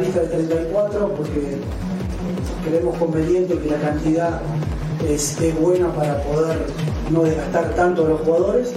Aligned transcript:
lista 0.00 0.20
de 0.20 0.26
34 0.28 1.14
porque 1.14 1.58
creemos 2.64 2.96
conveniente 2.98 3.58
que 3.58 3.70
la 3.70 3.80
cantidad 3.80 4.40
es, 5.08 5.40
es 5.40 5.58
buena 5.58 5.92
para 5.92 6.22
poder 6.22 6.58
no 7.10 7.22
desgastar 7.22 7.74
tanto 7.74 8.06
a 8.06 8.08
los 8.10 8.20
jugadores. 8.20 8.74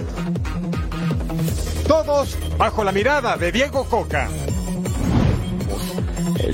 Todos 1.87 2.37
bajo 2.57 2.83
la 2.83 2.91
mirada 2.91 3.37
de 3.37 3.51
Diego 3.51 3.83
Coca. 3.85 4.29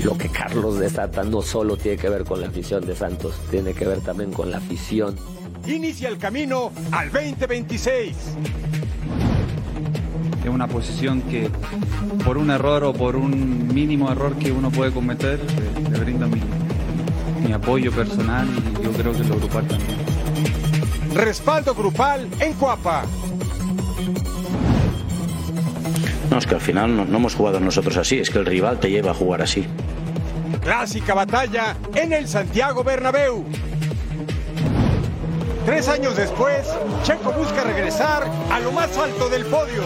Lo 0.02 0.16
que 0.16 0.28
Carlos 0.28 0.78
desata 0.78 1.22
no 1.24 1.42
solo 1.42 1.76
tiene 1.76 1.96
que 1.96 2.08
ver 2.08 2.24
con 2.24 2.40
la 2.40 2.48
afición 2.48 2.84
de 2.84 2.94
Santos, 2.94 3.34
tiene 3.50 3.74
que 3.74 3.86
ver 3.86 4.00
también 4.00 4.32
con 4.32 4.50
la 4.50 4.58
afición. 4.58 5.16
Inicia 5.66 6.08
el 6.08 6.18
camino 6.18 6.72
al 6.92 7.10
2026. 7.10 8.16
Es 10.48 10.54
una 10.54 10.66
posición 10.66 11.20
que 11.20 11.50
por 12.24 12.38
un 12.38 12.50
error 12.50 12.82
o 12.84 12.94
por 12.94 13.16
un 13.16 13.68
mínimo 13.68 14.10
error 14.10 14.34
que 14.36 14.50
uno 14.50 14.70
puede 14.70 14.90
cometer, 14.90 15.38
le, 15.38 15.90
le 15.90 15.98
brinda 15.98 16.26
mi, 16.26 16.40
mi 17.46 17.52
apoyo 17.52 17.92
personal 17.92 18.48
y 18.48 18.82
yo 18.82 18.90
creo 18.92 19.12
que 19.12 19.24
lo 19.24 19.36
grupal 19.36 19.66
también. 19.66 19.98
Respaldo 21.12 21.74
grupal 21.74 22.26
en 22.40 22.54
Cuapa. 22.54 23.02
No, 26.30 26.38
es 26.38 26.46
que 26.46 26.54
al 26.54 26.62
final 26.62 26.96
no, 26.96 27.04
no 27.04 27.18
hemos 27.18 27.34
jugado 27.34 27.60
nosotros 27.60 27.98
así, 27.98 28.18
es 28.18 28.30
que 28.30 28.38
el 28.38 28.46
rival 28.46 28.80
te 28.80 28.90
lleva 28.90 29.10
a 29.10 29.14
jugar 29.14 29.42
así. 29.42 29.66
Clásica 30.62 31.12
batalla 31.12 31.76
en 31.94 32.14
el 32.14 32.26
Santiago 32.26 32.82
Bernabéu. 32.82 33.44
Tres 35.66 35.88
años 35.88 36.16
después, 36.16 36.66
Checo 37.02 37.32
busca 37.32 37.64
regresar 37.64 38.26
a 38.50 38.60
lo 38.60 38.72
más 38.72 38.96
alto 38.96 39.28
del 39.28 39.44
podio. 39.44 39.82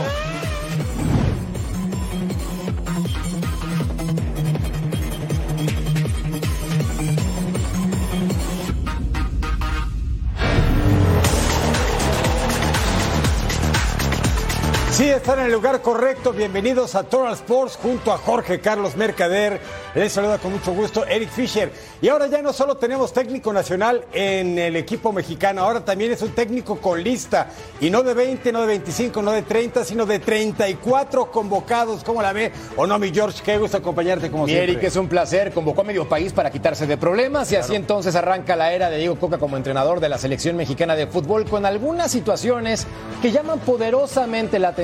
Sí, 14.92 15.08
están 15.08 15.38
en 15.38 15.46
el 15.46 15.52
lugar 15.52 15.80
correcto. 15.80 16.34
Bienvenidos 16.34 16.94
a 16.96 17.04
Total 17.04 17.32
Sports 17.32 17.78
junto 17.80 18.12
a 18.12 18.18
Jorge 18.18 18.60
Carlos 18.60 18.94
Mercader. 18.94 19.58
Les 19.94 20.12
saluda 20.12 20.36
con 20.36 20.52
mucho 20.52 20.74
gusto 20.74 21.06
Eric 21.06 21.30
Fisher. 21.30 21.72
Y 22.02 22.08
ahora 22.08 22.26
ya 22.26 22.42
no 22.42 22.52
solo 22.52 22.76
tenemos 22.76 23.10
técnico 23.10 23.54
nacional 23.54 24.04
en 24.12 24.58
el 24.58 24.76
equipo 24.76 25.10
mexicano, 25.10 25.62
ahora 25.62 25.82
también 25.82 26.12
es 26.12 26.20
un 26.20 26.32
técnico 26.32 26.76
con 26.76 27.02
lista. 27.02 27.48
Y 27.80 27.88
no 27.88 28.02
de 28.02 28.12
20, 28.12 28.52
no 28.52 28.60
de 28.60 28.66
25, 28.66 29.22
no 29.22 29.32
de 29.32 29.40
30, 29.40 29.82
sino 29.86 30.04
de 30.04 30.18
34 30.18 31.30
convocados. 31.30 32.04
¿Cómo 32.04 32.20
la 32.20 32.34
ve? 32.34 32.52
¿O 32.76 32.86
no, 32.86 32.98
mi 32.98 33.14
George? 33.14 33.40
Qué 33.42 33.56
gusto 33.56 33.78
acompañarte 33.78 34.30
como 34.30 34.44
Mi 34.44 34.52
siempre. 34.52 34.72
Eric, 34.72 34.84
es 34.84 34.96
un 34.96 35.08
placer. 35.08 35.52
Convocó 35.52 35.80
a 35.80 35.84
medio 35.84 36.06
país 36.06 36.34
para 36.34 36.50
quitarse 36.50 36.86
de 36.86 36.98
problemas 36.98 37.50
y 37.50 37.56
así 37.56 37.74
entonces 37.74 38.14
arranca 38.14 38.56
la 38.56 38.74
era 38.74 38.90
de 38.90 38.98
Diego 38.98 39.16
Coca 39.16 39.38
como 39.38 39.56
entrenador 39.56 40.00
de 40.00 40.10
la 40.10 40.18
selección 40.18 40.54
mexicana 40.54 40.94
de 40.96 41.06
fútbol 41.06 41.46
con 41.46 41.64
algunas 41.64 42.10
situaciones 42.10 42.86
que 43.22 43.32
llaman 43.32 43.58
poderosamente 43.60 44.58
la 44.58 44.68
atención. 44.68 44.81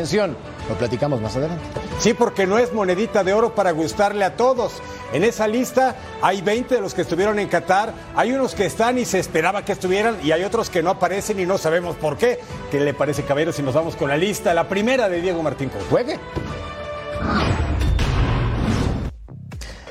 Lo 0.69 0.75
platicamos 0.79 1.21
más 1.21 1.37
adelante. 1.37 1.63
Sí, 1.99 2.15
porque 2.15 2.47
no 2.47 2.59
es 2.59 2.73
monedita 2.73 3.25
de 3.25 3.33
oro 3.33 3.55
para 3.55 3.73
gustarle 3.73 4.25
a 4.25 4.37
todos. 4.37 4.75
En 5.13 5.25
esa 5.25 5.49
lista 5.49 5.97
hay 6.23 6.43
20 6.43 6.77
de 6.77 6.81
los 6.81 6.95
que 6.95 7.03
estuvieron 7.03 7.39
en 7.39 7.49
Qatar, 7.49 7.93
hay 8.15 8.33
unos 8.33 8.55
que 8.55 8.67
están 8.67 8.99
y 8.99 9.05
se 9.05 9.19
esperaba 9.19 9.65
que 9.65 9.73
estuvieran 9.73 10.19
y 10.23 10.33
hay 10.33 10.45
otros 10.45 10.71
que 10.71 10.83
no 10.83 10.91
aparecen 10.91 11.41
y 11.41 11.47
no 11.47 11.59
sabemos 11.59 11.97
por 11.97 12.17
qué. 12.17 12.39
¿Qué 12.71 12.81
le 12.81 12.95
parece, 12.95 13.25
Cabero, 13.25 13.53
si 13.53 13.63
nos 13.63 13.75
vamos 13.75 13.97
con 13.97 14.09
la 14.09 14.17
lista? 14.17 14.55
La 14.55 14.69
primera 14.69 15.09
de 15.09 15.21
Diego 15.21 15.43
Martín 15.43 15.71
Coca. 15.71 15.85
Juegue. 15.91 16.21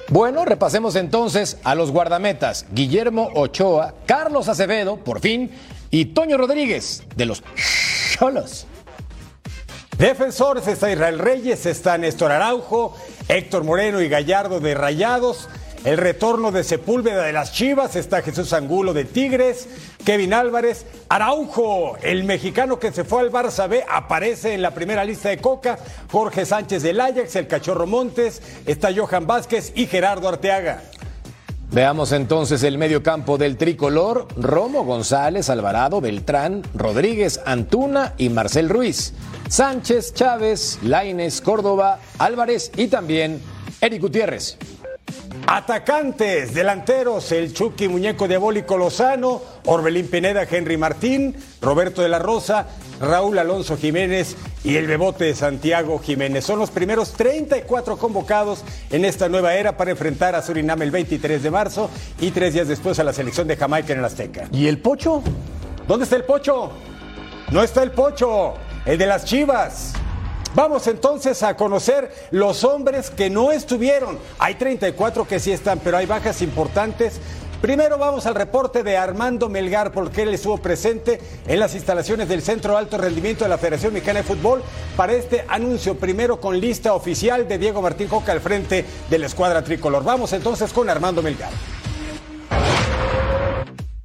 Bueno, 0.10 0.46
repasemos 0.46 0.96
entonces 0.96 1.58
a 1.64 1.76
los 1.76 1.92
guardametas. 1.92 2.66
Guillermo 2.72 3.30
Ochoa, 3.36 3.94
Carlos 4.06 4.48
Acevedo, 4.48 4.98
por 4.98 5.20
fin, 5.20 5.52
y 5.92 6.06
Toño 6.06 6.38
Rodríguez, 6.38 7.04
de 7.16 7.26
los 7.26 7.44
Cholos. 8.18 8.68
Defensores 9.97 10.68
está 10.68 10.91
Israel 10.91 11.18
Reyes, 11.18 11.66
está 11.66 11.97
Néstor 11.97 12.31
Araujo, 12.31 12.96
Héctor 13.28 13.63
Moreno 13.63 14.00
y 14.00 14.08
Gallardo 14.08 14.59
de 14.59 14.75
Rayados. 14.75 15.50
El 15.85 15.97
retorno 15.97 16.52
de 16.52 16.63
Sepúlveda 16.63 17.24
de 17.24 17.34
las 17.34 17.52
Chivas 17.52 17.96
está 17.96 18.22
Jesús 18.22 18.53
Angulo 18.53 18.94
de 18.94 19.06
Tigres, 19.06 19.68
Kevin 20.06 20.36
Álvarez, 20.36 20.86
Araujo, 21.09 21.97
el 22.03 22.25
mexicano 22.25 22.78
que 22.78 22.91
se 22.91 23.06
fue 23.06 23.22
al 23.22 23.31
Barça 23.31 23.68
B, 23.68 23.84
aparece 23.90 24.53
en 24.53 24.62
la 24.62 24.72
primera 24.72 25.03
lista 25.03 25.30
de 25.30 25.40
Coca, 25.40 25.80
Jorge 26.12 26.46
Sánchez 26.46 26.84
del 26.84 27.02
Ajax, 27.02 27.36
el 27.36 27.47
Cachorro 27.47 27.88
Montes, 27.88 28.41
está 28.68 28.90
Johan 28.96 29.25
Vázquez 29.25 29.72
y 29.75 29.88
Gerardo 29.88 30.30
Arteaga. 30.30 30.84
Veamos 31.72 32.14
entonces 32.14 32.64
el 32.64 32.78
medio 32.78 33.04
campo 33.04 33.38
del 33.38 33.58
tricolor: 33.58 34.28
Romo 34.38 34.86
González, 34.86 35.50
Alvarado, 35.50 36.02
Beltrán, 36.02 36.64
Rodríguez, 36.74 37.42
Antuna 37.46 38.14
y 38.18 38.30
Marcel 38.30 38.70
Ruiz. 38.70 39.14
Sánchez, 39.50 40.14
Chávez, 40.14 40.80
Laines, 40.82 41.42
Córdoba, 41.42 42.00
Álvarez 42.18 42.72
y 42.76 42.88
también 42.88 43.42
Eric 43.82 44.02
Gutiérrez. 44.02 44.58
Atacantes, 45.46 46.54
delanteros, 46.54 47.32
el 47.32 47.54
Chucky 47.54 47.88
Muñeco 47.88 48.28
Diabólico 48.28 48.78
Lozano, 48.78 49.42
Orbelín 49.66 50.10
Pineda, 50.10 50.44
Henry 50.44 50.76
Martín, 50.76 51.36
Roberto 51.62 52.02
de 52.02 52.10
la 52.10 52.20
Rosa, 52.20 52.68
Raúl 53.00 53.40
Alonso 53.40 53.78
Jiménez 53.78 54.36
y 54.63 54.75
el 54.75 54.88
Bebote 54.88 55.25
de 55.25 55.35
Santiago 55.35 56.00
Jiménez. 56.00 56.45
Son 56.45 56.59
los 56.59 56.72
primeros 56.72 57.13
34 57.13 57.97
convocados 57.97 58.63
en 58.90 59.06
esta 59.06 59.29
nueva 59.29 59.56
era 59.56 59.78
para 59.78 59.91
enfrentar 59.91 60.35
a 60.35 60.41
Surinam 60.41 60.81
el 60.81 60.91
23 60.91 61.41
de 61.41 61.51
marzo 61.51 61.90
y 62.19 62.31
tres 62.31 62.53
días 62.53 62.68
después 62.68 63.00
a 63.00 63.03
la 63.03 63.13
selección 63.13 63.47
de 63.47 63.56
Jamaica 63.56 63.94
en 63.94 64.00
el 64.00 64.06
Azteca. 64.06 64.47
¿Y 64.51 64.68
el 64.68 64.79
Pocho? 64.79 65.23
¿Dónde 65.88 66.03
está 66.03 66.16
el 66.16 66.23
Pocho? 66.23 66.72
No 67.51 67.63
está 67.63 67.84
el 67.84 67.91
Pocho, 67.91 68.56
el 68.85 68.97
de 68.97 69.06
las 69.06 69.25
Chivas. 69.25 69.94
Vamos 70.53 70.88
entonces 70.88 71.44
a 71.44 71.56
conocer 71.56 72.12
los 72.31 72.63
hombres 72.63 73.09
que 73.12 73.29
no 73.29 73.51
estuvieron. 73.51 74.18
Hay 74.39 74.56
34 74.56 75.28
que 75.28 75.39
sí 75.39 75.51
están, 75.51 75.79
pero 75.79 75.97
hay 75.97 76.07
bajas 76.07 76.41
importantes. 76.41 77.19
Primero 77.62 77.97
vamos 77.97 78.28
al 78.28 78.35
reporte 78.35 78.84
de 78.84 78.97
Armando 78.97 79.50
Melgar, 79.50 79.91
porque 79.91 80.22
él 80.22 80.34
estuvo 80.34 80.57
presente 80.57 81.19
en 81.47 81.59
las 81.59 81.73
instalaciones 81.73 82.29
del 82.29 82.44
Centro 82.44 82.78
Alto 82.78 83.00
Rendimiento 83.00 83.45
de 83.45 83.50
la 83.50 83.57
Federación 83.57 83.94
Mexicana 83.94 84.19
de 84.19 84.25
Fútbol 84.25 84.62
para 84.95 85.13
este 85.13 85.44
anuncio, 85.47 85.95
primero 85.95 86.40
con 86.40 86.59
lista 86.59 86.94
oficial 86.94 87.47
de 87.47 87.57
Diego 87.57 87.81
Martín 87.81 88.07
Coca 88.07 88.31
al 88.31 88.41
frente 88.41 88.85
de 89.09 89.18
la 89.18 89.25
escuadra 89.25 89.63
tricolor. 89.63 90.03
Vamos 90.03 90.34
entonces 90.34 90.72
con 90.72 90.88
Armando 90.88 91.23
Melgar. 91.23 91.50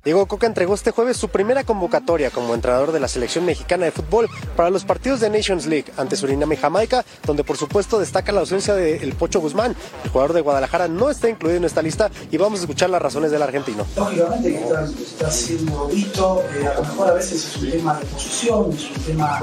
Diego 0.05 0.27
Coca 0.27 0.49
entregó 0.49 0.75
este 0.75 0.91
jueves 0.91 1.17
su 1.17 1.29
primera 1.29 1.63
convocatoria 1.63 2.31
como 2.31 2.55
entrenador 2.55 2.91
de 2.91 2.99
la 2.99 3.07
selección 3.07 3.45
mexicana 3.45 3.85
de 3.85 3.93
fútbol 3.93 4.29
para 4.57 4.69
los 4.69 4.85
partidos 4.85 5.21
de 5.21 5.31
Nations 5.31 5.67
League 5.67 5.93
ante 5.97 6.17
Surinam 6.17 6.53
y 6.53 6.57
Jamaica, 6.57 7.05
donde 7.25 7.45
por 7.45 7.57
supuesto 7.57 8.01
destaca 8.01 8.33
la 8.33 8.41
ausencia 8.41 8.75
de 8.75 8.97
El 8.97 9.13
Pocho 9.13 9.41
Guzmán. 9.41 9.77
El 10.03 10.11
jugador 10.11 10.33
de 10.33 10.41
Guadalajara 10.41 10.89
no 10.89 11.09
está 11.09 11.29
incluido 11.29 11.59
en 11.59 11.65
esta 11.65 11.83
lista 11.83 12.11
y 12.33 12.37
vamos 12.37 12.59
a 12.59 12.63
escuchar 12.63 12.91
las 12.91 13.01
razones 13.01 13.31
del 13.31 13.43
argentino. 13.43 13.87
Lógicamente 13.97 14.51
que 14.51 14.61
está, 14.61 14.85
está 14.87 15.31
siendo 15.31 15.87
visto, 15.87 16.43
eh, 16.53 16.67
a 16.67 16.75
lo 16.75 16.83
mejor 16.83 17.09
a 17.11 17.15
veces 17.15 17.47
es 17.47 17.57
un 17.63 17.71
tema 17.71 18.01
de 18.01 18.05
posición, 18.07 18.73
es 18.73 18.91
un 18.91 19.03
tema 19.05 19.41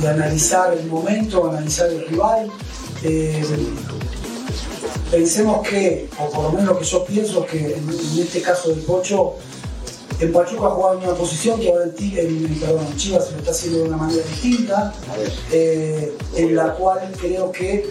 de 0.00 0.08
analizar 0.08 0.72
el 0.72 0.86
momento, 0.86 1.50
analizar 1.50 1.90
el 1.90 2.08
rival. 2.08 2.50
Eh, 3.02 3.44
pensemos 5.10 5.68
que, 5.68 6.08
o 6.18 6.30
por 6.30 6.44
lo 6.44 6.52
menos 6.52 6.64
lo 6.64 6.78
que 6.78 6.84
yo 6.86 7.04
pienso, 7.04 7.44
que 7.44 7.74
en 7.74 8.18
este 8.18 8.40
caso 8.40 8.70
del 8.70 8.78
Pocho, 8.78 9.34
en 10.20 10.32
Pachuca 10.32 10.68
jugaba 10.70 10.94
en 11.00 11.08
una 11.08 11.14
posición 11.16 11.58
que 11.60 11.70
ahora 11.70 11.84
en, 11.84 11.94
Tigre- 11.94 12.26
en- 12.26 12.58
perdón, 12.60 12.86
en 12.90 12.96
Chivas 12.96 13.26
se 13.26 13.32
lo 13.32 13.38
está 13.38 13.50
haciendo 13.50 13.78
de 13.80 13.84
una 13.88 13.96
manera 13.96 14.22
distinta, 14.24 14.94
eh, 15.50 16.12
en 16.36 16.54
la 16.56 16.74
cual 16.74 17.00
creo 17.20 17.50
que 17.52 17.90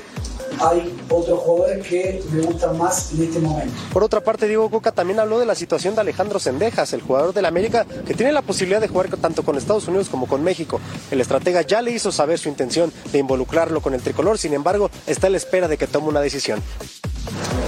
hay 0.59 0.93
otros 1.09 1.39
jugadores 1.39 1.87
que 1.87 2.21
me 2.31 2.41
gustan 2.43 2.77
más 2.77 3.11
en 3.13 3.23
este 3.23 3.39
momento. 3.39 3.73
Por 3.93 4.03
otra 4.03 4.21
parte, 4.21 4.47
Diego 4.47 4.69
Coca 4.69 4.91
también 4.91 5.19
habló 5.19 5.39
de 5.39 5.45
la 5.45 5.55
situación 5.55 5.95
de 5.95 6.01
Alejandro 6.01 6.39
Sendejas, 6.39 6.91
el 6.93 7.01
jugador 7.01 7.33
del 7.33 7.45
América, 7.45 7.85
que 8.05 8.13
tiene 8.13 8.31
la 8.31 8.41
posibilidad 8.41 8.81
de 8.81 8.87
jugar 8.89 9.09
tanto 9.17 9.43
con 9.43 9.57
Estados 9.57 9.87
Unidos 9.87 10.09
como 10.09 10.27
con 10.27 10.43
México. 10.43 10.79
El 11.09 11.21
estratega 11.21 11.61
ya 11.61 11.81
le 11.81 11.91
hizo 11.91 12.11
saber 12.11 12.37
su 12.37 12.49
intención 12.49 12.91
de 13.11 13.19
involucrarlo 13.19 13.81
con 13.81 13.93
el 13.93 14.01
tricolor, 14.01 14.37
sin 14.37 14.53
embargo, 14.53 14.91
está 15.07 15.27
a 15.27 15.29
la 15.29 15.37
espera 15.37 15.67
de 15.67 15.77
que 15.77 15.87
tome 15.87 16.09
una 16.09 16.19
decisión. 16.21 16.61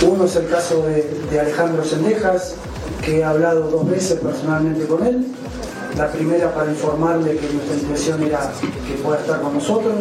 Uno 0.06 0.26
es 0.26 0.36
el 0.36 0.50
caso 0.50 0.84
de, 0.84 1.04
de 1.32 1.40
Alejandro 1.40 1.86
Sendejas, 1.86 2.56
que 3.04 3.20
he 3.20 3.24
hablado 3.24 3.70
dos 3.70 3.90
veces 3.90 4.20
personalmente 4.20 4.86
con 4.86 5.06
él. 5.06 5.26
La 5.98 6.12
primera 6.12 6.54
para 6.54 6.72
informarle 6.72 7.38
que 7.38 7.54
nuestra 7.54 7.76
intención 7.76 8.24
era 8.24 8.52
que 8.88 8.94
pueda 9.04 9.20
estar 9.20 9.42
con 9.42 9.54
nosotros 9.54 9.94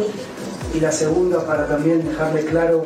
y 0.73 0.79
la 0.79 0.91
segunda 0.91 1.45
para 1.45 1.67
también 1.67 2.07
dejarle 2.07 2.45
claro 2.45 2.85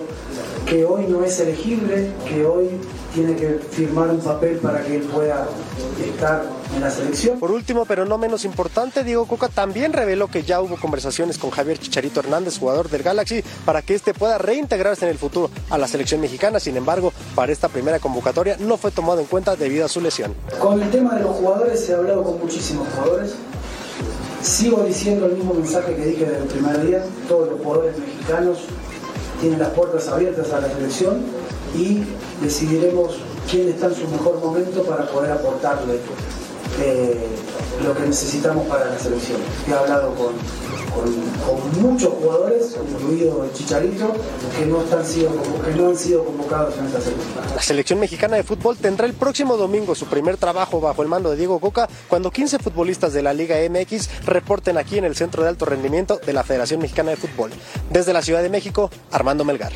que 0.65 0.83
hoy 0.83 1.05
no 1.07 1.23
es 1.23 1.39
elegible, 1.39 2.11
que 2.27 2.45
hoy 2.45 2.69
tiene 3.17 3.35
que 3.35 3.59
firmar 3.71 4.09
un 4.09 4.19
papel 4.19 4.57
para 4.57 4.83
que 4.83 4.97
él 4.97 5.01
pueda 5.01 5.47
estar 6.05 6.45
en 6.75 6.81
la 6.81 6.91
selección. 6.91 7.39
Por 7.39 7.49
último, 7.49 7.85
pero 7.85 8.05
no 8.05 8.19
menos 8.19 8.45
importante, 8.45 9.03
Diego 9.03 9.25
Coca 9.25 9.49
también 9.49 9.91
reveló 9.91 10.27
que 10.27 10.43
ya 10.43 10.61
hubo 10.61 10.77
conversaciones 10.77 11.39
con 11.39 11.49
Javier 11.49 11.79
Chicharito 11.79 12.19
Hernández, 12.19 12.59
jugador 12.59 12.91
del 12.91 13.01
Galaxy, 13.01 13.43
para 13.65 13.81
que 13.81 13.95
este 13.95 14.13
pueda 14.13 14.37
reintegrarse 14.37 15.05
en 15.05 15.11
el 15.11 15.17
futuro 15.17 15.49
a 15.71 15.79
la 15.79 15.87
selección 15.87 16.21
mexicana. 16.21 16.59
Sin 16.59 16.77
embargo, 16.77 17.11
para 17.33 17.51
esta 17.51 17.69
primera 17.69 17.97
convocatoria 17.97 18.55
no 18.59 18.77
fue 18.77 18.91
tomado 18.91 19.19
en 19.19 19.25
cuenta 19.25 19.55
debido 19.55 19.85
a 19.85 19.89
su 19.89 19.99
lesión. 19.99 20.35
Con 20.59 20.79
el 20.79 20.91
tema 20.91 21.15
de 21.15 21.23
los 21.23 21.37
jugadores, 21.37 21.89
he 21.89 21.95
hablado 21.95 22.21
con 22.21 22.37
muchísimos 22.37 22.87
jugadores. 22.89 23.33
Sigo 24.43 24.83
diciendo 24.83 25.25
el 25.25 25.31
mismo 25.31 25.55
mensaje 25.55 25.95
que 25.95 26.05
dije 26.05 26.25
desde 26.25 26.43
el 26.43 26.49
primer 26.49 26.85
día. 26.85 27.03
Todos 27.27 27.49
los 27.49 27.61
jugadores 27.61 27.97
mexicanos 27.97 28.59
tienen 29.41 29.57
las 29.57 29.69
puertas 29.69 30.07
abiertas 30.07 30.53
a 30.53 30.61
la 30.61 30.69
selección 30.69 31.46
y 31.75 32.03
decidiremos 32.41 33.17
quién 33.49 33.69
está 33.69 33.87
en 33.87 33.95
su 33.95 34.07
mejor 34.07 34.39
momento 34.39 34.83
para 34.83 35.07
poder 35.07 35.31
aportarle 35.31 35.99
eh, 36.79 37.17
lo 37.83 37.95
que 37.95 38.01
necesitamos 38.01 38.67
para 38.67 38.85
la 38.85 38.99
selección. 38.99 39.39
He 39.67 39.73
hablado 39.73 40.13
con, 40.15 40.33
con, 40.93 41.81
muchos 41.81 42.13
jugadores, 42.13 42.75
incluido 42.91 43.43
el 43.43 43.53
Chicharito, 43.53 44.13
que 44.57 44.65
no, 44.65 44.83
que 44.83 45.75
no 45.75 45.89
han 45.89 45.97
sido 45.97 46.25
convocados 46.25 46.77
en 46.77 46.85
esta 46.85 47.01
selección. 47.01 47.55
La 47.55 47.61
selección 47.61 47.99
mexicana 47.99 48.35
de 48.35 48.43
fútbol 48.43 48.77
tendrá 48.77 49.05
el 49.05 49.13
próximo 49.13 49.57
domingo 49.57 49.95
su 49.95 50.05
primer 50.05 50.37
trabajo 50.37 50.81
bajo 50.81 51.01
el 51.03 51.07
mando 51.07 51.29
de 51.29 51.37
Diego 51.37 51.59
Coca 51.59 51.87
cuando 52.07 52.31
15 52.31 52.59
futbolistas 52.59 53.13
de 53.13 53.21
la 53.21 53.33
Liga 53.33 53.57
MX 53.69 54.25
reporten 54.25 54.77
aquí 54.77 54.97
en 54.97 55.05
el 55.05 55.15
Centro 55.15 55.43
de 55.43 55.49
Alto 55.49 55.65
Rendimiento 55.65 56.19
de 56.25 56.33
la 56.33 56.43
Federación 56.43 56.81
Mexicana 56.81 57.11
de 57.11 57.17
Fútbol. 57.17 57.51
Desde 57.91 58.13
la 58.13 58.21
Ciudad 58.21 58.41
de 58.41 58.49
México, 58.49 58.89
Armando 59.11 59.45
Melgar. 59.45 59.73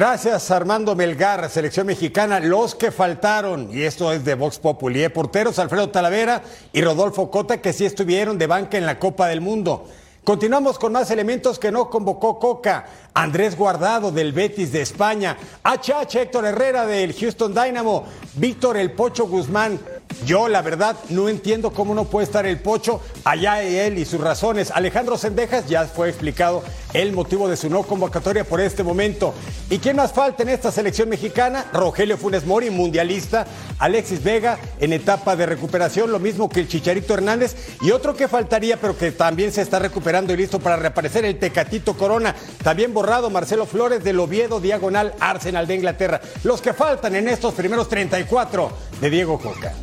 Gracias 0.00 0.50
Armando 0.50 0.96
Melgar, 0.96 1.50
selección 1.50 1.86
mexicana, 1.86 2.40
los 2.40 2.74
que 2.74 2.90
faltaron, 2.90 3.68
y 3.70 3.82
esto 3.82 4.10
es 4.14 4.24
de 4.24 4.34
Vox 4.34 4.58
Populi, 4.58 5.04
¿eh? 5.04 5.10
porteros 5.10 5.58
Alfredo 5.58 5.90
Talavera 5.90 6.40
y 6.72 6.80
Rodolfo 6.80 7.30
Cota 7.30 7.60
que 7.60 7.74
sí 7.74 7.84
estuvieron 7.84 8.38
de 8.38 8.46
banca 8.46 8.78
en 8.78 8.86
la 8.86 8.98
Copa 8.98 9.28
del 9.28 9.42
Mundo. 9.42 9.84
Continuamos 10.24 10.78
con 10.78 10.92
más 10.92 11.10
elementos 11.10 11.58
que 11.58 11.72
no 11.72 11.90
convocó 11.90 12.38
Coca. 12.38 12.86
Andrés 13.14 13.56
Guardado 13.56 14.12
del 14.12 14.32
Betis 14.32 14.70
de 14.70 14.80
España, 14.80 15.36
HH 15.64 16.14
Héctor 16.14 16.44
Herrera 16.44 16.86
del 16.86 17.12
Houston 17.14 17.54
Dynamo, 17.54 18.04
Víctor 18.34 18.76
El 18.76 18.92
Pocho 18.92 19.26
Guzmán. 19.26 19.80
Yo, 20.24 20.48
la 20.48 20.62
verdad, 20.62 20.96
no 21.08 21.28
entiendo 21.28 21.72
cómo 21.72 21.94
no 21.94 22.04
puede 22.04 22.24
estar 22.24 22.46
el 22.46 22.60
Pocho 22.60 23.00
allá 23.24 23.62
él 23.62 23.98
y 23.98 24.04
sus 24.04 24.20
razones. 24.20 24.70
Alejandro 24.70 25.18
Sendejas 25.18 25.66
ya 25.68 25.84
fue 25.86 26.08
explicado 26.10 26.62
el 26.92 27.12
motivo 27.12 27.48
de 27.48 27.56
su 27.56 27.70
no 27.70 27.82
convocatoria 27.82 28.44
por 28.44 28.60
este 28.60 28.82
momento. 28.82 29.34
¿Y 29.68 29.78
quién 29.78 29.96
más 29.96 30.12
falta 30.12 30.42
en 30.42 30.48
esta 30.48 30.72
selección 30.72 31.08
mexicana? 31.08 31.66
Rogelio 31.72 32.16
Funes 32.16 32.46
Mori, 32.46 32.70
mundialista. 32.70 33.46
Alexis 33.78 34.22
Vega 34.22 34.58
en 34.78 34.92
etapa 34.92 35.36
de 35.36 35.46
recuperación, 35.46 36.12
lo 36.12 36.18
mismo 36.18 36.48
que 36.48 36.60
el 36.60 36.68
Chicharito 36.68 37.14
Hernández. 37.14 37.56
Y 37.80 37.90
otro 37.90 38.14
que 38.14 38.28
faltaría, 38.28 38.78
pero 38.78 38.96
que 38.96 39.12
también 39.12 39.52
se 39.52 39.62
está 39.62 39.78
recuperando 39.78 40.32
y 40.32 40.36
listo 40.36 40.60
para 40.60 40.76
reaparecer, 40.76 41.24
el 41.24 41.38
Tecatito 41.38 41.94
Corona. 41.96 42.34
También 42.62 42.92
borrado 42.92 43.30
Marcelo 43.30 43.66
Flores 43.66 44.04
del 44.04 44.20
Oviedo, 44.20 44.60
diagonal 44.60 45.14
Arsenal 45.20 45.66
de 45.66 45.76
Inglaterra. 45.76 46.20
Los 46.44 46.60
que 46.60 46.72
faltan 46.72 47.14
en 47.16 47.28
estos 47.28 47.54
primeros 47.54 47.88
34 47.88 48.70
de 49.00 49.10
Diego 49.10 49.38
Coca. 49.38 49.74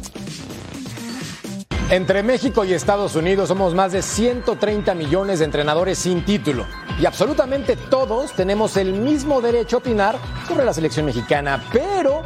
Entre 1.89 2.21
México 2.21 2.65
y 2.65 2.73
Estados 2.73 3.15
Unidos 3.15 3.47
somos 3.47 3.73
más 3.73 3.93
de 3.93 4.01
130 4.01 4.93
millones 4.93 5.39
de 5.39 5.45
entrenadores 5.45 5.97
sin 5.97 6.25
título. 6.25 6.65
Y 6.99 7.05
absolutamente 7.05 7.77
todos 7.77 8.33
tenemos 8.33 8.75
el 8.75 8.91
mismo 8.91 9.39
derecho 9.39 9.77
a 9.77 9.79
opinar 9.79 10.17
sobre 10.49 10.65
la 10.65 10.73
selección 10.73 11.05
mexicana, 11.05 11.63
pero 11.71 12.23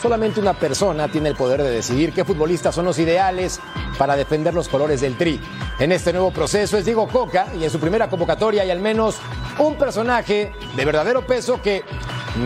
solamente 0.00 0.38
una 0.38 0.54
persona 0.54 1.08
tiene 1.08 1.30
el 1.30 1.34
poder 1.34 1.60
de 1.60 1.72
decidir 1.72 2.12
qué 2.12 2.24
futbolistas 2.24 2.72
son 2.72 2.84
los 2.84 3.00
ideales 3.00 3.58
para 3.98 4.14
defender 4.14 4.54
los 4.54 4.68
colores 4.68 5.00
del 5.00 5.18
tri. 5.18 5.40
En 5.80 5.90
este 5.90 6.12
nuevo 6.12 6.30
proceso 6.30 6.78
es 6.78 6.84
Diego 6.84 7.08
Coca 7.08 7.48
y 7.58 7.64
en 7.64 7.70
su 7.70 7.80
primera 7.80 8.08
convocatoria 8.08 8.62
hay 8.62 8.70
al 8.70 8.78
menos 8.78 9.16
un 9.58 9.74
personaje 9.74 10.52
de 10.76 10.84
verdadero 10.84 11.26
peso 11.26 11.60
que 11.60 11.82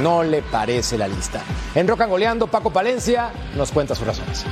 no 0.01 0.23
le 0.23 0.41
parece 0.41 0.97
la 0.97 1.09
lista. 1.09 1.43
En 1.75 1.87
Rock 1.87 2.01
and 2.01 2.11
Goleando, 2.11 2.47
Paco 2.47 2.71
Palencia 2.71 3.33
nos 3.55 3.71
cuenta 3.71 3.95
sus 3.95 4.07
razones. 4.07 4.47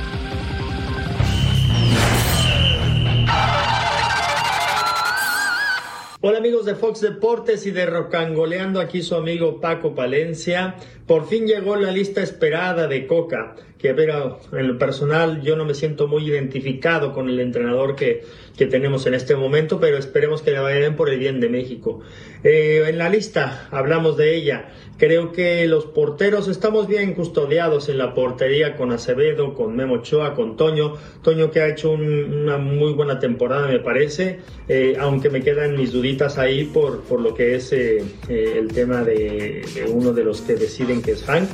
Hola 6.25 6.37
amigos 6.37 6.63
de 6.63 6.75
Fox 6.75 7.01
Deportes 7.01 7.65
y 7.65 7.71
de 7.71 7.85
Rocangoleando, 7.85 8.79
aquí 8.79 9.01
su 9.01 9.15
amigo 9.15 9.59
Paco 9.59 9.93
Palencia. 9.93 10.77
Por 11.05 11.27
fin 11.27 11.45
llegó 11.45 11.75
la 11.75 11.91
lista 11.91 12.23
esperada 12.23 12.87
de 12.87 13.07
Coca, 13.07 13.57
que 13.83 13.93
pero 13.93 14.39
en 14.53 14.69
lo 14.69 14.77
personal 14.77 15.41
yo 15.41 15.57
no 15.57 15.65
me 15.65 15.73
siento 15.73 16.07
muy 16.07 16.25
identificado 16.25 17.11
con 17.11 17.27
el 17.27 17.41
entrenador 17.41 17.97
que, 17.97 18.23
que 18.57 18.65
tenemos 18.65 19.05
en 19.07 19.13
este 19.13 19.35
momento, 19.35 19.79
pero 19.81 19.97
esperemos 19.97 20.41
que 20.41 20.51
le 20.51 20.59
vaya 20.59 20.79
bien 20.79 20.95
por 20.95 21.09
el 21.09 21.19
bien 21.19 21.41
de 21.41 21.49
México. 21.49 21.99
Eh, 22.43 22.83
en 22.87 22.97
la 22.97 23.09
lista 23.09 23.67
hablamos 23.71 24.15
de 24.15 24.35
ella. 24.35 24.69
Creo 24.97 25.31
que 25.31 25.65
los 25.65 25.85
porteros 25.85 26.47
estamos 26.47 26.87
bien 26.87 27.13
custodiados 27.13 27.89
en 27.89 27.97
la 27.97 28.13
portería 28.13 28.75
con 28.77 28.91
Acevedo, 28.91 29.53
con 29.55 29.75
Memo 29.75 29.95
Ochoa, 29.95 30.35
con 30.35 30.55
Toño. 30.55 30.93
Toño 31.23 31.51
que 31.51 31.61
ha 31.61 31.67
hecho 31.67 31.91
un, 31.91 32.03
una 32.03 32.57
muy 32.57 32.93
buena 32.93 33.19
temporada 33.19 33.67
me 33.67 33.79
parece, 33.79 34.39
eh, 34.69 34.95
aunque 34.99 35.29
me 35.29 35.41
quedan 35.41 35.75
mis 35.75 35.91
duditas 35.91 36.37
ahí 36.37 36.65
por, 36.65 37.01
por 37.01 37.19
lo 37.19 37.33
que 37.33 37.55
es 37.55 37.73
eh, 37.73 38.03
el 38.29 38.71
tema 38.71 39.03
de, 39.03 39.65
uno 39.91 40.13
de 40.13 40.23
los 40.23 40.41
que 40.41 40.55
deciden 40.55 41.01
que 41.01 41.13
es 41.13 41.23
Hank. 41.23 41.49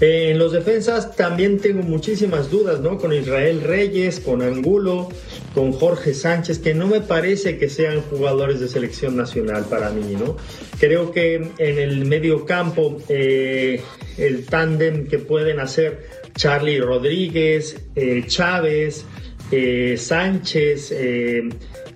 en 0.00 0.38
los 0.38 0.52
defensas 0.52 1.14
también 1.16 1.60
tengo 1.72 1.84
muchísimas 1.84 2.50
dudas, 2.50 2.80
¿no? 2.80 2.98
Con 2.98 3.12
Israel 3.12 3.60
Reyes, 3.62 4.18
con 4.18 4.42
Angulo, 4.42 5.08
con 5.54 5.70
Jorge 5.70 6.14
Sánchez, 6.14 6.58
que 6.58 6.74
no 6.74 6.88
me 6.88 7.00
parece 7.00 7.58
que 7.58 7.68
sean 7.68 8.00
jugadores 8.00 8.58
de 8.58 8.66
selección 8.66 9.16
nacional 9.16 9.66
para 9.70 9.90
mí, 9.90 10.16
¿no? 10.18 10.36
Creo 10.80 11.12
que 11.12 11.34
en 11.36 11.78
el 11.78 12.06
medio 12.06 12.44
campo 12.44 12.96
eh, 13.08 13.80
el 14.18 14.46
tándem 14.46 15.06
que 15.06 15.18
pueden 15.18 15.60
hacer 15.60 16.08
Charlie 16.34 16.80
Rodríguez, 16.80 17.76
eh, 17.94 18.24
Chávez, 18.26 19.04
eh, 19.52 19.94
Sánchez, 19.96 20.92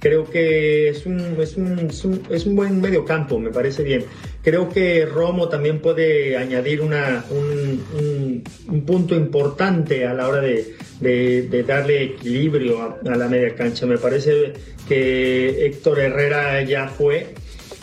creo 0.04 0.28
que 0.28 0.90
es 0.90 1.06
un, 1.06 1.18
es, 1.40 1.56
un, 1.56 1.78
es, 1.78 2.04
un, 2.04 2.20
es 2.28 2.44
un 2.44 2.54
buen 2.54 2.78
medio 2.78 3.06
campo, 3.06 3.38
me 3.38 3.48
parece 3.48 3.82
bien. 3.82 4.04
Creo 4.42 4.68
que 4.68 5.06
Romo 5.06 5.48
también 5.48 5.80
puede 5.80 6.36
añadir 6.36 6.82
una, 6.82 7.24
un, 7.30 7.82
un, 7.98 8.44
un 8.68 8.84
punto 8.84 9.16
importante 9.16 10.06
a 10.06 10.12
la 10.12 10.28
hora 10.28 10.42
de, 10.42 10.74
de, 11.00 11.48
de 11.48 11.62
darle 11.62 12.02
equilibrio 12.02 12.82
a, 12.82 12.98
a, 13.10 13.16
la 13.16 13.28
media 13.28 13.54
cancha. 13.54 13.86
Me 13.86 13.96
parece 13.96 14.52
que 14.86 15.64
Héctor 15.64 16.00
Herrera 16.00 16.62
ya 16.64 16.88
fue, 16.88 17.28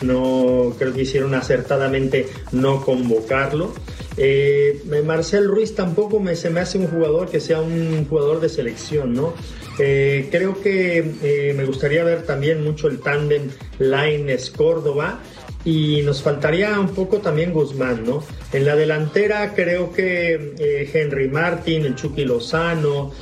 no 0.02 0.76
creo 0.78 0.94
que 0.94 1.02
hicieron 1.02 1.34
acertadamente 1.34 2.28
no 2.52 2.84
convocarlo. 2.84 3.74
Eh, 4.16 4.82
Marcel 5.04 5.48
Ruiz 5.48 5.74
tampoco 5.74 6.20
me, 6.20 6.36
se 6.36 6.50
me 6.50 6.60
hace 6.60 6.78
un 6.78 6.86
jugador 6.86 7.30
que 7.30 7.40
sea 7.40 7.60
un 7.60 8.06
jugador 8.08 8.40
de 8.40 8.48
selección, 8.48 9.14
¿no? 9.14 9.34
Eh, 9.78 10.28
creo 10.30 10.60
que 10.60 10.98
eh, 11.22 11.54
me 11.56 11.64
gustaría 11.64 12.04
ver 12.04 12.22
también 12.22 12.62
mucho 12.62 12.88
el 12.88 13.00
tándem 13.00 13.48
Laines 13.78 14.50
Córdoba 14.50 15.20
y 15.64 16.02
nos 16.02 16.22
faltaría 16.22 16.78
un 16.78 16.88
poco 16.88 17.18
también 17.18 17.52
Guzmán, 17.52 18.04
¿no? 18.04 18.22
En 18.52 18.66
la 18.66 18.76
delantera 18.76 19.54
creo 19.54 19.92
que 19.92 20.90
Henry 20.92 21.28
Martin, 21.28 21.86
el 21.86 21.94
Chucky 21.94 22.24
Lozano, 22.24 23.12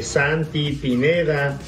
Santi, 0.00 0.72
Pineda, 0.80 1.58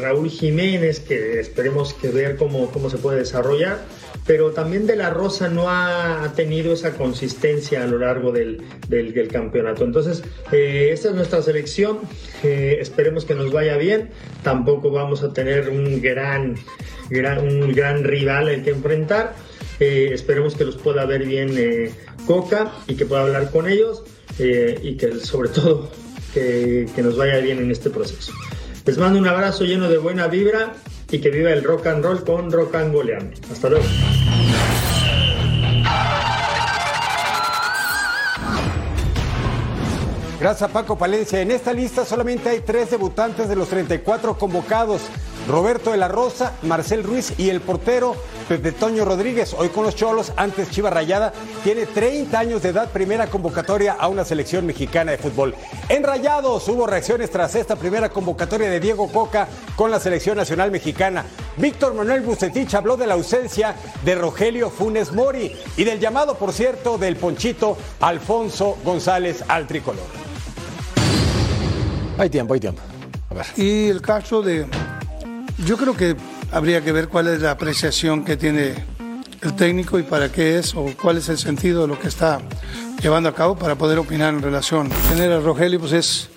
Raúl 0.00 0.30
Jiménez, 0.30 1.00
que 1.00 1.40
esperemos 1.40 1.92
que 1.92 2.08
ver 2.08 2.36
cómo, 2.36 2.70
cómo 2.70 2.88
se 2.88 2.96
puede 2.96 3.18
desarrollar, 3.18 3.84
pero 4.28 4.52
también 4.52 4.86
De 4.86 4.94
La 4.94 5.10
Rosa 5.10 5.48
no 5.48 5.68
ha 5.68 6.32
tenido 6.36 6.72
esa 6.72 6.92
consistencia 6.92 7.82
a 7.82 7.86
lo 7.88 7.98
largo 7.98 8.30
del, 8.30 8.62
del, 8.88 9.26
campeonato. 9.26 9.82
Entonces, 9.82 10.22
esta 10.52 11.08
es 11.08 11.14
nuestra 11.14 11.42
selección, 11.42 11.98
esperemos 12.44 13.24
que 13.24 13.34
nos 13.34 13.50
vaya 13.50 13.76
bien, 13.76 14.10
tampoco 14.44 14.92
vamos 14.92 15.24
a 15.24 15.32
tener 15.32 15.70
un 15.70 16.00
gran 16.00 16.54
gran, 17.10 17.38
un 17.40 17.72
gran 17.72 18.04
rival 18.04 18.48
el 18.48 18.62
que 18.62 18.70
enfrentar. 18.70 19.34
Eh, 19.80 20.10
esperemos 20.12 20.54
que 20.54 20.64
los 20.64 20.76
pueda 20.76 21.04
ver 21.04 21.24
bien 21.24 21.54
eh, 21.56 21.92
Coca 22.26 22.72
y 22.86 22.94
que 22.94 23.06
pueda 23.06 23.22
hablar 23.22 23.50
con 23.50 23.68
ellos 23.68 24.02
eh, 24.38 24.78
y 24.82 24.96
que 24.96 25.14
sobre 25.20 25.48
todo 25.54 25.90
que, 26.34 26.88
que, 26.94 27.02
nos 27.02 27.16
vaya 27.16 27.38
bien 27.38 27.58
en 27.58 27.70
este 27.70 27.90
proceso. 27.90 28.32
Les 28.84 28.98
mando 28.98 29.18
un 29.18 29.26
abrazo 29.26 29.64
lleno 29.64 29.88
de 29.88 29.98
buena 29.98 30.26
vibra 30.28 30.74
y 31.10 31.20
que 31.20 31.30
viva 31.30 31.50
el 31.50 31.64
rock 31.64 31.86
and 31.86 32.04
roll 32.04 32.22
con 32.24 32.52
Rock 32.52 32.74
and 32.74 32.92
Goleando. 32.92 33.36
Hasta 33.50 33.70
luego. 33.70 33.84
Gracias 40.40 40.70
a 40.70 40.72
Paco 40.72 40.96
Palencia. 40.96 41.40
En 41.40 41.50
esta 41.50 41.72
lista 41.72 42.04
solamente 42.04 42.48
hay 42.48 42.60
tres 42.60 42.90
debutantes 42.90 43.48
de 43.48 43.56
los 43.56 43.68
34 43.68 44.38
convocados. 44.38 45.02
Roberto 45.48 45.92
de 45.92 45.96
la 45.96 46.08
Rosa, 46.08 46.52
Marcel 46.62 47.02
Ruiz 47.02 47.32
y 47.38 47.48
el 47.48 47.62
portero 47.62 48.14
Pepe 48.48 48.72
Toño 48.72 49.04
Rodríguez, 49.04 49.54
hoy 49.56 49.68
con 49.70 49.84
los 49.84 49.96
Cholos, 49.96 50.32
antes 50.36 50.70
Chiva 50.70 50.90
Rayada, 50.90 51.32
tiene 51.64 51.86
30 51.86 52.38
años 52.38 52.62
de 52.62 52.68
edad, 52.70 52.90
primera 52.90 53.28
convocatoria 53.28 53.96
a 53.98 54.08
una 54.08 54.24
selección 54.24 54.66
mexicana 54.66 55.12
de 55.12 55.18
fútbol. 55.18 55.54
En 55.88 56.02
Rayados 56.02 56.68
hubo 56.68 56.86
reacciones 56.86 57.30
tras 57.30 57.54
esta 57.54 57.76
primera 57.76 58.10
convocatoria 58.10 58.70
de 58.70 58.78
Diego 58.78 59.08
Coca 59.10 59.48
con 59.74 59.90
la 59.90 60.00
selección 60.00 60.36
nacional 60.36 60.70
mexicana. 60.70 61.24
Víctor 61.56 61.94
Manuel 61.94 62.22
Bucetich 62.22 62.74
habló 62.74 62.96
de 62.96 63.06
la 63.06 63.14
ausencia 63.14 63.74
de 64.04 64.14
Rogelio 64.14 64.70
Funes 64.70 65.12
Mori 65.12 65.56
y 65.76 65.84
del 65.84 65.98
llamado, 65.98 66.36
por 66.36 66.52
cierto, 66.52 66.98
del 66.98 67.16
ponchito 67.16 67.76
Alfonso 68.00 68.76
González 68.84 69.42
al 69.48 69.66
tricolor. 69.66 70.04
Hay 72.18 72.28
tiempo, 72.30 72.54
hay 72.54 72.60
tiempo. 72.60 72.82
A 73.30 73.34
ver. 73.34 73.46
Y 73.56 73.88
el 73.88 74.02
caso 74.02 74.42
de. 74.42 74.66
Yo 75.66 75.76
creo 75.76 75.96
que 75.96 76.16
habría 76.52 76.82
que 76.82 76.92
ver 76.92 77.08
cuál 77.08 77.28
es 77.28 77.40
la 77.40 77.50
apreciación 77.50 78.24
que 78.24 78.36
tiene 78.36 78.74
el 79.42 79.54
técnico 79.54 79.98
y 79.98 80.02
para 80.02 80.30
qué 80.30 80.58
es 80.58 80.74
o 80.74 80.86
cuál 81.00 81.18
es 81.18 81.28
el 81.28 81.38
sentido 81.38 81.82
de 81.82 81.88
lo 81.88 81.98
que 81.98 82.08
está 82.08 82.40
llevando 83.02 83.28
a 83.28 83.34
cabo 83.34 83.56
para 83.56 83.76
poder 83.76 83.98
opinar 83.98 84.34
en 84.34 84.42
relación. 84.42 84.88
Tener 85.08 85.32
a 85.32 85.40
Rogelio 85.40 85.80
pues 85.80 85.92
es, 85.92 86.30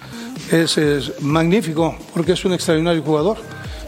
es, 0.52 1.22
magnífico 1.22 1.96
porque 2.14 2.34
es 2.34 2.46
un 2.46 2.54
extraordinario 2.54 3.04
jugador. 3.04 3.38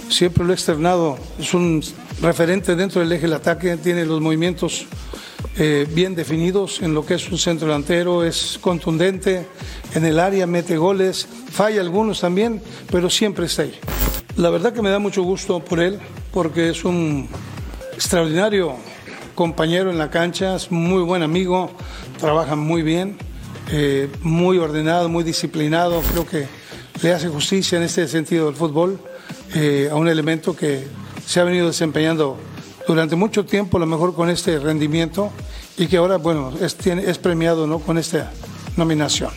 Siempre 0.07 0.43
lo 0.43 0.51
he 0.51 0.53
externado, 0.53 1.17
es 1.39 1.53
un 1.53 1.83
referente 2.21 2.75
dentro 2.75 3.01
del 3.01 3.11
eje 3.11 3.23
del 3.23 3.33
ataque, 3.33 3.77
tiene 3.77 4.05
los 4.05 4.21
movimientos 4.21 4.85
eh, 5.57 5.87
bien 5.89 6.13
definidos 6.13 6.81
en 6.81 6.93
lo 6.93 7.05
que 7.05 7.15
es 7.15 7.31
un 7.31 7.37
centro 7.37 7.67
delantero, 7.67 8.23
es 8.23 8.59
contundente 8.61 9.47
en 9.95 10.05
el 10.05 10.19
área, 10.19 10.45
mete 10.45 10.77
goles, 10.77 11.27
falla 11.51 11.81
algunos 11.81 12.21
también, 12.21 12.61
pero 12.91 13.09
siempre 13.09 13.47
está 13.47 13.63
ahí. 13.63 13.79
La 14.35 14.49
verdad 14.49 14.73
que 14.73 14.81
me 14.81 14.89
da 14.89 14.97
mucho 14.97 15.21
gusto 15.21 15.59
por 15.59 15.79
él, 15.79 15.99
porque 16.31 16.69
es 16.69 16.83
un 16.85 17.27
extraordinario 17.93 18.73
compañero 19.35 19.91
en 19.91 19.99
la 19.99 20.09
cancha, 20.09 20.55
es 20.55 20.71
muy 20.71 21.03
buen 21.03 21.21
amigo, 21.21 21.69
trabaja 22.19 22.55
muy 22.55 22.81
bien, 22.81 23.15
eh, 23.71 24.09
muy 24.21 24.57
ordenado, 24.57 25.07
muy 25.07 25.23
disciplinado, 25.23 26.01
creo 26.01 26.25
que 26.25 26.47
le 27.03 27.13
hace 27.13 27.29
justicia 27.29 27.77
en 27.77 27.83
este 27.83 28.07
sentido 28.07 28.47
del 28.47 28.55
fútbol 28.55 28.99
eh, 29.53 29.89
a 29.91 29.95
un 29.95 30.07
elemento 30.07 30.55
que 30.55 30.87
se 31.25 31.39
ha 31.39 31.43
venido 31.43 31.67
desempeñando 31.67 32.37
durante 32.87 33.15
mucho 33.15 33.45
tiempo, 33.45 33.77
a 33.77 33.81
lo 33.81 33.85
mejor 33.85 34.15
con 34.15 34.31
este 34.31 34.57
rendimiento, 34.57 35.31
y 35.77 35.85
que 35.85 35.97
ahora, 35.97 36.17
bueno, 36.17 36.51
es, 36.59 36.75
es 36.87 37.17
premiado 37.19 37.67
¿no? 37.67 37.77
con 37.77 37.99
esta 37.99 38.31
nominación. 38.77 39.29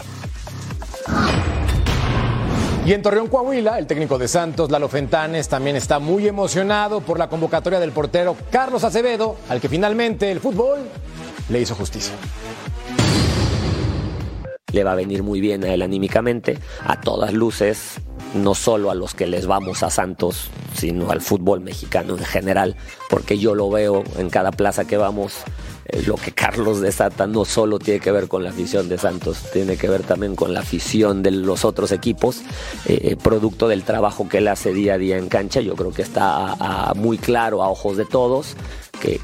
Y 2.86 2.92
en 2.92 3.02
Torreón, 3.02 3.26
Coahuila, 3.26 3.80
el 3.80 3.88
técnico 3.88 4.16
de 4.16 4.28
Santos, 4.28 4.70
Lalo 4.70 4.88
Fentanes, 4.88 5.48
también 5.48 5.74
está 5.74 5.98
muy 5.98 6.28
emocionado 6.28 7.00
por 7.00 7.18
la 7.18 7.28
convocatoria 7.28 7.80
del 7.80 7.90
portero 7.90 8.36
Carlos 8.52 8.84
Acevedo, 8.84 9.34
al 9.48 9.60
que 9.60 9.68
finalmente 9.68 10.30
el 10.30 10.38
fútbol 10.38 10.82
le 11.48 11.60
hizo 11.60 11.74
justicia. 11.74 12.14
Le 14.72 14.84
va 14.84 14.92
a 14.92 14.94
venir 14.94 15.24
muy 15.24 15.40
bien 15.40 15.64
a 15.64 15.74
él 15.74 15.82
anímicamente, 15.82 16.60
a 16.84 17.00
todas 17.00 17.32
luces, 17.32 17.94
no 18.34 18.54
solo 18.54 18.92
a 18.92 18.94
los 18.94 19.14
que 19.14 19.26
les 19.26 19.48
vamos 19.48 19.82
a 19.82 19.90
Santos, 19.90 20.48
sino 20.76 21.10
al 21.10 21.22
fútbol 21.22 21.62
mexicano 21.62 22.16
en 22.16 22.24
general, 22.24 22.76
porque 23.10 23.36
yo 23.36 23.56
lo 23.56 23.68
veo 23.68 24.04
en 24.16 24.30
cada 24.30 24.52
plaza 24.52 24.84
que 24.84 24.96
vamos. 24.96 25.38
Eh, 25.88 26.02
lo 26.06 26.16
que 26.16 26.32
Carlos 26.32 26.80
desata 26.80 27.26
no 27.26 27.44
solo 27.44 27.78
tiene 27.78 28.00
que 28.00 28.12
ver 28.12 28.28
con 28.28 28.44
la 28.44 28.50
afición 28.50 28.88
de 28.88 28.98
Santos, 28.98 29.38
tiene 29.52 29.76
que 29.76 29.88
ver 29.88 30.02
también 30.02 30.36
con 30.36 30.54
la 30.54 30.60
afición 30.60 31.22
de 31.22 31.30
los 31.30 31.64
otros 31.64 31.92
equipos, 31.92 32.42
eh, 32.86 33.16
producto 33.22 33.68
del 33.68 33.84
trabajo 33.84 34.28
que 34.28 34.38
él 34.38 34.48
hace 34.48 34.72
día 34.72 34.94
a 34.94 34.98
día 34.98 35.16
en 35.16 35.28
cancha. 35.28 35.60
Yo 35.60 35.74
creo 35.74 35.92
que 35.92 36.02
está 36.02 36.92
muy 36.94 37.18
claro 37.18 37.62
a 37.62 37.68
ojos 37.68 37.96
de 37.96 38.04
todos 38.04 38.56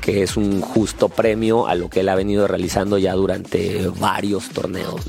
que, 0.00 0.22
es 0.22 0.36
un 0.36 0.60
justo 0.60 1.08
premio 1.08 1.66
a 1.66 1.74
lo 1.74 1.88
que 1.88 2.00
él 2.00 2.08
ha 2.08 2.14
venido 2.14 2.46
realizando 2.46 2.98
ya 2.98 3.14
durante 3.14 3.88
varios 3.98 4.48
torneos. 4.50 5.00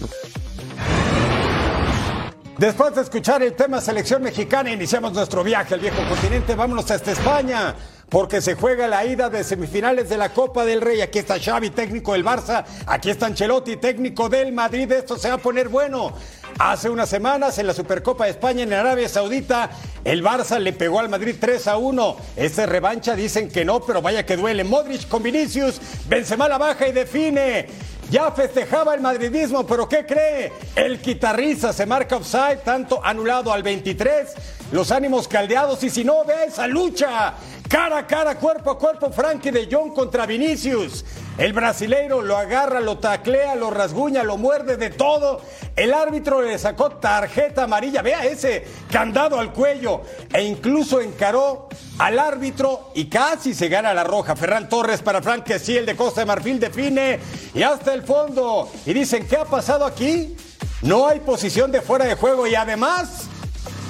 Después 2.57 2.95
de 2.95 3.01
escuchar 3.01 3.43
el 3.43 3.53
tema 3.53 3.81
selección 3.81 4.21
mexicana, 4.21 4.71
iniciamos 4.71 5.13
nuestro 5.13 5.43
viaje 5.43 5.73
al 5.73 5.79
viejo 5.79 6.01
continente. 6.07 6.55
Vámonos 6.55 6.89
hasta 6.91 7.11
España, 7.11 7.75
porque 8.09 8.41
se 8.41 8.55
juega 8.55 8.87
la 8.87 9.05
ida 9.05 9.29
de 9.29 9.43
semifinales 9.43 10.09
de 10.09 10.17
la 10.17 10.33
Copa 10.33 10.65
del 10.65 10.81
Rey. 10.81 11.01
Aquí 11.01 11.19
está 11.19 11.39
Xavi, 11.39 11.71
técnico 11.71 12.13
del 12.13 12.23
Barça. 12.23 12.63
Aquí 12.85 13.09
está 13.09 13.25
Ancelotti, 13.25 13.77
técnico 13.77 14.29
del 14.29 14.51
Madrid. 14.51 14.91
Esto 14.91 15.17
se 15.17 15.29
va 15.29 15.35
a 15.35 15.37
poner 15.39 15.69
bueno. 15.69 16.13
Hace 16.59 16.89
unas 16.89 17.09
semanas 17.09 17.57
en 17.57 17.65
la 17.65 17.73
Supercopa 17.73 18.25
de 18.25 18.31
España 18.31 18.63
en 18.63 18.73
Arabia 18.73 19.09
Saudita, 19.09 19.71
el 20.03 20.23
Barça 20.23 20.59
le 20.59 20.73
pegó 20.73 20.99
al 20.99 21.09
Madrid 21.09 21.35
3 21.39 21.67
a 21.67 21.77
1. 21.77 22.17
Esta 22.35 22.65
revancha 22.67 23.15
dicen 23.15 23.49
que 23.49 23.65
no, 23.65 23.79
pero 23.81 24.01
vaya 24.01 24.25
que 24.25 24.37
duele. 24.37 24.63
Modric 24.63 25.07
con 25.07 25.23
Vinicius, 25.23 25.81
Benzema 26.07 26.47
la 26.47 26.59
baja 26.59 26.87
y 26.87 26.91
define. 26.91 27.67
Ya 28.11 28.31
festejaba 28.31 28.93
el 28.93 29.01
madridismo, 29.01 29.65
pero 29.65 29.89
¿qué 29.89 30.05
cree? 30.05 30.51
El 30.75 31.01
guitarrista 31.01 31.73
se 31.73 31.87
marca 31.87 32.17
offside, 32.17 32.57
tanto 32.63 33.03
anulado 33.03 33.51
al 33.51 33.63
23. 33.63 34.33
Los 34.71 34.91
ánimos 34.91 35.27
caldeados 35.27 35.83
y 35.83 35.89
si 35.89 36.03
no, 36.03 36.23
ve 36.23 36.45
esa 36.47 36.67
lucha. 36.67 37.33
Cara 37.67 37.97
a 37.97 38.07
cara, 38.07 38.35
cuerpo 38.35 38.69
a 38.69 38.77
cuerpo, 38.77 39.11
Frankie 39.11 39.49
de 39.49 39.67
Jong 39.71 39.93
contra 39.93 40.25
Vinicius. 40.25 41.03
El 41.37 41.53
brasileiro 41.53 42.21
lo 42.21 42.37
agarra, 42.37 42.79
lo 42.79 42.99
taclea, 42.99 43.55
lo 43.55 43.71
rasguña, 43.71 44.23
lo 44.23 44.37
muerde 44.37 44.77
de 44.77 44.91
todo. 44.91 45.41
El 45.75 45.93
árbitro 45.93 46.41
le 46.43 46.59
sacó 46.59 46.91
tarjeta 46.91 47.63
amarilla, 47.63 48.03
vea 48.03 48.25
ese 48.25 48.67
candado 48.91 49.39
al 49.39 49.51
cuello. 49.51 50.01
E 50.31 50.43
incluso 50.43 51.01
encaró 51.01 51.67
al 51.97 52.19
árbitro 52.19 52.91
y 52.93 53.05
casi 53.05 53.55
se 53.55 53.69
gana 53.69 53.93
la 53.93 54.03
roja. 54.03 54.35
Ferran 54.35 54.69
Torres 54.69 55.01
para 55.01 55.23
Frank 55.23 55.51
sí, 55.59 55.75
el 55.75 55.87
de 55.87 55.95
Costa 55.95 56.21
de 56.21 56.25
Marfil 56.27 56.59
define 56.59 57.19
y 57.55 57.63
hasta 57.63 57.93
el 57.93 58.03
fondo. 58.03 58.69
Y 58.85 58.93
dicen, 58.93 59.27
¿qué 59.27 59.37
ha 59.37 59.45
pasado 59.45 59.85
aquí? 59.85 60.35
No 60.83 61.07
hay 61.07 61.21
posición 61.21 61.71
de 61.71 61.81
fuera 61.81 62.05
de 62.05 62.15
juego 62.15 62.45
y 62.45 62.53
además 62.53 63.27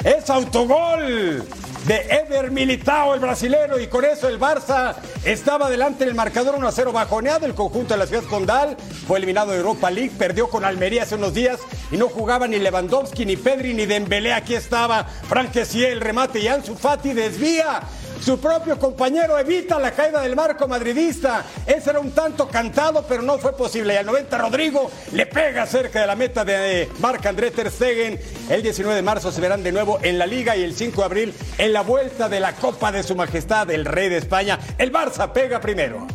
es 0.06 0.30
autogol 0.30 1.44
de 1.86 1.96
Eder 1.96 2.52
Militao, 2.52 3.14
el 3.14 3.20
brasilero, 3.20 3.80
y 3.80 3.88
con 3.88 4.06
eso 4.06 4.28
el 4.28 4.40
Barça 4.40 4.96
estaba 5.26 5.70
delante 5.70 6.04
en 6.04 6.10
el 6.10 6.16
marcador 6.16 6.56
1 6.56 6.68
a 6.68 6.72
0 6.72 6.92
bajoneado. 6.92 7.46
El 7.46 7.56
conjunto 7.56 7.94
de 7.94 8.00
la 8.00 8.08
ciudad 8.08 8.24
condal 8.24 8.78
fue 9.08 9.18
eliminado 9.18 9.52
de 9.52 9.58
Europa 9.58 9.92
League, 9.92 10.12
perdió 10.18 10.50
con 10.50 10.64
Almería 10.64 11.04
hace 11.04 11.16
unos 11.16 11.34
días 11.34 11.60
y 11.92 11.98
no 11.98 12.08
jugaba 12.08 12.48
ni 12.48 12.58
Lewandowski, 12.60 13.26
ni 13.26 13.36
Pedri, 13.36 13.74
ni 13.74 13.86
Dembélé. 13.86 14.34
Aquí 14.34 14.56
estaba 14.56 15.04
Frank 15.04 15.56
el 15.56 16.02
remate 16.02 16.40
y 16.40 16.48
Ansu 16.48 16.76
Fati 16.76 17.14
desvía. 17.14 17.82
Su 18.24 18.40
propio 18.40 18.80
compañero 18.80 19.38
evita 19.38 19.78
la 19.78 19.92
caída 19.92 20.22
del 20.22 20.34
marco 20.34 20.66
madridista. 20.66 21.44
Ese 21.66 21.90
era 21.90 22.00
un 22.00 22.12
tanto 22.12 22.48
cantado, 22.48 23.04
pero 23.06 23.22
no 23.22 23.38
fue 23.38 23.52
posible. 23.52 23.96
Y 23.96 23.98
al 23.98 24.06
90 24.06 24.38
Rodrigo 24.38 24.90
le 25.12 25.26
pega 25.26 25.66
cerca 25.66 26.00
de 26.00 26.08
la 26.08 26.16
meta 26.16 26.46
de 26.46 26.90
Marc 27.00 27.26
André 27.26 27.52
Ter 27.52 27.70
Stegen. 27.70 28.18
El 28.50 28.64
19 28.64 28.96
de 28.96 29.02
marzo 29.02 29.30
se 29.30 29.42
verán 29.42 29.62
de 29.62 29.74
nuevo 29.74 30.00
en 30.02 30.18
la 30.18 30.26
Liga 30.26 30.56
y 30.56 30.64
el 30.64 30.74
5 30.74 31.02
de 31.02 31.06
abril 31.06 31.34
en 31.58 31.74
la 31.74 31.82
vuelta 31.82 32.30
de 32.30 32.40
la 32.40 32.54
Copa 32.54 32.94
de 32.94 33.04
Su 33.04 33.14
Majestad, 33.14 33.70
el 33.72 33.84
Rey 33.84 34.08
de 34.08 34.20
España. 34.20 34.58
El 34.78 34.94
Barça 34.94 35.34
pega 35.34 35.60
primero. 35.60 36.08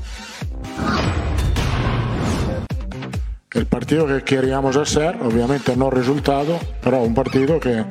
el 3.53 3.67
partido 3.67 4.07
que 4.07 4.23
queríamos 4.23 4.77
hacer, 4.77 5.17
obviamente 5.21 5.77
no 5.77 5.91
resultado, 5.91 6.61
pero 6.81 7.03
un 7.03 7.15
partido 7.15 7.59
que 7.59 7.85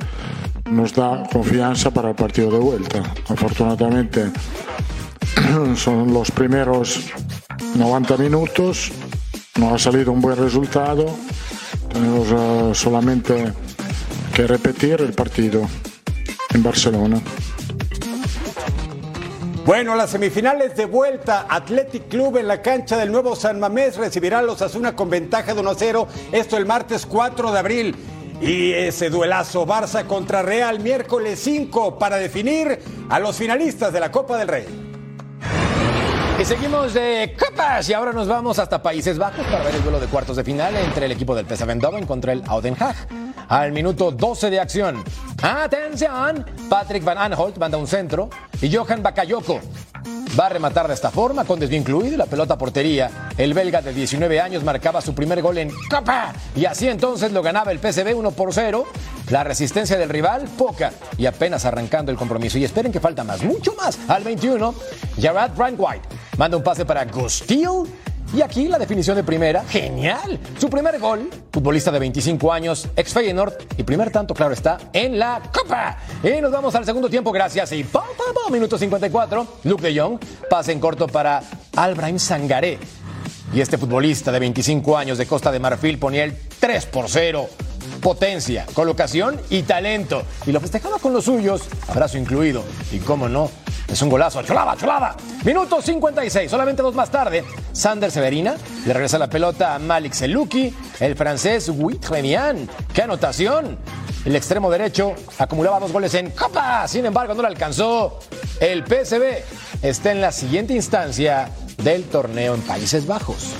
nos 0.70 0.94
da 0.94 1.24
confianza 1.32 1.90
para 1.90 2.10
el 2.10 2.14
partido 2.14 2.50
de 2.50 2.58
vuelta. 2.58 3.02
Afortunadamente 3.28 4.30
son 5.76 6.12
los 6.12 6.30
primeros 6.30 7.10
90 7.74 8.16
minutos, 8.16 8.92
no 9.58 9.74
ha 9.74 9.78
salido 9.78 10.12
un 10.12 10.20
buen 10.20 10.36
resultado, 10.36 11.06
tenemos 11.92 12.28
eh, 12.30 12.70
solamente 12.74 13.52
que 14.34 14.46
repetir 14.46 15.00
el 15.00 15.12
partido 15.12 15.62
en 16.54 16.62
Barcelona. 16.62 17.20
Bueno, 19.68 19.94
las 19.96 20.10
semifinales 20.10 20.74
de 20.76 20.86
vuelta, 20.86 21.46
Athletic 21.46 22.08
Club 22.08 22.38
en 22.38 22.48
la 22.48 22.62
cancha 22.62 22.96
del 22.96 23.12
nuevo 23.12 23.36
San 23.36 23.60
Mamés 23.60 23.98
recibirá 23.98 24.38
a 24.38 24.42
los 24.42 24.62
Asuna 24.62 24.96
con 24.96 25.10
ventaja 25.10 25.52
de 25.52 25.60
1 25.60 25.70
a 25.70 25.74
0. 25.74 26.08
Esto 26.32 26.56
el 26.56 26.64
martes 26.64 27.04
4 27.04 27.52
de 27.52 27.58
abril. 27.58 27.96
Y 28.40 28.72
ese 28.72 29.10
duelazo 29.10 29.66
Barça 29.66 30.06
contra 30.06 30.42
Real 30.42 30.78
miércoles 30.78 31.40
5 31.42 31.98
para 31.98 32.16
definir 32.16 32.78
a 33.08 33.18
los 33.18 33.36
finalistas 33.36 33.92
de 33.92 34.00
la 34.00 34.12
Copa 34.12 34.36
del 34.38 34.48
Rey. 34.48 34.66
Y 36.40 36.44
seguimos 36.44 36.94
de 36.94 37.34
copas 37.36 37.88
y 37.88 37.94
ahora 37.94 38.12
nos 38.12 38.28
vamos 38.28 38.60
hasta 38.60 38.80
Países 38.80 39.18
Bajos 39.18 39.44
para 39.46 39.64
ver 39.64 39.74
el 39.74 39.82
duelo 39.82 39.98
de 39.98 40.06
cuartos 40.06 40.36
de 40.36 40.44
final 40.44 40.76
entre 40.76 41.06
el 41.06 41.12
equipo 41.12 41.34
del 41.34 41.46
PSV 41.46 41.68
Eindhoven 41.68 42.06
contra 42.06 42.32
el 42.32 42.44
Auden 42.46 42.76
Haag. 42.78 42.94
Al 43.48 43.72
minuto 43.72 44.12
12 44.12 44.50
de 44.50 44.60
acción, 44.60 45.02
Atención, 45.42 46.46
Patrick 46.68 47.02
Van 47.02 47.18
Aanholt 47.18 47.58
manda 47.58 47.76
un 47.76 47.88
centro 47.88 48.30
y 48.62 48.72
Johan 48.72 49.02
Bakayoko 49.02 49.60
va 50.38 50.46
a 50.46 50.48
rematar 50.48 50.88
de 50.88 50.94
esta 50.94 51.10
forma 51.10 51.44
con 51.44 51.58
desvío 51.58 51.78
incluido 51.78 52.14
y 52.14 52.16
la 52.16 52.26
pelota 52.26 52.56
portería. 52.58 53.30
El 53.36 53.54
belga 53.54 53.82
de 53.82 53.92
19 53.92 54.40
años 54.40 54.64
marcaba 54.64 55.00
su 55.00 55.14
primer 55.14 55.42
gol 55.42 55.58
en 55.58 55.70
Copa 55.90 56.32
y 56.54 56.64
así 56.64 56.88
entonces 56.88 57.32
lo 57.32 57.42
ganaba 57.42 57.72
el 57.72 57.78
PSV 57.78 58.16
1 58.16 58.30
por 58.32 58.52
0. 58.52 58.86
La 59.30 59.44
resistencia 59.44 59.98
del 59.98 60.08
rival 60.08 60.48
poca 60.56 60.92
y 61.16 61.26
apenas 61.26 61.64
arrancando 61.64 62.10
el 62.10 62.18
compromiso. 62.18 62.58
Y 62.58 62.64
esperen 62.64 62.92
que 62.92 63.00
falta 63.00 63.24
más, 63.24 63.42
mucho 63.42 63.74
más. 63.74 63.98
Al 64.08 64.24
21, 64.24 64.74
Gerard 65.18 65.52
White 65.58 66.08
manda 66.36 66.56
un 66.56 66.62
pase 66.62 66.84
para 66.84 67.04
Gustil 67.04 67.86
y 68.34 68.42
aquí 68.42 68.68
la 68.68 68.78
definición 68.78 69.16
de 69.16 69.24
primera, 69.24 69.64
genial. 69.64 70.38
Su 70.58 70.68
primer 70.68 70.98
gol, 70.98 71.30
futbolista 71.52 71.90
de 71.90 71.98
25 71.98 72.52
años, 72.52 72.88
ex 72.94 73.12
Feyenoord 73.12 73.54
y 73.76 73.82
primer 73.84 74.10
tanto, 74.10 74.34
claro 74.34 74.52
está, 74.52 74.78
en 74.92 75.18
la 75.18 75.42
Copa. 75.52 75.96
Y 76.22 76.40
nos 76.40 76.52
vamos 76.52 76.74
al 76.74 76.84
segundo 76.84 77.08
tiempo, 77.08 77.32
gracias. 77.32 77.72
Y 77.72 77.84
pam, 77.84 78.04
pam, 78.16 78.34
pam, 78.34 78.52
minuto 78.52 78.76
54, 78.76 79.46
Luke 79.64 79.82
de 79.82 79.98
Jong, 79.98 80.18
pase 80.50 80.72
en 80.72 80.80
corto 80.80 81.06
para 81.06 81.42
Albrahim 81.76 82.18
Sangaré. 82.18 82.78
Y 83.54 83.60
este 83.60 83.78
futbolista 83.78 84.30
de 84.30 84.38
25 84.40 84.96
años 84.96 85.16
de 85.16 85.26
Costa 85.26 85.50
de 85.50 85.58
Marfil 85.58 85.98
ponía 85.98 86.24
el 86.24 86.36
3 86.60 86.86
por 86.86 87.08
0 87.08 87.48
potencia, 88.00 88.66
colocación 88.74 89.40
y 89.50 89.62
talento. 89.62 90.22
Y 90.46 90.52
lo 90.52 90.60
festejaba 90.60 90.98
con 90.98 91.12
los 91.12 91.24
suyos, 91.24 91.62
abrazo 91.88 92.18
incluido. 92.18 92.64
Y 92.92 92.98
cómo 92.98 93.28
no, 93.28 93.50
es 93.88 94.02
un 94.02 94.10
golazo, 94.10 94.42
cholada, 94.42 94.76
cholada. 94.76 95.16
Minuto 95.44 95.80
56, 95.80 96.50
solamente 96.50 96.82
dos 96.82 96.94
más 96.94 97.10
tarde, 97.10 97.44
Sander 97.72 98.10
Severina 98.10 98.56
le 98.86 98.92
regresa 98.92 99.18
la 99.18 99.30
pelota 99.30 99.74
a 99.74 99.78
Malik 99.78 100.12
Seluki, 100.12 100.74
el 101.00 101.16
francés 101.16 101.70
Remian. 102.08 102.68
¡Qué 102.92 103.02
anotación! 103.02 103.78
El 104.24 104.36
extremo 104.36 104.70
derecho 104.70 105.14
acumulaba 105.38 105.80
dos 105.80 105.92
goles 105.92 106.12
en 106.14 106.30
Copa, 106.32 106.86
sin 106.86 107.06
embargo 107.06 107.34
no 107.34 107.42
le 107.42 107.48
alcanzó. 107.48 108.18
El 108.60 108.84
PSB 108.84 109.42
está 109.80 110.12
en 110.12 110.20
la 110.20 110.32
siguiente 110.32 110.74
instancia 110.74 111.50
del 111.82 112.04
torneo 112.04 112.54
en 112.54 112.60
Países 112.62 113.06
Bajos. 113.06 113.54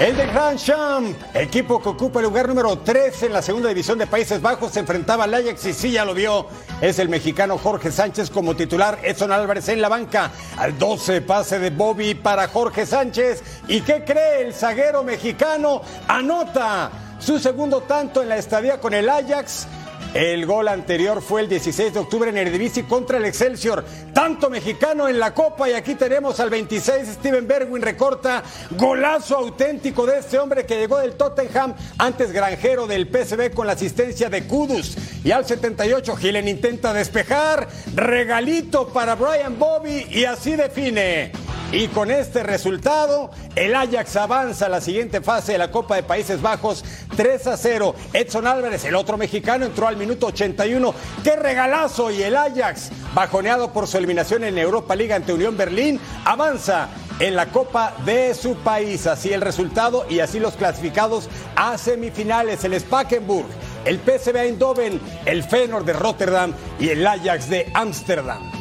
El 0.00 0.16
de 0.16 0.26
Grand 0.26 0.56
Champ, 0.56 1.16
equipo 1.34 1.82
que 1.82 1.88
ocupa 1.88 2.20
el 2.20 2.26
lugar 2.26 2.46
número 2.46 2.78
3 2.78 3.24
en 3.24 3.32
la 3.32 3.42
segunda 3.42 3.68
división 3.68 3.98
de 3.98 4.06
Países 4.06 4.40
Bajos, 4.40 4.70
se 4.70 4.78
enfrentaba 4.78 5.24
al 5.24 5.34
Ajax 5.34 5.66
y 5.66 5.72
sí 5.72 5.90
ya 5.90 6.04
lo 6.04 6.14
vio. 6.14 6.46
Es 6.80 7.00
el 7.00 7.08
mexicano 7.08 7.58
Jorge 7.58 7.90
Sánchez 7.90 8.30
como 8.30 8.54
titular, 8.54 9.00
Edson 9.02 9.32
Álvarez 9.32 9.68
en 9.68 9.80
la 9.80 9.88
banca. 9.88 10.30
Al 10.56 10.78
12 10.78 11.22
pase 11.22 11.58
de 11.58 11.70
Bobby 11.70 12.14
para 12.14 12.46
Jorge 12.46 12.86
Sánchez. 12.86 13.42
¿Y 13.66 13.80
qué 13.80 14.04
cree 14.04 14.42
el 14.42 14.54
zaguero 14.54 15.02
mexicano? 15.02 15.82
Anota 16.06 16.92
su 17.18 17.40
segundo 17.40 17.80
tanto 17.80 18.22
en 18.22 18.28
la 18.28 18.36
estadía 18.36 18.78
con 18.78 18.94
el 18.94 19.08
Ajax 19.08 19.66
el 20.14 20.46
gol 20.46 20.68
anterior 20.68 21.20
fue 21.20 21.42
el 21.42 21.48
16 21.48 21.92
de 21.92 22.00
octubre 22.00 22.30
en 22.30 22.38
Eredivisie 22.38 22.84
contra 22.84 23.18
el 23.18 23.26
Excelsior. 23.26 23.84
Tanto 24.14 24.48
mexicano 24.48 25.08
en 25.08 25.18
la 25.18 25.34
Copa 25.34 25.68
y 25.68 25.74
aquí 25.74 25.94
tenemos 25.94 26.40
al 26.40 26.50
26 26.50 27.08
Steven 27.08 27.46
Berwin 27.46 27.82
recorta 27.82 28.42
golazo 28.70 29.36
auténtico 29.36 30.06
de 30.06 30.18
este 30.18 30.38
hombre 30.38 30.64
que 30.64 30.76
llegó 30.76 30.98
del 30.98 31.12
Tottenham, 31.12 31.74
antes 31.98 32.32
granjero 32.32 32.86
del 32.86 33.06
PSV 33.06 33.52
con 33.52 33.66
la 33.66 33.74
asistencia 33.74 34.30
de 34.30 34.44
Kudus. 34.44 34.96
Y 35.24 35.30
al 35.30 35.44
78 35.44 36.16
Gilen 36.16 36.48
intenta 36.48 36.92
despejar, 36.92 37.68
regalito 37.94 38.88
para 38.88 39.14
Brian 39.14 39.58
Bobby 39.58 40.06
y 40.10 40.24
así 40.24 40.56
define. 40.56 41.32
Y 41.70 41.88
con 41.88 42.10
este 42.10 42.42
resultado, 42.42 43.30
el 43.54 43.74
Ajax 43.74 44.16
avanza 44.16 44.66
a 44.66 44.68
la 44.70 44.80
siguiente 44.80 45.20
fase 45.20 45.52
de 45.52 45.58
la 45.58 45.70
Copa 45.70 45.96
de 45.96 46.02
Países 46.02 46.40
Bajos 46.40 46.82
3 47.14 47.46
a 47.46 47.56
0. 47.58 47.94
Edson 48.14 48.46
Álvarez, 48.46 48.86
el 48.86 48.94
otro 48.94 49.18
mexicano, 49.18 49.66
entró 49.66 49.86
al 49.86 49.98
minuto 49.98 50.28
81. 50.28 50.94
¡Qué 51.22 51.36
regalazo! 51.36 52.10
Y 52.10 52.22
el 52.22 52.36
Ajax, 52.36 52.88
bajoneado 53.14 53.70
por 53.70 53.86
su 53.86 53.98
eliminación 53.98 54.44
en 54.44 54.56
Europa 54.56 54.96
Liga 54.96 55.16
ante 55.16 55.34
Unión 55.34 55.58
Berlín, 55.58 56.00
avanza 56.24 56.88
en 57.20 57.36
la 57.36 57.46
Copa 57.46 57.92
de 58.06 58.34
su 58.34 58.54
país. 58.56 59.06
Así 59.06 59.34
el 59.34 59.42
resultado 59.42 60.06
y 60.08 60.20
así 60.20 60.40
los 60.40 60.54
clasificados 60.54 61.28
a 61.54 61.76
semifinales. 61.76 62.64
El 62.64 62.80
Spakenburg, 62.80 63.46
el 63.84 63.98
PSV 63.98 64.36
Eindhoven, 64.36 64.98
el 65.26 65.44
Feyenoord 65.44 65.84
de 65.84 65.92
Rotterdam 65.92 66.54
y 66.80 66.88
el 66.88 67.06
Ajax 67.06 67.50
de 67.50 67.70
Ámsterdam. 67.74 68.57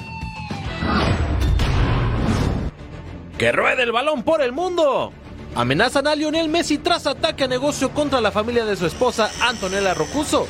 Que 3.38 3.52
ruede 3.52 3.84
el 3.84 3.92
balón 3.92 4.24
por 4.24 4.42
el 4.42 4.52
mundo. 4.52 5.14
Amenazan 5.56 6.08
a 6.08 6.16
Lionel 6.16 6.50
Messi 6.50 6.80
tras 6.80 7.06
ataque 7.06 7.44
a 7.44 7.48
negocio 7.48 7.92
contra 7.92 8.20
la 8.20 8.32
familia 8.32 8.66
de 8.66 8.76
su 8.76 8.88
esposa 8.88 9.30
Antonella 9.42 9.94
Rocuso. 9.94 10.48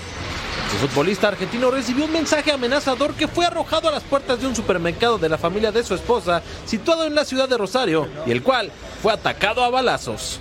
El 0.71 0.87
futbolista 0.87 1.27
argentino 1.27 1.69
recibió 1.69 2.05
un 2.05 2.13
mensaje 2.13 2.51
amenazador 2.51 3.13
que 3.13 3.27
fue 3.27 3.45
arrojado 3.45 3.89
a 3.89 3.91
las 3.91 4.03
puertas 4.03 4.39
de 4.39 4.47
un 4.47 4.55
supermercado 4.55 5.17
de 5.17 5.29
la 5.29 5.37
familia 5.37 5.71
de 5.71 5.83
su 5.83 5.95
esposa, 5.95 6.41
situado 6.65 7.05
en 7.05 7.15
la 7.15 7.25
ciudad 7.25 7.49
de 7.49 7.57
Rosario, 7.57 8.07
y 8.25 8.31
el 8.31 8.41
cual 8.41 8.71
fue 9.01 9.13
atacado 9.13 9.63
a 9.63 9.69
balazos. 9.69 10.39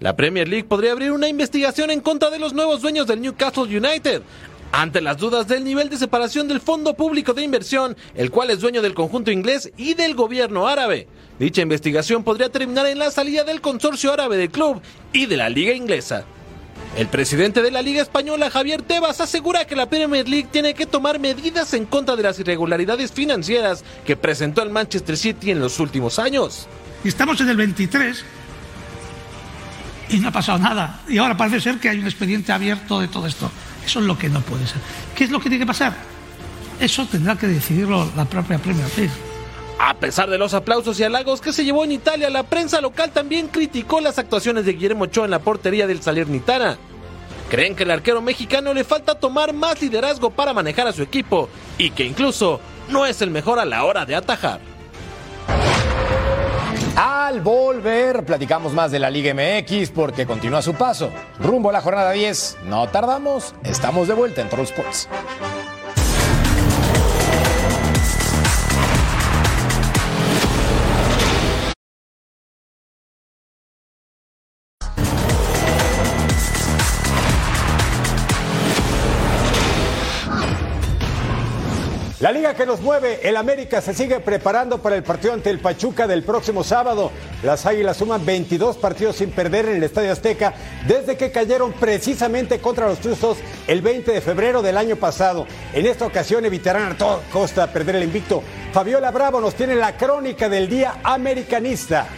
La 0.00 0.14
Premier 0.14 0.46
League 0.46 0.68
podría 0.68 0.92
abrir 0.92 1.12
una 1.12 1.28
investigación 1.28 1.90
en 1.90 2.00
contra 2.00 2.30
de 2.30 2.38
los 2.38 2.52
nuevos 2.52 2.82
dueños 2.82 3.06
del 3.06 3.20
Newcastle 3.20 3.64
United, 3.64 4.22
ante 4.72 5.00
las 5.00 5.16
dudas 5.16 5.48
del 5.48 5.64
nivel 5.64 5.88
de 5.88 5.96
separación 5.96 6.48
del 6.48 6.60
Fondo 6.60 6.94
Público 6.94 7.34
de 7.34 7.42
Inversión, 7.42 7.96
el 8.14 8.30
cual 8.30 8.50
es 8.50 8.60
dueño 8.60 8.82
del 8.82 8.94
conjunto 8.94 9.30
inglés 9.30 9.72
y 9.76 9.94
del 9.94 10.14
gobierno 10.14 10.68
árabe. 10.68 11.08
Dicha 11.38 11.62
investigación 11.62 12.24
podría 12.24 12.50
terminar 12.50 12.86
en 12.86 12.98
la 12.98 13.10
salida 13.10 13.44
del 13.44 13.60
consorcio 13.60 14.12
árabe 14.12 14.36
del 14.36 14.50
club 14.50 14.80
y 15.12 15.26
de 15.26 15.36
la 15.36 15.48
liga 15.48 15.72
inglesa. 15.72 16.24
El 16.96 17.06
presidente 17.08 17.62
de 17.62 17.70
la 17.70 17.82
Liga 17.82 18.02
Española, 18.02 18.50
Javier 18.50 18.82
Tebas, 18.82 19.20
asegura 19.20 19.66
que 19.66 19.76
la 19.76 19.88
Premier 19.88 20.28
League 20.28 20.48
tiene 20.50 20.74
que 20.74 20.86
tomar 20.86 21.18
medidas 21.18 21.74
en 21.74 21.84
contra 21.84 22.16
de 22.16 22.22
las 22.22 22.38
irregularidades 22.38 23.12
financieras 23.12 23.84
que 24.04 24.16
presentó 24.16 24.62
el 24.62 24.70
Manchester 24.70 25.16
City 25.16 25.50
en 25.50 25.60
los 25.60 25.78
últimos 25.80 26.18
años. 26.18 26.66
Estamos 27.04 27.40
en 27.40 27.50
el 27.50 27.56
23 27.56 28.24
y 30.10 30.18
no 30.18 30.28
ha 30.28 30.32
pasado 30.32 30.58
nada. 30.58 31.00
Y 31.08 31.18
ahora 31.18 31.36
parece 31.36 31.60
ser 31.60 31.78
que 31.78 31.88
hay 31.88 31.98
un 31.98 32.06
expediente 32.06 32.52
abierto 32.52 33.00
de 33.00 33.08
todo 33.08 33.26
esto. 33.26 33.50
Eso 33.88 34.00
es 34.00 34.04
lo 34.04 34.18
que 34.18 34.28
no 34.28 34.42
puede 34.42 34.66
ser. 34.66 34.82
¿Qué 35.14 35.24
es 35.24 35.30
lo 35.30 35.40
que 35.40 35.48
tiene 35.48 35.64
que 35.64 35.66
pasar? 35.66 35.94
Eso 36.78 37.06
tendrá 37.10 37.36
que 37.36 37.46
decidirlo 37.46 38.06
la 38.14 38.26
propia 38.26 38.58
Premier 38.58 38.86
League. 38.98 39.10
A 39.78 39.94
pesar 39.94 40.28
de 40.28 40.36
los 40.36 40.52
aplausos 40.52 41.00
y 41.00 41.04
halagos 41.04 41.40
que 41.40 41.54
se 41.54 41.64
llevó 41.64 41.84
en 41.84 41.92
Italia, 41.92 42.28
la 42.28 42.42
prensa 42.42 42.82
local 42.82 43.12
también 43.12 43.48
criticó 43.48 44.02
las 44.02 44.18
actuaciones 44.18 44.66
de 44.66 44.74
Guillermo 44.74 45.04
Ochoa 45.04 45.24
en 45.24 45.30
la 45.30 45.38
portería 45.38 45.86
del 45.86 46.02
Salernitana. 46.02 46.76
Creen 47.48 47.74
que 47.74 47.84
el 47.84 47.90
arquero 47.90 48.20
mexicano 48.20 48.74
le 48.74 48.84
falta 48.84 49.14
tomar 49.14 49.54
más 49.54 49.80
liderazgo 49.80 50.28
para 50.28 50.52
manejar 50.52 50.86
a 50.86 50.92
su 50.92 51.00
equipo 51.00 51.48
y 51.78 51.88
que 51.92 52.04
incluso 52.04 52.60
no 52.90 53.06
es 53.06 53.22
el 53.22 53.30
mejor 53.30 53.58
a 53.58 53.64
la 53.64 53.84
hora 53.84 54.04
de 54.04 54.16
atajar. 54.16 54.60
Al 57.00 57.42
volver, 57.42 58.24
platicamos 58.24 58.72
más 58.72 58.90
de 58.90 58.98
la 58.98 59.08
Liga 59.08 59.32
MX 59.32 59.90
porque 59.90 60.26
continúa 60.26 60.62
su 60.62 60.74
paso. 60.74 61.12
Rumbo 61.38 61.70
a 61.70 61.72
la 61.72 61.80
jornada 61.80 62.10
10. 62.10 62.58
No 62.64 62.88
tardamos, 62.88 63.54
estamos 63.62 64.08
de 64.08 64.14
vuelta 64.14 64.42
en 64.42 64.48
Troll 64.48 64.64
Sports. 64.64 65.08
La 82.20 82.32
liga 82.32 82.52
que 82.54 82.66
nos 82.66 82.80
mueve, 82.80 83.20
el 83.22 83.36
América 83.36 83.80
se 83.80 83.94
sigue 83.94 84.18
preparando 84.18 84.82
para 84.82 84.96
el 84.96 85.04
partido 85.04 85.34
ante 85.34 85.50
el 85.50 85.60
Pachuca 85.60 86.08
del 86.08 86.24
próximo 86.24 86.64
sábado. 86.64 87.12
Las 87.44 87.64
Águilas 87.64 87.96
suman 87.96 88.26
22 88.26 88.76
partidos 88.76 89.14
sin 89.14 89.30
perder 89.30 89.68
en 89.68 89.76
el 89.76 89.84
Estadio 89.84 90.10
Azteca 90.10 90.52
desde 90.88 91.16
que 91.16 91.30
cayeron 91.30 91.72
precisamente 91.74 92.58
contra 92.58 92.88
los 92.88 92.98
Tuzos 92.98 93.38
el 93.68 93.82
20 93.82 94.10
de 94.10 94.20
febrero 94.20 94.62
del 94.62 94.78
año 94.78 94.96
pasado. 94.96 95.46
En 95.72 95.86
esta 95.86 96.06
ocasión 96.06 96.44
evitarán 96.44 96.90
a 96.90 96.98
toda 96.98 97.20
costa 97.32 97.72
perder 97.72 97.94
el 97.94 98.02
invicto. 98.02 98.42
Fabiola 98.72 99.12
Bravo 99.12 99.40
nos 99.40 99.54
tiene 99.54 99.76
la 99.76 99.96
crónica 99.96 100.48
del 100.48 100.68
día 100.68 100.96
americanista. 101.04 102.08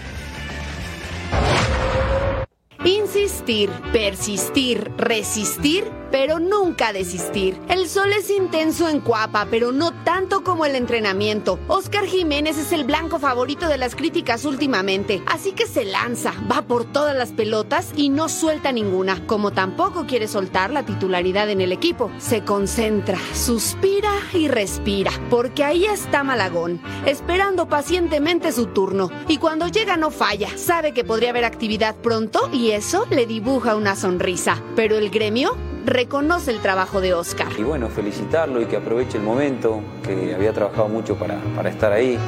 Insistir, 2.87 3.69
persistir, 3.93 4.91
resistir 4.97 6.00
pero 6.11 6.39
nunca 6.39 6.93
desistir. 6.93 7.59
El 7.69 7.89
sol 7.89 8.13
es 8.13 8.31
intenso 8.31 8.89
en 8.89 9.01
Cuapa, 9.01 9.47
pero 9.51 9.73
no 9.73 9.93
tanto 10.05 10.43
como 10.43 10.67
el 10.67 10.75
entrenamiento. 10.75 11.59
Oscar 11.69 12.07
Jiménez 12.07 12.59
es 12.59 12.73
el 12.73 12.85
blanco 12.85 13.19
favorito 13.19 13.69
de 13.69 13.79
las 13.79 13.95
críticas 13.95 14.45
últimamente, 14.45 15.23
así 15.27 15.53
que 15.53 15.67
se 15.67 15.85
lanza, 15.85 16.33
va 16.51 16.63
por 16.63 16.85
todas 16.85 17.17
las 17.17 17.31
pelotas 17.31 17.93
y 17.97 18.09
no 18.09 18.29
suelta 18.29 18.73
ninguna, 18.73 19.27
como 19.27 19.53
tampoco 19.53 20.07
quiere 20.07 20.29
soltar 20.29 20.71
la 20.71 20.85
titularidad 20.85 21.51
en 21.51 21.61
el 21.61 21.73
equipo. 21.73 22.11
Se 22.19 22.45
concentra, 22.45 23.19
suspira 23.35 24.13
y 24.33 24.49
respira, 24.49 25.13
porque 25.31 25.65
ahí 25.65 25.87
está 25.87 26.23
Malagón, 26.25 26.81
esperando 27.07 27.69
pacientemente 27.69 28.53
su 28.53 28.67
turno, 28.67 29.11
y 29.29 29.39
cuando 29.39 29.69
llega 29.69 29.97
no 29.97 30.11
falla, 30.11 30.49
sabe 30.57 30.93
que 30.93 31.05
podría 31.05 31.31
haber 31.31 31.45
actividad 31.45 31.97
pronto 31.97 32.51
y 32.53 32.71
eso 32.71 33.07
le 33.11 33.27
dibuja 33.27 33.77
una 33.77 33.97
sonrisa, 33.97 34.63
pero 34.77 34.97
el 34.97 35.11
gremio 35.11 35.57
reconoce 35.85 36.51
el 36.51 36.61
trabajo 36.61 37.01
de 37.01 37.15
Oscar. 37.15 37.49
Y 37.59 37.63
bueno, 37.63 37.89
felicitarlo 37.89 38.61
y 38.61 38.67
que 38.67 38.77
aproveche 38.77 39.19
el 39.19 39.25
momento, 39.25 39.81
que 40.03 40.35
había 40.35 40.53
trabajado 40.53 40.89
mucho 40.89 41.17
para, 41.17 41.39
para 41.57 41.71
estar 41.71 41.93
ahí. 41.93 42.19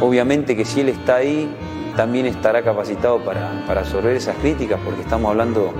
Obviamente 0.00 0.56
que 0.56 0.64
si 0.64 0.80
él 0.80 0.88
está 0.88 1.16
ahí, 1.16 1.48
también 1.96 2.26
estará 2.26 2.62
capacitado 2.62 3.24
para, 3.24 3.64
para 3.66 3.82
absorber 3.82 4.16
esas 4.16 4.36
críticas, 4.36 4.80
porque 4.84 5.02
estamos 5.02 5.30
hablando 5.30 5.72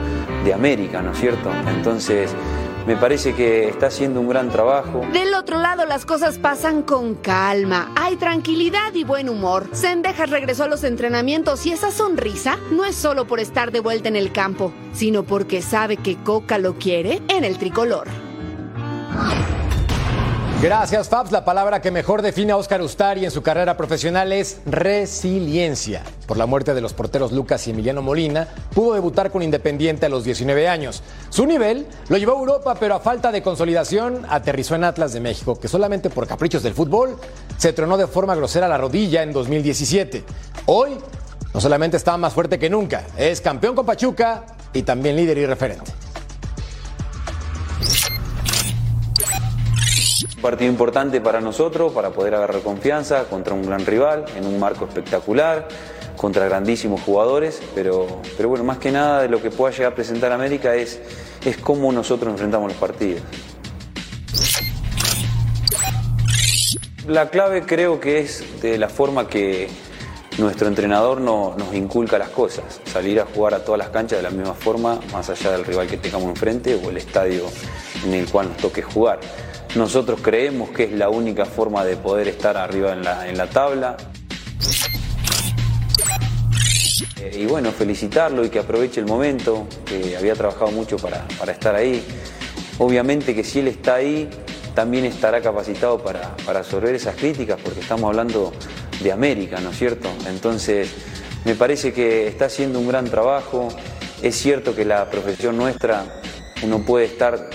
de 0.45 0.55
América, 0.55 1.03
¿no 1.03 1.13
es 1.13 1.19
cierto? 1.19 1.51
Entonces, 1.77 2.35
me 2.87 2.97
parece 2.97 3.35
que 3.35 3.69
está 3.69 3.87
haciendo 3.87 4.21
un 4.21 4.29
gran 4.29 4.51
trabajo. 4.51 5.03
Del 5.13 5.35
otro 5.35 5.59
lado 5.59 5.87
las 5.87 6.05
cosas 6.05 6.39
pasan 6.39 6.83
con 6.83 7.15
calma, 7.15 7.93
hay 7.97 8.17
tranquilidad 8.17 8.95
y 8.95 9.05
buen 9.05 9.29
humor. 9.29 9.69
Sendejas 9.73 10.31
regresó 10.31 10.65
a 10.65 10.69
los 10.69 10.85
entrenamientos 10.85 11.67
y 11.67 11.73
esa 11.73 11.91
sonrisa 11.91 12.59
no 12.71 12.85
es 12.85 12.95
solo 12.95 13.27
por 13.27 13.41
estar 13.41 13.73
de 13.73 13.81
vuelta 13.81 14.09
en 14.09 14.17
el 14.17 14.33
campo, 14.33 14.73
sino 14.93 15.23
porque 15.23 15.63
sabe 15.63 15.97
que 15.97 16.17
Coca 16.17 16.59
lo 16.59 16.75
quiere 16.75 17.23
en 17.29 17.45
el 17.45 17.59
tricolor. 17.59 18.09
Gracias, 20.65 21.11
Fabs. 21.11 21.31
La 21.31 21.45
palabra 21.45 21.83
que 21.83 21.91
mejor 21.91 22.23
define 22.23 22.53
a 22.53 22.57
Oscar 22.57 22.81
Ustari 22.81 23.27
en 23.27 23.31
su 23.31 23.43
carrera 23.43 23.77
profesional 23.77 24.33
es 24.33 24.63
resiliencia. 24.65 26.03
Por 26.27 26.39
la 26.39 26.47
muerte 26.47 26.73
de 26.73 26.81
los 26.81 26.95
porteros 26.95 27.33
Lucas 27.33 27.67
y 27.67 27.73
Emiliano 27.73 28.01
Molina, 28.01 28.49
pudo 28.75 28.95
debutar 28.95 29.31
con 29.31 29.43
Independiente 29.43 30.07
a 30.07 30.09
los 30.09 30.25
19 30.25 30.67
años. 30.67 31.03
Su 31.29 31.45
nivel 31.45 31.87
lo 32.09 32.17
llevó 32.17 32.33
a 32.33 32.39
Europa, 32.39 32.77
pero 32.81 32.95
a 32.95 33.01
falta 33.01 33.31
de 33.31 33.43
consolidación 33.43 34.25
aterrizó 34.27 34.75
en 34.75 34.85
Atlas 34.85 35.13
de 35.13 35.21
México, 35.21 35.61
que 35.61 35.69
solamente 35.69 36.09
por 36.09 36.27
caprichos 36.27 36.63
del 36.63 36.73
fútbol 36.73 37.19
se 37.59 37.75
tronó 37.75 37.99
de 37.99 38.07
forma 38.07 38.35
grosera 38.35 38.67
la 38.67 38.79
rodilla 38.79 39.23
en 39.23 39.35
2017. 39.35 40.25
Hoy 40.65 40.97
no 41.53 41.61
solamente 41.61 41.99
está 41.99 42.17
más 42.17 42.33
fuerte 42.33 42.59
que 42.59 42.71
nunca, 42.71 43.05
es 43.19 43.43
campeón 43.43 43.75
con 43.75 43.85
Pachuca 43.85 44.47
y 44.73 44.83
también 44.83 45.15
líder 45.15 45.37
y 45.37 45.45
referente. 45.45 46.04
Partido 50.45 50.71
importante 50.71 51.23
para 51.23 51.41
nosotros, 51.41 51.91
para 51.95 52.11
poder 52.11 52.35
agarrar 52.35 52.61
confianza 52.61 53.25
contra 53.25 53.55
un 53.55 53.63
gran 53.65 53.87
rival, 53.87 54.27
en 54.37 54.45
un 54.47 54.61
marco 54.61 54.85
espectacular, 54.85 55.67
contra 56.19 56.45
grandísimos 56.45 57.01
jugadores, 57.01 57.63
pero, 57.75 58.21
pero 58.37 58.51
bueno, 58.51 58.63
más 58.63 58.77
que 58.77 58.93
nada 58.93 59.23
de 59.23 59.29
lo 59.31 59.41
que 59.41 59.51
pueda 59.51 59.73
llegar 59.73 59.93
a 59.93 59.95
presentar 59.95 60.33
América 60.33 60.75
es, 60.75 61.01
es 61.47 61.57
cómo 61.57 61.91
nosotros 61.93 62.31
enfrentamos 62.31 62.69
los 62.69 62.77
partidos. 62.77 63.23
La 67.09 67.31
clave 67.31 67.63
creo 67.65 67.99
que 67.99 68.19
es 68.21 68.45
de 68.61 68.77
la 68.77 68.91
forma 68.91 69.27
que 69.27 69.69
nuestro 70.37 70.69
entrenador 70.69 71.23
no- 71.23 71.55
nos 71.57 71.75
inculca 71.75 72.19
las 72.19 72.29
cosas, 72.29 72.81
salir 72.85 73.19
a 73.19 73.25
jugar 73.25 73.55
a 73.55 73.65
todas 73.65 73.79
las 73.79 73.89
canchas 73.89 74.19
de 74.19 74.23
la 74.23 74.31
misma 74.31 74.53
forma, 74.55 75.01
más 75.11 75.31
allá 75.31 75.53
del 75.53 75.65
rival 75.65 75.87
que 75.87 75.97
tengamos 75.97 76.29
enfrente 76.29 76.75
o 76.75 76.91
el 76.91 76.99
estadio 76.99 77.45
en 78.05 78.13
el 78.13 78.27
cual 78.31 78.49
nos 78.51 78.59
toque 78.59 78.83
jugar. 78.83 79.21
Nosotros 79.75 80.21
creemos 80.23 80.71
que 80.71 80.85
es 80.85 80.93
la 80.93 81.09
única 81.09 81.45
forma 81.45 81.85
de 81.85 81.97
poder 81.97 82.29
estar 82.29 82.57
arriba 82.57 82.93
en 82.93 83.03
la, 83.03 83.29
en 83.29 83.37
la 83.37 83.47
tabla. 83.49 83.97
Eh, 87.21 87.39
Y 87.41 87.47
bueno, 87.47 87.73
felicitarlo 87.73 88.45
y 88.45 88.51
que 88.51 88.61
aproveche 88.61 89.01
el 89.01 89.07
momento, 89.07 89.67
que 89.85 90.17
había 90.17 90.35
trabajado 90.35 90.71
mucho 90.71 90.97
para, 90.97 91.27
para 91.39 91.53
estar 91.53 91.75
ahí. 91.75 92.05
Obviamente 92.79 93.35
que 93.35 93.43
si 93.43 93.61
él 93.61 93.69
está 93.69 93.97
ahí, 93.97 94.29
también 94.75 95.05
estará 95.07 95.41
capacitado 95.41 95.99
para, 95.99 96.37
para 96.45 96.61
absorber 96.61 96.95
esas 96.95 97.17
críticas, 97.17 97.59
porque 97.63 97.81
estamos 97.81 98.09
hablando 98.09 98.53
de 99.03 99.11
América, 99.13 99.61
¿no 99.61 99.71
es 99.71 99.79
cierto? 99.79 100.09
Entonces, 100.29 100.89
me 101.45 101.55
parece 101.57 101.93
que 101.93 102.29
está 102.29 102.47
haciendo 102.47 102.79
un 102.79 102.89
gran 102.89 103.07
trabajo. 103.07 103.69
Es 104.23 104.37
cierto 104.37 104.75
que 104.75 104.85
la 104.85 105.11
profesión 105.11 105.57
nuestra, 105.57 106.05
uno 106.63 106.79
puede 106.85 107.07
estar 107.07 107.51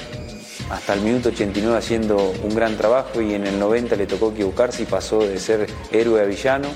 hasta 0.69 0.93
el 0.93 1.01
minuto 1.01 1.29
89 1.29 1.77
haciendo 1.77 2.17
un 2.43 2.53
gran 2.53 2.77
trabajo 2.77 3.21
y 3.21 3.33
en 3.33 3.45
el 3.45 3.59
90 3.59 3.95
le 3.95 4.05
tocó 4.05 4.31
equivocarse 4.31 4.83
y 4.83 4.85
pasó 4.85 5.19
de 5.19 5.39
ser 5.39 5.67
héroe 5.91 6.21
a 6.21 6.25
villano. 6.25 6.69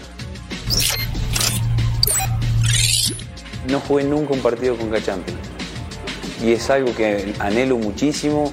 No 3.67 3.79
jugué 3.79 4.03
nunca 4.03 4.33
un 4.33 4.41
partido 4.41 4.75
con 4.75 4.91
Champions 5.01 5.39
y 6.43 6.51
es 6.51 6.69
algo 6.69 6.93
que 6.93 7.33
anhelo 7.39 7.77
muchísimo, 7.77 8.51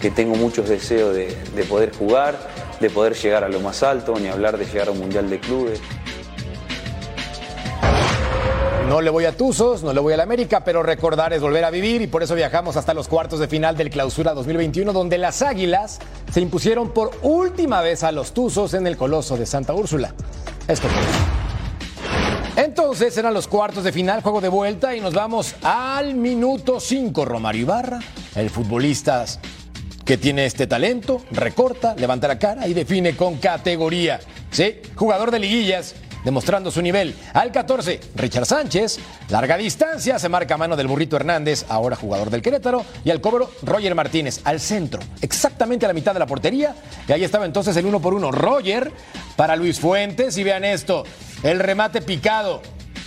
que 0.00 0.10
tengo 0.10 0.36
muchos 0.36 0.68
deseos 0.68 1.14
de, 1.14 1.36
de 1.54 1.64
poder 1.64 1.94
jugar, 1.94 2.38
de 2.80 2.88
poder 2.88 3.14
llegar 3.14 3.44
a 3.44 3.48
lo 3.48 3.60
más 3.60 3.82
alto, 3.82 4.18
ni 4.18 4.28
hablar 4.28 4.56
de 4.56 4.64
llegar 4.64 4.88
a 4.88 4.92
un 4.92 5.00
Mundial 5.00 5.28
de 5.28 5.38
Clubes. 5.38 5.80
No 8.88 9.00
le 9.00 9.10
voy 9.10 9.24
a 9.24 9.36
Tuzos, 9.36 9.82
no 9.82 9.92
le 9.92 9.98
voy 9.98 10.12
a 10.12 10.16
la 10.16 10.22
América, 10.22 10.62
pero 10.62 10.80
recordar 10.80 11.32
es 11.32 11.40
volver 11.40 11.64
a 11.64 11.70
vivir 11.70 12.02
y 12.02 12.06
por 12.06 12.22
eso 12.22 12.36
viajamos 12.36 12.76
hasta 12.76 12.94
los 12.94 13.08
cuartos 13.08 13.40
de 13.40 13.48
final 13.48 13.76
del 13.76 13.90
Clausura 13.90 14.32
2021, 14.32 14.92
donde 14.92 15.18
las 15.18 15.42
Águilas 15.42 15.98
se 16.32 16.40
impusieron 16.40 16.90
por 16.90 17.10
última 17.22 17.80
vez 17.80 18.04
a 18.04 18.12
los 18.12 18.32
Tuzos 18.32 18.74
en 18.74 18.86
el 18.86 18.96
Coloso 18.96 19.36
de 19.36 19.44
Santa 19.44 19.74
Úrsula. 19.74 20.14
Esto 20.68 20.86
fue. 20.86 22.62
Entonces 22.62 23.18
eran 23.18 23.34
los 23.34 23.48
cuartos 23.48 23.82
de 23.82 23.90
final, 23.90 24.22
juego 24.22 24.40
de 24.40 24.48
vuelta 24.48 24.94
y 24.94 25.00
nos 25.00 25.12
vamos 25.12 25.56
al 25.62 26.14
minuto 26.14 26.78
5. 26.78 27.24
Romario 27.24 27.62
Ibarra, 27.62 27.98
el 28.36 28.50
futbolista 28.50 29.24
que 30.04 30.16
tiene 30.16 30.46
este 30.46 30.68
talento, 30.68 31.22
recorta, 31.32 31.96
levanta 31.96 32.28
la 32.28 32.38
cara 32.38 32.68
y 32.68 32.72
define 32.72 33.16
con 33.16 33.38
categoría. 33.38 34.20
Sí, 34.52 34.76
jugador 34.94 35.32
de 35.32 35.40
liguillas, 35.40 35.96
demostrando 36.26 36.72
su 36.72 36.82
nivel. 36.82 37.14
Al 37.34 37.52
14, 37.52 38.00
Richard 38.16 38.46
Sánchez, 38.46 38.98
larga 39.28 39.56
distancia, 39.56 40.18
se 40.18 40.28
marca 40.28 40.54
a 40.54 40.58
mano 40.58 40.74
del 40.74 40.88
burrito 40.88 41.14
Hernández, 41.14 41.64
ahora 41.68 41.94
jugador 41.94 42.30
del 42.30 42.42
Querétaro, 42.42 42.84
y 43.04 43.10
al 43.10 43.20
cobro 43.20 43.48
Roger 43.62 43.94
Martínez, 43.94 44.40
al 44.42 44.58
centro, 44.58 45.00
exactamente 45.22 45.86
a 45.86 45.88
la 45.88 45.94
mitad 45.94 46.12
de 46.12 46.18
la 46.18 46.26
portería. 46.26 46.74
Y 47.06 47.12
ahí 47.12 47.22
estaba 47.22 47.46
entonces 47.46 47.76
el 47.76 47.86
uno 47.86 48.00
por 48.00 48.12
uno. 48.12 48.32
Roger 48.32 48.90
para 49.36 49.54
Luis 49.54 49.78
Fuentes, 49.78 50.36
y 50.36 50.42
vean 50.42 50.64
esto, 50.64 51.04
el 51.44 51.60
remate 51.60 52.02
picado, 52.02 52.60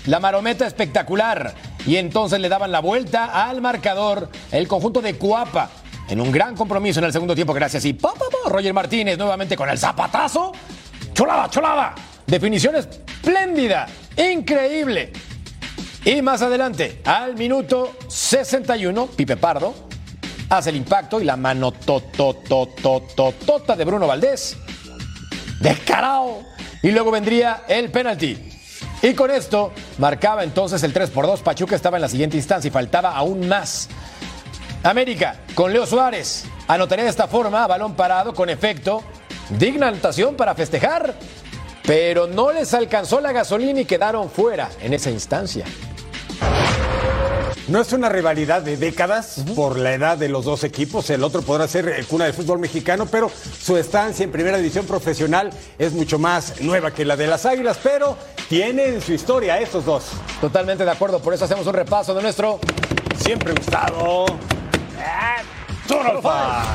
la 0.06 0.22
marometa 0.22 0.66
espectacular. 0.66 1.54
Y 1.86 1.98
entonces 1.98 2.40
le 2.40 2.48
daban 2.48 2.72
la 2.72 2.80
vuelta 2.80 3.50
al 3.50 3.60
marcador 3.60 4.30
el 4.50 4.66
conjunto 4.70 5.02
de 5.02 5.16
Cuapa. 5.16 5.70
En 6.08 6.22
un 6.22 6.32
gran 6.32 6.56
compromiso 6.56 7.00
en 7.00 7.06
el 7.06 7.12
segundo 7.12 7.36
tiempo, 7.36 7.54
gracias. 7.54 7.84
Y 7.84 7.92
pa, 7.92 8.14
pa, 8.14 8.26
pa, 8.32 8.50
Roger 8.50 8.74
Martínez 8.74 9.18
nuevamente 9.18 9.58
con 9.58 9.70
el 9.70 9.78
zapatazo. 9.78 10.54
Cholada, 11.14 11.50
cholada. 11.50 11.96
Definición 12.30 12.76
espléndida, 12.76 13.88
increíble. 14.16 15.12
Y 16.06 16.22
más 16.22 16.44
adelante, 16.44 17.02
al 17.04 17.36
minuto 17.36 17.96
61, 18.08 19.08
Pipe 19.08 19.36
Pardo 19.36 19.74
hace 20.48 20.70
el 20.70 20.76
impacto 20.76 21.20
y 21.20 21.24
la 21.24 21.36
mano 21.36 21.72
tototototota 21.72 23.76
de 23.76 23.84
Bruno 23.84 24.06
Valdés. 24.06 24.58
Descarado. 25.60 26.44
Y 26.84 26.92
luego 26.92 27.10
vendría 27.10 27.64
el 27.68 27.90
penalti. 27.90 28.38
Y 29.02 29.16
con 29.16 29.32
esto 29.32 29.74
marcaba 29.98 30.44
entonces 30.44 30.84
el 30.84 30.94
3 30.94 31.10
por 31.10 31.26
2. 31.26 31.42
Pachuca 31.42 31.76
estaba 31.76 31.98
en 31.98 32.02
la 32.02 32.10
siguiente 32.10 32.38
instancia 32.38 32.68
y 32.68 32.72
faltaba 32.72 33.16
aún 33.16 33.48
más. 33.48 33.90
América 34.84 35.38
con 35.56 35.74
Leo 35.74 35.88
Suárez. 35.88 36.46
Anotaría 36.68 37.06
de 37.06 37.10
esta 37.10 37.28
forma, 37.28 37.66
balón 37.66 37.96
parado 37.96 38.36
con 38.36 38.50
efecto. 38.50 39.04
Digna 39.50 39.88
anotación 39.88 40.36
para 40.36 40.54
festejar. 40.54 41.16
Pero 41.90 42.28
no 42.28 42.52
les 42.52 42.76
alcanzó 42.76 43.20
la 43.20 43.32
gasolina 43.32 43.82
y 43.82 43.86
quedaron 43.86 44.30
fuera 44.30 44.70
en 44.80 44.94
esa 44.94 45.10
instancia. 45.10 45.66
No 47.68 47.82
es 47.82 47.92
una 47.94 48.10
rivalidad 48.10 48.62
de 48.62 48.78
décadas 48.78 49.44
por 49.56 49.76
la 49.76 49.96
edad 49.96 50.16
de 50.16 50.30
los 50.30 50.46
dos 50.46 50.64
equipos. 50.64 51.10
El 51.10 51.24
otro 51.24 51.42
podrá 51.42 51.68
ser 51.68 51.90
eh, 51.90 52.06
cuna 52.08 52.26
del 52.26 52.36
fútbol 52.36 52.60
mexicano, 52.60 53.08
pero 53.08 53.32
su 53.60 53.76
estancia 53.76 54.24
en 54.24 54.32
primera 54.32 54.58
división 54.58 54.86
profesional 54.86 55.50
es 55.80 55.94
mucho 55.94 56.20
más 56.20 56.62
nueva 56.62 56.92
que 56.92 57.06
la 57.06 57.18
de 57.18 57.26
las 57.26 57.48
Águilas, 57.48 57.80
pero 57.82 58.16
tienen 58.48 59.02
su 59.02 59.14
historia 59.14 59.60
estos 59.60 59.84
dos. 59.84 60.12
Totalmente 60.40 60.86
de 60.86 60.92
acuerdo, 60.92 61.20
por 61.20 61.34
eso 61.34 61.46
hacemos 61.46 61.66
un 61.66 61.74
repaso 61.74 62.14
de 62.14 62.22
nuestro 62.22 62.60
siempre 63.18 63.52
gustado. 63.52 64.28
Turalfa. 65.88 66.66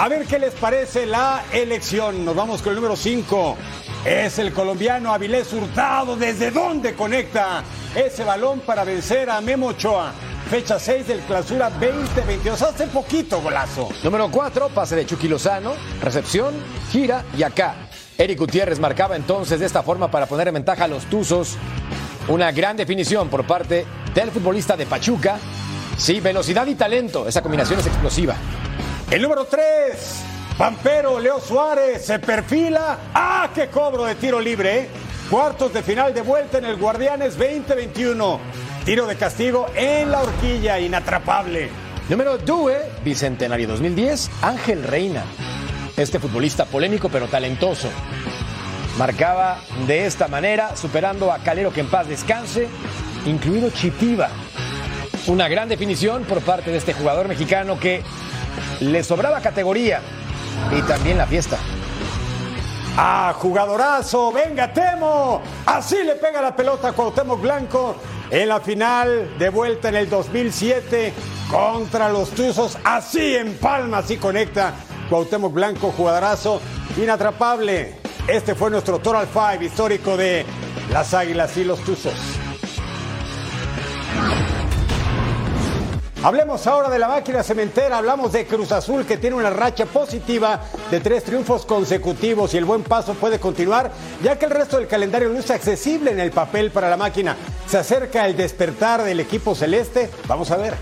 A 0.00 0.08
ver 0.08 0.24
qué 0.24 0.38
les 0.38 0.54
parece 0.54 1.04
la 1.04 1.44
elección. 1.52 2.24
Nos 2.24 2.34
vamos 2.34 2.62
con 2.62 2.70
el 2.70 2.76
número 2.76 2.96
5. 2.96 3.56
Es 4.04 4.38
el 4.38 4.52
colombiano 4.54 5.12
Avilés 5.12 5.52
Hurtado. 5.52 6.16
¿Desde 6.16 6.50
dónde 6.50 6.94
conecta 6.94 7.62
ese 7.94 8.24
balón 8.24 8.60
para 8.60 8.82
vencer 8.82 9.28
a 9.28 9.42
Memo 9.42 9.68
Ochoa? 9.68 10.12
Fecha 10.48 10.78
6 10.78 11.06
del 11.06 11.20
clausura 11.20 11.68
2022. 11.68 12.62
Hace 12.62 12.86
poquito 12.86 13.42
golazo. 13.42 13.90
Número 14.02 14.30
4, 14.30 14.70
pase 14.70 14.96
de 14.96 15.04
Chucky 15.04 15.28
Lozano, 15.28 15.74
recepción, 16.00 16.54
gira 16.90 17.24
y 17.36 17.42
acá. 17.42 17.74
Eric 18.16 18.38
Gutiérrez 18.38 18.80
marcaba 18.80 19.16
entonces 19.16 19.60
de 19.60 19.66
esta 19.66 19.82
forma 19.82 20.10
para 20.10 20.26
poner 20.26 20.48
en 20.48 20.54
ventaja 20.54 20.84
a 20.84 20.88
los 20.88 21.04
Tuzos. 21.04 21.58
Una 22.28 22.52
gran 22.52 22.78
definición 22.78 23.28
por 23.28 23.46
parte 23.46 23.84
del 24.14 24.30
futbolista 24.30 24.78
de 24.78 24.86
Pachuca. 24.86 25.38
Sí, 25.98 26.20
velocidad 26.20 26.66
y 26.66 26.74
talento. 26.74 27.28
Esa 27.28 27.42
combinación 27.42 27.80
es 27.80 27.86
explosiva. 27.86 28.34
El 29.10 29.20
número 29.22 29.44
3, 29.44 30.24
Pampero 30.60 31.18
Leo 31.18 31.40
Suárez 31.40 32.04
se 32.04 32.18
perfila. 32.18 32.98
¡Ah, 33.14 33.48
qué 33.54 33.68
cobro 33.68 34.04
de 34.04 34.14
tiro 34.16 34.38
libre! 34.38 34.80
eh! 34.80 34.88
Cuartos 35.30 35.72
de 35.72 35.82
final 35.82 36.12
de 36.12 36.20
vuelta 36.20 36.58
en 36.58 36.66
el 36.66 36.76
Guardianes 36.76 37.38
2021. 37.38 38.38
Tiro 38.84 39.06
de 39.06 39.16
castigo 39.16 39.68
en 39.74 40.10
la 40.10 40.20
horquilla, 40.20 40.78
inatrapable. 40.78 41.70
Número 42.10 42.36
2, 42.36 42.72
Bicentenario 43.02 43.68
2010, 43.68 44.30
Ángel 44.42 44.82
Reina. 44.82 45.24
Este 45.96 46.18
futbolista 46.18 46.66
polémico 46.66 47.08
pero 47.08 47.26
talentoso. 47.26 47.88
Marcaba 48.98 49.62
de 49.86 50.04
esta 50.04 50.28
manera, 50.28 50.76
superando 50.76 51.32
a 51.32 51.38
Calero 51.38 51.72
que 51.72 51.80
en 51.80 51.88
paz 51.88 52.06
descanse, 52.06 52.68
incluido 53.24 53.70
Chitiva. 53.70 54.28
Una 55.26 55.48
gran 55.48 55.70
definición 55.70 56.24
por 56.24 56.42
parte 56.42 56.70
de 56.70 56.76
este 56.76 56.92
jugador 56.92 57.28
mexicano 57.28 57.80
que 57.80 58.02
le 58.80 59.02
sobraba 59.02 59.40
categoría 59.40 60.02
y 60.70 60.82
también 60.82 61.18
la 61.18 61.26
fiesta. 61.26 61.58
¡Ah, 62.96 63.34
jugadorazo! 63.36 64.32
¡Venga, 64.32 64.72
Temo! 64.72 65.40
Así 65.66 65.96
le 66.04 66.16
pega 66.16 66.42
la 66.42 66.54
pelota 66.54 66.88
a 66.88 66.92
Cuauhtémoc 66.92 67.40
Blanco 67.40 67.96
en 68.30 68.48
la 68.48 68.60
final 68.60 69.38
de 69.38 69.48
vuelta 69.48 69.88
en 69.88 69.96
el 69.96 70.10
2007 70.10 71.12
contra 71.50 72.08
los 72.08 72.30
Tuzos. 72.30 72.76
Así 72.84 73.36
en 73.36 73.54
palma, 73.58 73.98
así 73.98 74.16
conecta 74.16 74.74
Cuauhtémoc 75.08 75.52
Blanco, 75.52 75.92
jugadorazo 75.96 76.60
inatrapable. 76.96 77.96
Este 78.26 78.54
fue 78.54 78.70
nuestro 78.70 78.98
Total 78.98 79.26
Five 79.26 79.64
histórico 79.64 80.16
de 80.16 80.44
las 80.92 81.14
Águilas 81.14 81.56
y 81.56 81.64
los 81.64 81.80
Tuzos. 81.80 82.39
Hablemos 86.22 86.66
ahora 86.66 86.90
de 86.90 86.98
la 86.98 87.08
máquina 87.08 87.42
cementera, 87.42 87.96
hablamos 87.96 88.32
de 88.32 88.46
Cruz 88.46 88.72
Azul 88.72 89.06
que 89.06 89.16
tiene 89.16 89.36
una 89.36 89.48
racha 89.48 89.86
positiva 89.86 90.60
de 90.90 91.00
tres 91.00 91.24
triunfos 91.24 91.64
consecutivos 91.64 92.52
y 92.52 92.58
el 92.58 92.66
buen 92.66 92.82
paso 92.82 93.14
puede 93.14 93.38
continuar 93.38 93.90
ya 94.22 94.38
que 94.38 94.44
el 94.44 94.50
resto 94.50 94.76
del 94.76 94.86
calendario 94.86 95.30
no 95.30 95.38
es 95.38 95.50
accesible 95.50 96.10
en 96.10 96.20
el 96.20 96.30
papel 96.30 96.72
para 96.72 96.90
la 96.90 96.98
máquina. 96.98 97.36
Se 97.66 97.78
acerca 97.78 98.26
el 98.26 98.36
despertar 98.36 99.02
del 99.02 99.18
equipo 99.18 99.54
celeste, 99.54 100.10
vamos 100.28 100.50
a 100.50 100.58
ver. 100.58 100.74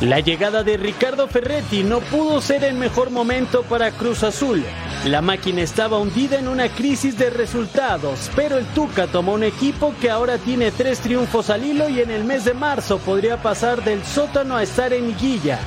La 0.00 0.18
llegada 0.18 0.64
de 0.64 0.76
Ricardo 0.78 1.28
Ferretti 1.28 1.84
no 1.84 2.00
pudo 2.00 2.40
ser 2.40 2.64
el 2.64 2.74
mejor 2.74 3.10
momento 3.10 3.62
para 3.62 3.92
Cruz 3.92 4.24
Azul. 4.24 4.64
La 5.04 5.20
máquina 5.20 5.62
estaba 5.62 5.98
hundida 5.98 6.38
en 6.38 6.46
una 6.46 6.68
crisis 6.68 7.18
de 7.18 7.28
resultados, 7.28 8.30
pero 8.36 8.56
el 8.56 8.64
Tuca 8.66 9.08
tomó 9.08 9.32
un 9.32 9.42
equipo 9.42 9.92
que 10.00 10.08
ahora 10.08 10.38
tiene 10.38 10.70
tres 10.70 11.00
triunfos 11.00 11.50
al 11.50 11.64
hilo 11.64 11.88
y 11.88 12.00
en 12.00 12.10
el 12.12 12.22
mes 12.22 12.44
de 12.44 12.54
marzo 12.54 12.98
podría 12.98 13.42
pasar 13.42 13.82
del 13.82 14.04
sótano 14.04 14.56
a 14.56 14.62
estar 14.62 14.92
en 14.92 15.08
liguilla. 15.08 15.58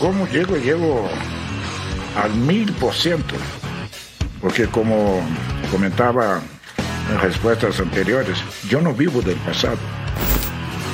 ¿cómo 0.00 0.26
llego? 0.26 0.56
Llego 0.56 1.08
al 2.20 2.34
mil 2.34 2.72
por 2.72 2.92
ciento. 2.92 3.36
Porque 4.40 4.66
como 4.66 5.22
comentaba 5.70 6.40
en 7.08 7.20
respuestas 7.20 7.78
anteriores, 7.78 8.36
yo 8.68 8.80
no 8.80 8.92
vivo 8.92 9.22
del 9.22 9.36
pasado. 9.36 9.78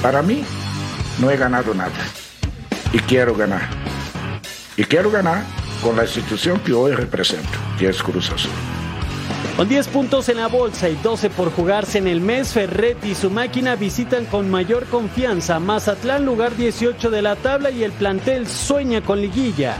Para 0.02 0.20
mí, 0.20 0.44
no 1.18 1.30
he 1.30 1.38
ganado 1.38 1.72
nada. 1.72 2.04
Y 2.92 2.98
quiero 2.98 3.34
ganar. 3.34 3.62
Y 4.76 4.84
quiero 4.84 5.10
ganar 5.10 5.42
con 5.82 5.96
la 5.96 6.02
institución 6.02 6.60
que 6.60 6.72
hoy 6.72 6.92
represento, 6.92 7.58
que 7.78 7.88
es 7.88 8.02
Cruz 8.02 8.30
Azul. 8.30 8.50
Con 9.56 9.68
10 9.68 9.88
puntos 9.88 10.28
en 10.28 10.36
la 10.36 10.46
bolsa 10.46 10.88
y 10.88 10.94
12 10.96 11.30
por 11.30 11.50
jugarse 11.52 11.98
en 11.98 12.06
el 12.06 12.20
mes, 12.20 12.52
Ferretti 12.52 13.10
y 13.10 13.14
su 13.14 13.30
máquina 13.30 13.74
visitan 13.74 14.24
con 14.26 14.50
mayor 14.50 14.86
confianza 14.86 15.58
Mazatlán, 15.58 16.24
lugar 16.24 16.56
18 16.56 17.10
de 17.10 17.22
la 17.22 17.36
tabla 17.36 17.70
y 17.70 17.82
el 17.82 17.92
plantel 17.92 18.46
sueña 18.46 19.00
con 19.00 19.20
liguilla. 19.20 19.76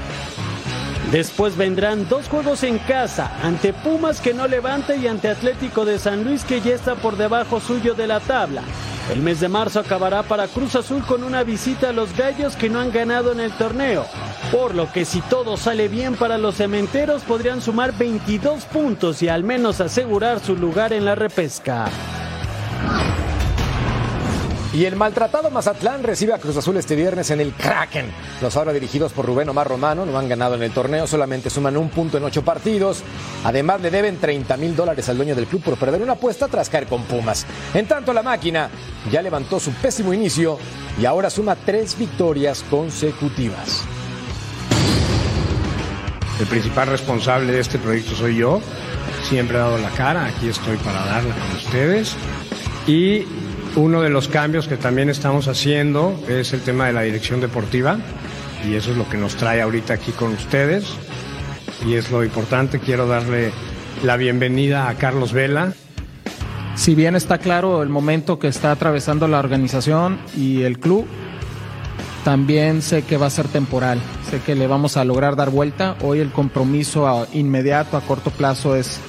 Después 1.12 1.56
vendrán 1.56 2.08
dos 2.08 2.28
juegos 2.28 2.64
en 2.64 2.78
casa, 2.78 3.38
ante 3.42 3.72
Pumas 3.72 4.20
que 4.20 4.34
no 4.34 4.46
levanta 4.46 4.94
y 4.96 5.06
ante 5.06 5.28
Atlético 5.28 5.84
de 5.84 5.98
San 5.98 6.24
Luis 6.24 6.44
que 6.44 6.60
ya 6.60 6.74
está 6.74 6.96
por 6.96 7.16
debajo 7.16 7.60
suyo 7.60 7.94
de 7.94 8.06
la 8.08 8.20
tabla. 8.20 8.62
El 9.10 9.22
mes 9.22 9.40
de 9.40 9.48
marzo 9.48 9.80
acabará 9.80 10.22
para 10.22 10.48
Cruz 10.48 10.76
Azul 10.76 11.02
con 11.04 11.24
una 11.24 11.42
visita 11.42 11.88
a 11.88 11.92
los 11.92 12.14
Gallos 12.14 12.56
que 12.56 12.68
no 12.68 12.78
han 12.78 12.92
ganado 12.92 13.32
en 13.32 13.40
el 13.40 13.52
torneo, 13.52 14.04
por 14.52 14.74
lo 14.74 14.92
que 14.92 15.06
si 15.06 15.22
todo 15.22 15.56
sale 15.56 15.88
bien 15.88 16.14
para 16.14 16.36
los 16.36 16.56
cementeros 16.56 17.22
podrían 17.22 17.62
sumar 17.62 17.96
22 17.96 18.64
puntos 18.64 19.22
y 19.22 19.28
al 19.28 19.44
menos 19.44 19.80
asegurar 19.80 20.40
su 20.40 20.56
lugar 20.56 20.92
en 20.92 21.06
la 21.06 21.14
repesca. 21.14 21.86
Y 24.78 24.84
el 24.84 24.94
maltratado 24.94 25.50
Mazatlán 25.50 26.04
recibe 26.04 26.32
a 26.34 26.38
Cruz 26.38 26.56
Azul 26.56 26.76
este 26.76 26.94
viernes 26.94 27.32
en 27.32 27.40
el 27.40 27.52
Kraken. 27.52 28.12
Los 28.40 28.56
ahora 28.56 28.72
dirigidos 28.72 29.12
por 29.12 29.26
Rubén 29.26 29.48
Omar 29.48 29.66
Romano 29.66 30.06
no 30.06 30.16
han 30.16 30.28
ganado 30.28 30.54
en 30.54 30.62
el 30.62 30.70
torneo, 30.70 31.04
solamente 31.08 31.50
suman 31.50 31.76
un 31.76 31.88
punto 31.88 32.16
en 32.16 32.22
ocho 32.22 32.44
partidos. 32.44 33.02
Además 33.42 33.80
le 33.80 33.90
deben 33.90 34.18
30 34.18 34.56
mil 34.56 34.76
dólares 34.76 35.08
al 35.08 35.16
dueño 35.16 35.34
del 35.34 35.48
club 35.48 35.64
por 35.64 35.78
perder 35.78 36.00
una 36.00 36.12
apuesta 36.12 36.46
tras 36.46 36.70
caer 36.70 36.86
con 36.86 37.02
Pumas. 37.02 37.44
En 37.74 37.88
tanto 37.88 38.12
la 38.12 38.22
máquina 38.22 38.70
ya 39.10 39.20
levantó 39.20 39.58
su 39.58 39.72
pésimo 39.72 40.14
inicio 40.14 40.60
y 40.96 41.06
ahora 41.06 41.28
suma 41.28 41.56
tres 41.56 41.98
victorias 41.98 42.64
consecutivas. 42.70 43.82
El 46.38 46.46
principal 46.46 46.86
responsable 46.86 47.52
de 47.52 47.58
este 47.58 47.80
proyecto 47.80 48.14
soy 48.14 48.36
yo. 48.36 48.60
Siempre 49.24 49.56
he 49.56 49.60
dado 49.60 49.78
la 49.78 49.90
cara, 49.90 50.26
aquí 50.26 50.48
estoy 50.48 50.76
para 50.76 51.04
darla 51.04 51.34
con 51.34 51.56
ustedes. 51.56 52.14
Y 52.86 53.26
uno 53.78 54.02
de 54.02 54.10
los 54.10 54.26
cambios 54.26 54.66
que 54.66 54.76
también 54.76 55.08
estamos 55.08 55.46
haciendo 55.46 56.20
es 56.28 56.52
el 56.52 56.60
tema 56.62 56.88
de 56.88 56.92
la 56.92 57.02
dirección 57.02 57.40
deportiva 57.40 57.98
y 58.68 58.74
eso 58.74 58.90
es 58.90 58.96
lo 58.96 59.08
que 59.08 59.16
nos 59.16 59.36
trae 59.36 59.62
ahorita 59.62 59.94
aquí 59.94 60.10
con 60.10 60.32
ustedes 60.32 60.84
y 61.86 61.94
es 61.94 62.10
lo 62.10 62.24
importante. 62.24 62.80
Quiero 62.80 63.06
darle 63.06 63.52
la 64.02 64.16
bienvenida 64.16 64.88
a 64.88 64.94
Carlos 64.94 65.32
Vela. 65.32 65.74
Si 66.74 66.96
bien 66.96 67.14
está 67.14 67.38
claro 67.38 67.82
el 67.84 67.88
momento 67.88 68.40
que 68.40 68.48
está 68.48 68.72
atravesando 68.72 69.28
la 69.28 69.38
organización 69.38 70.18
y 70.36 70.62
el 70.62 70.80
club, 70.80 71.06
también 72.24 72.82
sé 72.82 73.02
que 73.02 73.16
va 73.16 73.26
a 73.26 73.30
ser 73.30 73.46
temporal. 73.46 74.00
Sé 74.28 74.40
que 74.40 74.56
le 74.56 74.66
vamos 74.66 74.96
a 74.96 75.04
lograr 75.04 75.36
dar 75.36 75.50
vuelta. 75.50 75.96
Hoy 76.02 76.18
el 76.18 76.32
compromiso 76.32 77.28
inmediato, 77.32 77.96
a 77.96 78.00
corto 78.00 78.30
plazo, 78.30 78.74
es 78.74 79.00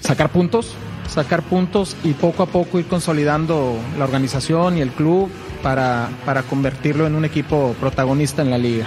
sacar 0.00 0.30
puntos, 0.30 0.76
sacar 1.08 1.42
puntos 1.42 1.96
y 2.04 2.12
poco 2.12 2.42
a 2.42 2.46
poco 2.46 2.78
ir 2.78 2.86
consolidando 2.86 3.76
la 3.98 4.04
organización 4.04 4.78
y 4.78 4.80
el 4.80 4.90
club 4.90 5.30
para, 5.62 6.08
para 6.24 6.42
convertirlo 6.42 7.06
en 7.06 7.14
un 7.14 7.24
equipo 7.24 7.74
protagonista 7.80 8.42
en 8.42 8.50
la 8.50 8.58
liga. 8.58 8.86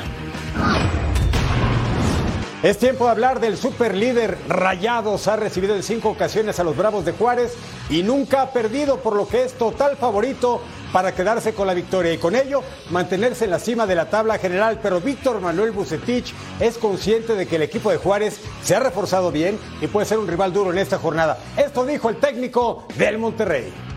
Es 2.64 2.80
tiempo 2.80 3.06
de 3.06 3.12
hablar 3.12 3.40
del 3.40 3.58
superlíder 3.58 4.40
Rayados. 4.50 5.28
Ha 5.28 5.36
recibido 5.36 5.76
en 5.76 5.84
cinco 5.84 6.10
ocasiones 6.10 6.60
a 6.60 6.64
los 6.64 6.76
Bravos 6.76 7.06
de 7.06 7.12
Juárez 7.12 7.54
y 7.92 8.02
nunca 8.02 8.42
ha 8.42 8.50
perdido, 8.50 8.98
por 9.02 9.16
lo 9.16 9.28
que 9.28 9.44
es 9.44 9.54
total 9.54 9.98
favorito 9.98 10.62
para 10.96 11.14
quedarse 11.14 11.54
con 11.54 11.68
la 11.68 11.74
victoria 11.74 12.14
y 12.14 12.18
con 12.18 12.38
ello 12.38 12.64
mantenerse 12.90 13.44
en 13.44 13.52
la 13.52 13.60
cima 13.60 13.86
de 13.86 13.96
la 13.96 14.10
tabla 14.10 14.38
general. 14.38 14.80
Pero 14.82 15.02
Víctor 15.02 15.42
Manuel 15.42 15.72
Bucetich 15.72 16.34
es 16.58 16.78
consciente 16.78 17.36
de 17.36 17.46
que 17.48 17.58
el 17.58 17.64
equipo 17.64 17.92
de 17.92 17.98
Juárez 17.98 18.40
se 18.64 18.76
ha 18.76 18.80
reforzado 18.80 19.30
bien 19.30 19.60
y 19.82 19.88
puede 19.88 20.06
ser 20.06 20.20
un 20.20 20.28
rival 20.30 20.54
duro 20.54 20.72
en 20.72 20.78
esta 20.78 20.98
jornada. 20.98 21.38
Esto 21.58 21.86
dijo 21.86 22.08
el 22.08 22.16
técnico 22.16 22.86
del 22.98 23.18
Monterrey. 23.18 23.95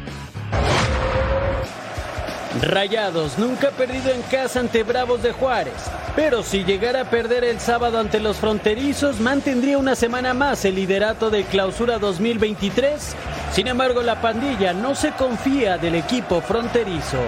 Rayados 2.61 3.39
nunca 3.39 3.69
ha 3.69 3.71
perdido 3.71 4.11
en 4.11 4.23
casa 4.23 4.61
ante 4.61 4.83
Bravos 4.83 5.23
de 5.23 5.33
Juárez, 5.33 5.75
pero 6.17 6.43
si 6.43 6.65
llegara 6.65 7.03
a 7.03 7.11
perder 7.11 7.45
el 7.45 7.61
sábado 7.61 7.99
ante 7.99 8.19
los 8.21 8.39
fronterizos, 8.39 9.21
mantendría 9.21 9.79
una 9.79 9.95
semana 9.95 10.35
más 10.35 10.65
el 10.65 10.75
liderato 10.75 11.31
de 11.31 11.45
clausura 11.45 11.99
2023. 11.99 13.15
Sin 13.53 13.69
embargo, 13.69 14.03
la 14.03 14.21
pandilla 14.21 14.73
no 14.73 14.95
se 14.95 15.13
confía 15.13 15.79
del 15.79 15.95
equipo 15.95 16.41
fronterizo. 16.41 17.19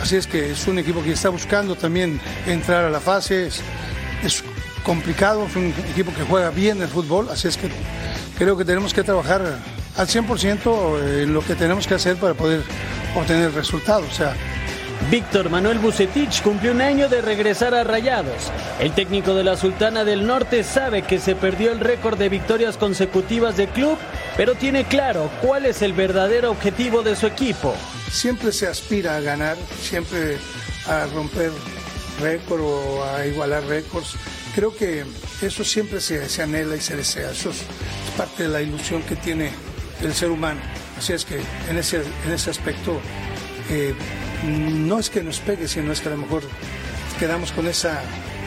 Así 0.00 0.16
es 0.16 0.26
que 0.26 0.52
es 0.52 0.66
un 0.66 0.78
equipo 0.78 1.02
que 1.02 1.12
está 1.12 1.28
buscando 1.28 1.76
también 1.76 2.20
entrar 2.46 2.84
a 2.84 2.90
la 2.90 3.00
fase. 3.00 3.48
Es, 3.48 3.60
es 4.24 4.44
complicado, 4.82 5.46
es 5.46 5.56
un 5.56 5.74
equipo 5.90 6.12
que 6.14 6.22
juega 6.22 6.50
bien 6.50 6.80
el 6.80 6.88
fútbol. 6.88 7.28
Así 7.30 7.48
es 7.48 7.56
que 7.56 7.68
creo 8.38 8.56
que 8.56 8.64
tenemos 8.64 8.94
que 8.94 9.02
trabajar 9.02 9.58
al 9.96 10.06
100% 10.06 11.22
en 11.22 11.34
lo 11.34 11.44
que 11.44 11.54
tenemos 11.54 11.86
que 11.86 11.94
hacer 11.94 12.16
para 12.16 12.34
poder 12.34 12.62
obtener 13.14 13.52
resultados. 13.52 14.08
O 14.08 14.14
sea, 14.14 14.34
Víctor 15.10 15.50
Manuel 15.50 15.78
Bucetich 15.78 16.42
cumplió 16.42 16.72
un 16.72 16.80
año 16.80 17.08
de 17.08 17.20
regresar 17.20 17.74
a 17.74 17.84
Rayados. 17.84 18.50
El 18.80 18.92
técnico 18.92 19.34
de 19.34 19.44
la 19.44 19.56
Sultana 19.56 20.04
del 20.04 20.26
Norte 20.26 20.64
sabe 20.64 21.02
que 21.02 21.18
se 21.18 21.34
perdió 21.34 21.72
el 21.72 21.80
récord 21.80 22.18
de 22.18 22.28
victorias 22.28 22.76
consecutivas 22.76 23.56
de 23.56 23.68
club, 23.68 23.98
pero 24.36 24.54
tiene 24.54 24.84
claro 24.84 25.30
cuál 25.42 25.66
es 25.66 25.82
el 25.82 25.92
verdadero 25.92 26.50
objetivo 26.50 27.02
de 27.02 27.16
su 27.16 27.26
equipo. 27.26 27.74
siempre 28.10 28.52
se 28.52 28.66
aspira 28.66 29.16
a 29.16 29.20
ganar, 29.20 29.56
siempre 29.80 30.36
a 30.86 31.06
romper 31.06 31.50
récord 32.20 32.60
o 32.60 33.04
a 33.04 33.26
igualar 33.26 33.64
récords. 33.64 34.16
Creo 34.54 34.74
que 34.74 35.04
eso 35.40 35.64
siempre 35.64 36.00
se, 36.00 36.28
se 36.28 36.42
anhela 36.42 36.76
y 36.76 36.80
se 36.80 36.96
desea. 36.96 37.30
Eso 37.30 37.50
es, 37.50 37.56
es 37.56 38.10
parte 38.16 38.44
de 38.44 38.48
la 38.50 38.60
ilusión 38.60 39.02
que 39.02 39.16
tiene 39.16 39.50
el 40.02 40.14
ser 40.14 40.30
humano. 40.30 40.60
Así 40.98 41.12
es 41.12 41.24
que 41.24 41.40
en 41.68 41.78
ese, 41.78 42.02
en 42.26 42.32
ese 42.32 42.50
aspecto 42.50 43.00
eh, 43.70 43.94
no 44.44 44.98
es 44.98 45.10
que 45.10 45.22
nos 45.22 45.40
pegue, 45.40 45.68
sino 45.68 45.92
es 45.92 46.00
que 46.00 46.08
a 46.08 46.12
lo 46.12 46.18
mejor 46.18 46.42
quedamos 47.18 47.52
con 47.52 47.66
esa 47.68 48.02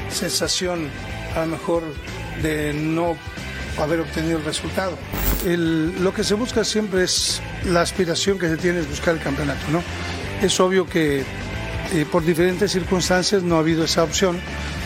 sensación, 0.10 0.90
a 1.36 1.42
lo 1.42 1.48
mejor 1.48 1.84
de 2.42 2.74
no 2.74 3.18
haber 3.82 4.02
obtenido 4.02 4.38
el 4.38 4.46
resultado. 4.46 4.98
Lo 5.46 6.14
que 6.14 6.24
se 6.24 6.34
busca 6.34 6.64
siempre 6.64 7.04
es 7.04 7.42
la 7.66 7.82
aspiración 7.82 8.40
que 8.40 8.48
se 8.48 8.58
tiene 8.58 8.80
es 8.80 8.90
buscar 8.90 9.16
el 9.16 9.22
campeonato, 9.22 9.66
¿no? 9.72 9.84
Es 10.42 10.60
obvio 10.60 10.88
que 10.88 11.24
eh, 11.94 12.06
por 12.12 12.26
diferentes 12.26 12.72
circunstancias 12.72 13.44
no 13.44 13.56
ha 13.56 13.60
habido 13.60 13.86
esa 13.86 14.04
opción. 14.04 14.40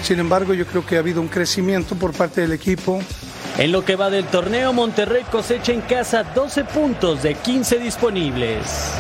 Sin 0.04 0.20
embargo, 0.20 0.54
yo 0.54 0.66
creo 0.66 0.86
que 0.86 0.98
ha 0.98 1.00
habido 1.00 1.22
un 1.22 1.28
crecimiento 1.28 1.96
por 1.96 2.14
parte 2.14 2.42
del 2.42 2.52
equipo. 2.52 3.02
En 3.60 3.74
lo 3.74 3.84
que 3.84 3.98
va 3.98 4.10
del 4.10 4.24
torneo, 4.24 4.72
Monterrey 4.72 5.24
cosecha 5.30 5.74
en 5.74 5.82
casa 5.82 6.24
12 6.24 6.64
puntos 6.64 7.22
de 7.22 7.36
15 7.36 7.78
disponibles. 7.80 8.94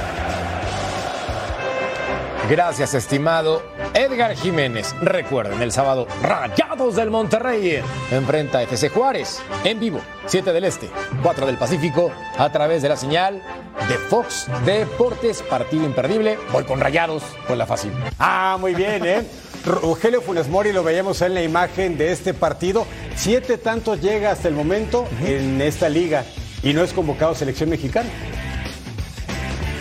Gracias, 2.49 2.93
estimado 2.93 3.63
Edgar 3.93 4.35
Jiménez. 4.35 4.93
Recuerden, 4.99 5.61
el 5.61 5.71
sábado, 5.71 6.07
Rayados 6.21 6.97
del 6.97 7.09
Monterrey 7.09 7.81
enfrenta 8.11 8.57
a 8.57 8.63
FC 8.63 8.89
Juárez 8.89 9.41
en 9.63 9.79
vivo, 9.79 10.01
7 10.25 10.51
del 10.51 10.65
Este, 10.65 10.89
4 11.23 11.45
del 11.45 11.57
Pacífico, 11.57 12.11
a 12.37 12.51
través 12.51 12.81
de 12.81 12.89
la 12.89 12.97
señal 12.97 13.41
de 13.87 13.95
Fox 14.09 14.47
Deportes, 14.65 15.41
partido 15.41 15.85
imperdible. 15.85 16.37
Voy 16.51 16.65
con 16.65 16.81
Rayados, 16.81 17.23
con 17.47 17.57
la 17.57 17.65
fácil. 17.65 17.93
Ah, 18.19 18.57
muy 18.59 18.75
bien, 18.75 19.05
¿eh? 19.05 19.25
Rogelio 19.65 20.21
Funes 20.21 20.47
Mori 20.47 20.71
lo 20.71 20.83
veíamos 20.83 21.21
en 21.21 21.33
la 21.33 21.43
imagen 21.43 21.97
de 21.97 22.11
este 22.11 22.33
partido. 22.33 22.85
Siete 23.15 23.57
tantos 23.57 24.01
llega 24.01 24.31
hasta 24.31 24.47
el 24.47 24.53
momento 24.53 25.07
en 25.25 25.61
esta 25.61 25.89
liga 25.89 26.23
y 26.63 26.73
no 26.73 26.83
es 26.83 26.93
convocado 26.93 27.31
a 27.31 27.35
selección 27.35 27.69
mexicana. 27.69 28.09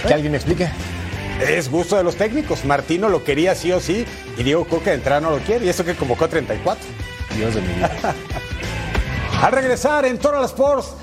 Que 0.07 0.15
alguien 0.15 0.33
me 0.33 0.39
explique. 0.39 0.69
Es 1.41 1.71
gusto 1.71 1.97
de 1.97 2.03
los 2.03 2.17
técnicos. 2.17 2.65
Martino 2.65 3.09
lo 3.09 3.23
quería 3.23 3.55
sí 3.55 3.71
o 3.73 3.81
sí 3.81 4.05
y 4.37 4.43
Diego 4.43 4.67
Coca 4.67 4.91
de 4.91 4.97
entrada 4.97 5.21
no 5.21 5.31
lo 5.31 5.39
quiere. 5.39 5.67
Y 5.67 5.69
eso 5.69 5.85
que 5.85 5.95
convocó 5.95 6.25
a 6.25 6.29
34. 6.29 6.85
Dios 7.37 7.55
de 7.55 7.61
mi 7.61 7.75
vida. 7.75 7.91
Al 9.43 9.53
regresar 9.53 10.05
en 10.05 10.19
Total 10.19 10.45
Sports, 10.45 10.95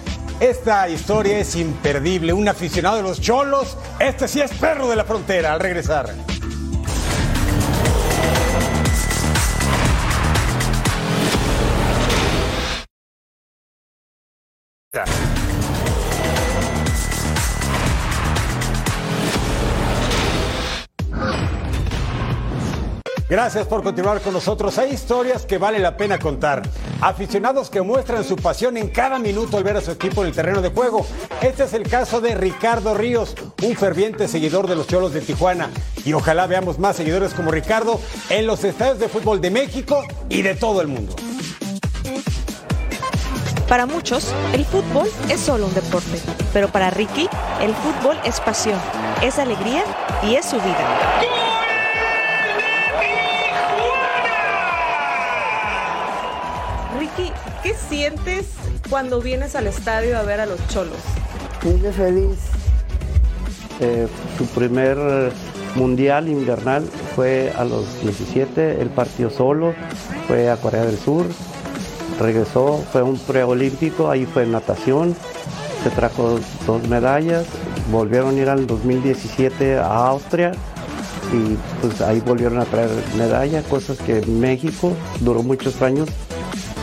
esta 0.41 0.89
historia 0.89 1.39
es 1.39 1.55
imperdible. 1.55 2.33
Un 2.33 2.49
aficionado 2.49 2.97
de 2.97 3.03
los 3.03 3.21
cholos. 3.21 3.77
Este 3.99 4.27
sí 4.27 4.41
es 4.41 4.51
perro 4.51 4.89
de 4.89 4.97
la 4.97 5.05
frontera. 5.05 5.53
Al 5.53 5.61
regresar. 5.61 6.13
Gracias 23.27 23.65
por 23.65 23.81
continuar 23.81 24.21
con 24.21 24.33
nosotros. 24.33 24.77
Hay 24.77 24.91
historias 24.91 25.47
que 25.47 25.57
vale 25.57 25.79
la 25.79 25.97
pena 25.97 26.19
contar. 26.19 26.61
Aficionados 27.01 27.71
que 27.71 27.81
muestran 27.81 28.23
su 28.23 28.35
pasión 28.35 28.77
en 28.77 28.89
cada 28.89 29.17
minuto 29.17 29.57
al 29.57 29.63
ver 29.63 29.77
a 29.77 29.81
su 29.81 29.89
equipo 29.89 30.21
en 30.21 30.27
el 30.27 30.35
terreno 30.35 30.61
de 30.61 30.69
juego. 30.69 31.07
Este 31.41 31.63
es 31.63 31.73
el 31.73 31.89
caso 31.89 32.21
de 32.21 32.35
Ricardo 32.35 32.93
Ríos, 32.93 33.35
un 33.63 33.75
ferviente 33.75 34.27
seguidor 34.27 34.67
de 34.67 34.75
los 34.75 34.85
Cholos 34.85 35.11
de 35.11 35.21
Tijuana. 35.21 35.71
Y 36.05 36.13
ojalá 36.13 36.45
veamos 36.45 36.77
más 36.77 36.97
seguidores 36.97 37.33
como 37.33 37.49
Ricardo 37.49 37.99
en 38.29 38.45
los 38.45 38.63
estadios 38.63 38.99
de 38.99 39.09
fútbol 39.09 39.41
de 39.41 39.49
México 39.49 40.03
y 40.29 40.43
de 40.43 40.53
todo 40.53 40.81
el 40.81 40.87
mundo. 40.87 41.15
Para 43.67 43.87
muchos, 43.87 44.35
el 44.53 44.63
fútbol 44.65 45.09
es 45.31 45.39
solo 45.39 45.65
un 45.65 45.73
deporte, 45.73 46.21
pero 46.53 46.67
para 46.67 46.91
Ricky, 46.91 47.27
el 47.59 47.73
fútbol 47.73 48.19
es 48.23 48.39
pasión, 48.39 48.79
es 49.23 49.39
alegría 49.39 49.83
y 50.21 50.35
es 50.35 50.45
su 50.45 50.57
vida. 50.57 51.44
¿Qué 57.65 57.73
sientes 57.89 58.45
cuando 58.91 59.19
vienes 59.19 59.55
al 59.55 59.65
estadio 59.65 60.19
a 60.19 60.21
ver 60.21 60.39
a 60.39 60.45
los 60.45 60.59
cholos? 60.67 60.99
Muy 61.63 61.91
feliz. 61.91 62.37
Eh, 63.79 64.07
su 64.37 64.45
primer 64.45 64.97
mundial 65.73 66.29
invernal 66.29 66.83
fue 67.15 67.51
a 67.57 67.65
los 67.65 68.01
17, 68.03 68.81
él 68.81 68.89
partió 68.89 69.31
solo, 69.31 69.73
fue 70.27 70.51
a 70.51 70.57
Corea 70.57 70.85
del 70.85 70.99
Sur, 70.99 71.25
regresó, 72.19 72.83
fue 72.91 73.01
un 73.01 73.17
preolímpico, 73.17 74.11
ahí 74.11 74.27
fue 74.27 74.45
natación, 74.45 75.15
se 75.83 75.89
trajo 75.89 76.39
dos 76.67 76.87
medallas, 76.87 77.47
volvieron 77.91 78.35
a 78.35 78.41
ir 78.41 78.49
al 78.49 78.67
2017 78.67 79.79
a 79.79 80.07
Austria 80.09 80.51
y 81.33 81.57
pues 81.81 81.99
ahí 82.01 82.19
volvieron 82.19 82.59
a 82.59 82.65
traer 82.65 82.91
medalla, 83.17 83.63
cosas 83.63 83.97
que 83.97 84.21
México 84.27 84.93
duró 85.21 85.41
muchos 85.41 85.81
años 85.81 86.09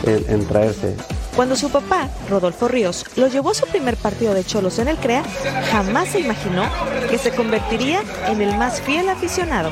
en, 0.03 0.25
en 0.27 0.45
traerse. 0.47 0.95
Cuando 1.35 1.55
su 1.55 1.69
papá, 1.71 2.09
Rodolfo 2.29 2.67
Ríos, 2.67 3.05
lo 3.15 3.27
llevó 3.27 3.51
a 3.51 3.53
su 3.55 3.65
primer 3.65 3.97
partido 3.97 4.33
de 4.33 4.43
cholos 4.43 4.77
en 4.79 4.87
el 4.87 4.97
CREA, 4.97 5.23
jamás 5.71 6.09
se 6.09 6.19
imaginó 6.19 6.63
que 7.09 7.17
se 7.17 7.31
convertiría 7.31 8.01
en 8.27 8.41
el 8.41 8.55
más 8.57 8.81
fiel 8.81 9.09
aficionado. 9.09 9.71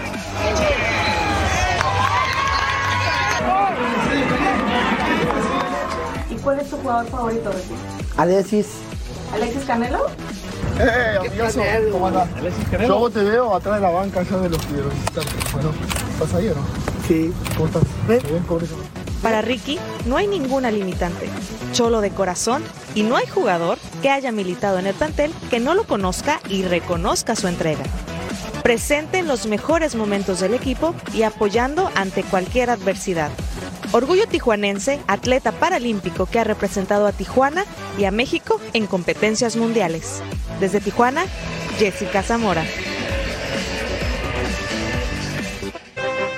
¿Y 6.29 6.35
cuál 6.35 6.59
es 6.59 6.69
tu 6.69 6.77
jugador 6.77 7.05
favorito? 7.07 7.51
Alexis, 8.17 8.67
¿Alexis 9.33 9.63
Canelo? 9.65 10.07
Eh, 10.79 11.17
amigazo, 11.19 11.61
¿cómo 11.91 12.07
andás? 12.07 12.27
Yo 12.87 12.95
a 12.95 12.97
vos 12.97 13.13
te 13.13 13.23
veo 13.23 13.53
atrás 13.53 13.75
de 13.75 13.81
la 13.81 13.89
banca 13.91 14.23
ya 14.23 14.37
de 14.37 14.49
los 14.49 14.59
visitantes. 14.67 15.53
Bueno, 15.53 15.71
¿estás 16.13 16.33
ahí 16.33 16.47
o 16.47 16.55
no? 16.55 16.61
Sí. 17.07 17.31
¿Cómo 17.55 17.67
estás? 17.67 17.83
¿Bien? 18.07 18.43
¿Cómo 18.47 18.59
estás? 18.59 18.77
Para 19.21 19.41
Ricky 19.41 19.79
no 20.05 20.17
hay 20.17 20.27
ninguna 20.27 20.71
limitante. 20.71 21.29
Cholo 21.73 22.01
de 22.01 22.09
corazón 22.09 22.63
y 22.95 23.03
no 23.03 23.15
hay 23.15 23.27
jugador 23.27 23.77
que 24.01 24.09
haya 24.09 24.31
militado 24.31 24.79
en 24.79 24.87
el 24.87 24.95
plantel 24.95 25.31
que 25.49 25.59
no 25.59 25.75
lo 25.75 25.85
conozca 25.85 26.41
y 26.49 26.63
reconozca 26.63 27.35
su 27.35 27.47
entrega. 27.47 27.83
Presente 28.63 29.19
en 29.19 29.27
los 29.27 29.47
mejores 29.47 29.95
momentos 29.95 30.39
del 30.39 30.53
equipo 30.53 30.95
y 31.13 31.23
apoyando 31.23 31.89
ante 31.95 32.23
cualquier 32.23 32.69
adversidad. 32.69 33.31
Orgullo 33.91 34.27
tijuanense, 34.27 35.01
atleta 35.07 35.51
paralímpico 35.51 36.25
que 36.25 36.39
ha 36.39 36.43
representado 36.43 37.07
a 37.07 37.11
Tijuana 37.11 37.65
y 37.97 38.05
a 38.05 38.11
México 38.11 38.61
en 38.73 38.87
competencias 38.87 39.55
mundiales. 39.55 40.21
Desde 40.59 40.79
Tijuana, 40.79 41.25
Jessica 41.77 42.23
Zamora. 42.23 42.63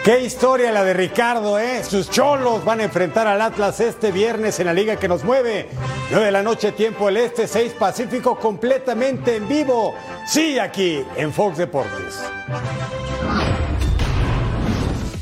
Qué 0.03 0.19
historia 0.19 0.73
la 0.73 0.83
de 0.83 0.93
Ricardo, 0.93 1.57
¿eh? 1.57 1.81
Sus 1.81 2.09
cholos 2.09 2.65
van 2.65 2.81
a 2.81 2.83
enfrentar 2.83 3.25
al 3.25 3.41
Atlas 3.41 3.79
este 3.79 4.11
viernes 4.11 4.59
en 4.59 4.65
la 4.65 4.73
liga 4.73 4.97
que 4.97 5.07
nos 5.07 5.23
mueve. 5.23 5.69
9 6.11 6.25
de 6.25 6.31
la 6.33 6.43
noche, 6.43 6.73
tiempo 6.73 7.07
el 7.07 7.15
este, 7.15 7.47
6 7.47 7.75
Pacífico, 7.79 8.37
completamente 8.37 9.37
en 9.37 9.47
vivo. 9.47 9.95
Sí, 10.27 10.59
aquí 10.59 11.05
en 11.15 11.31
Fox 11.31 11.57
Deportes. 11.57 12.19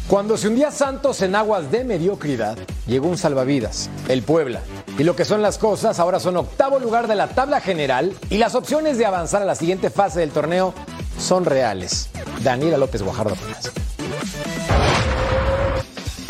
Cuando 0.07 0.35
se 0.35 0.47
hundía 0.47 0.71
Santos 0.71 1.21
en 1.21 1.35
aguas 1.35 1.69
de 1.69 1.83
mediocridad, 1.83 2.57
llegó 2.87 3.07
un 3.07 3.19
salvavidas, 3.19 3.87
el 4.07 4.23
Puebla. 4.23 4.61
Y 4.97 5.03
lo 5.03 5.15
que 5.15 5.25
son 5.25 5.43
las 5.43 5.59
cosas, 5.59 5.99
ahora 5.99 6.19
son 6.19 6.37
octavo 6.37 6.79
lugar 6.79 7.07
de 7.07 7.13
la 7.13 7.27
tabla 7.27 7.61
general 7.61 8.15
y 8.31 8.39
las 8.39 8.55
opciones 8.55 8.97
de 8.97 9.05
avanzar 9.05 9.43
a 9.43 9.45
la 9.45 9.53
siguiente 9.53 9.91
fase 9.91 10.21
del 10.21 10.31
torneo 10.31 10.73
son 11.19 11.45
reales. 11.45 12.09
Daniela 12.41 12.77
López 12.77 13.03
Guajardo 13.03 13.35
Apenas. 13.35 13.71
we 14.11 14.90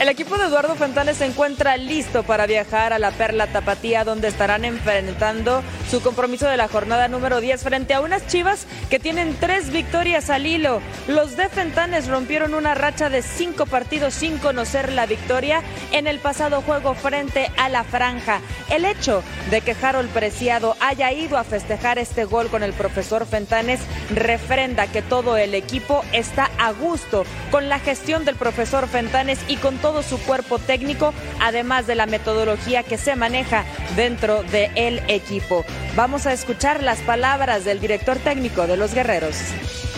El 0.02 0.10
equipo 0.10 0.36
de 0.36 0.46
Eduardo 0.46 0.74
Fentanes 0.74 1.18
se 1.18 1.28
encuentra 1.28 1.78
listo 1.78 2.24
para 2.24 2.48
viajar 2.48 2.92
a 2.92 2.98
la 2.98 3.12
Perla 3.12 3.46
Tapatía, 3.46 4.04
donde 4.04 4.30
estarán 4.30 4.66
enfrentando 4.66 5.62
su 5.92 6.02
compromiso 6.02 6.48
de 6.48 6.58
la 6.58 6.68
jornada 6.68 7.08
número 7.08 7.40
10 7.40 7.62
frente 7.62 7.94
a 7.94 8.02
unas 8.02 8.26
chivas 8.26 8.66
que 8.90 8.98
tienen 8.98 9.38
tres 9.40 9.70
victorias 9.72 10.32
al 10.32 10.48
hilo. 10.48 10.82
Los 11.08 11.38
de 11.38 11.50
Fentanes 11.50 12.08
rompieron 12.08 12.56
una 12.56 12.74
racha 12.74 13.12
de 13.12 13.22
cinco 13.22 13.68
partidos 13.68 14.16
sin 14.16 14.40
conocer 14.40 14.92
la 14.92 15.06
victoria 15.06 15.62
en 15.92 16.08
el 16.08 16.18
pasado 16.18 16.64
juego 16.64 16.96
frente 16.96 17.52
a 17.58 17.70
la 17.70 17.84
Franja. 17.84 18.42
El 18.72 18.86
hecho 18.86 19.22
de 19.52 19.62
que 19.62 19.76
Harold 19.80 20.10
Preciado 20.10 20.78
haya 20.80 21.12
ido 21.12 21.38
a 21.38 21.44
festejar 21.44 22.00
este 22.00 22.26
gol 22.26 22.48
con 22.48 22.64
el 22.64 22.74
profesor 22.74 23.28
Fentanes 23.28 23.82
refrenda 24.10 24.88
que 24.88 25.04
todo 25.04 25.38
el 25.38 25.54
equipo 25.54 26.04
está 26.12 26.50
a 26.58 26.72
gusto 26.72 27.24
con 27.52 27.70
la 27.70 27.78
gestión 27.78 28.26
del 28.26 28.36
profesor 28.36 28.88
Fentanes 28.88 29.38
y 29.48 29.58
con 29.58 29.78
todo 29.78 29.91
su 30.04 30.18
cuerpo 30.20 30.58
técnico, 30.60 31.14
además 31.40 31.88
de 31.88 31.96
la 31.96 32.06
metodología 32.06 32.84
que 32.84 32.98
se 32.98 33.16
maneja 33.16 33.66
dentro 33.96 34.44
del 34.44 35.00
equipo. 35.08 35.66
Vamos 35.96 36.26
a 36.26 36.34
escuchar 36.34 36.82
las 36.82 37.00
palabras 37.00 37.66
del 37.66 37.80
director 37.80 38.18
técnico 38.18 38.66
de 38.68 38.78
los 38.78 38.94
Guerreros. 38.94 39.36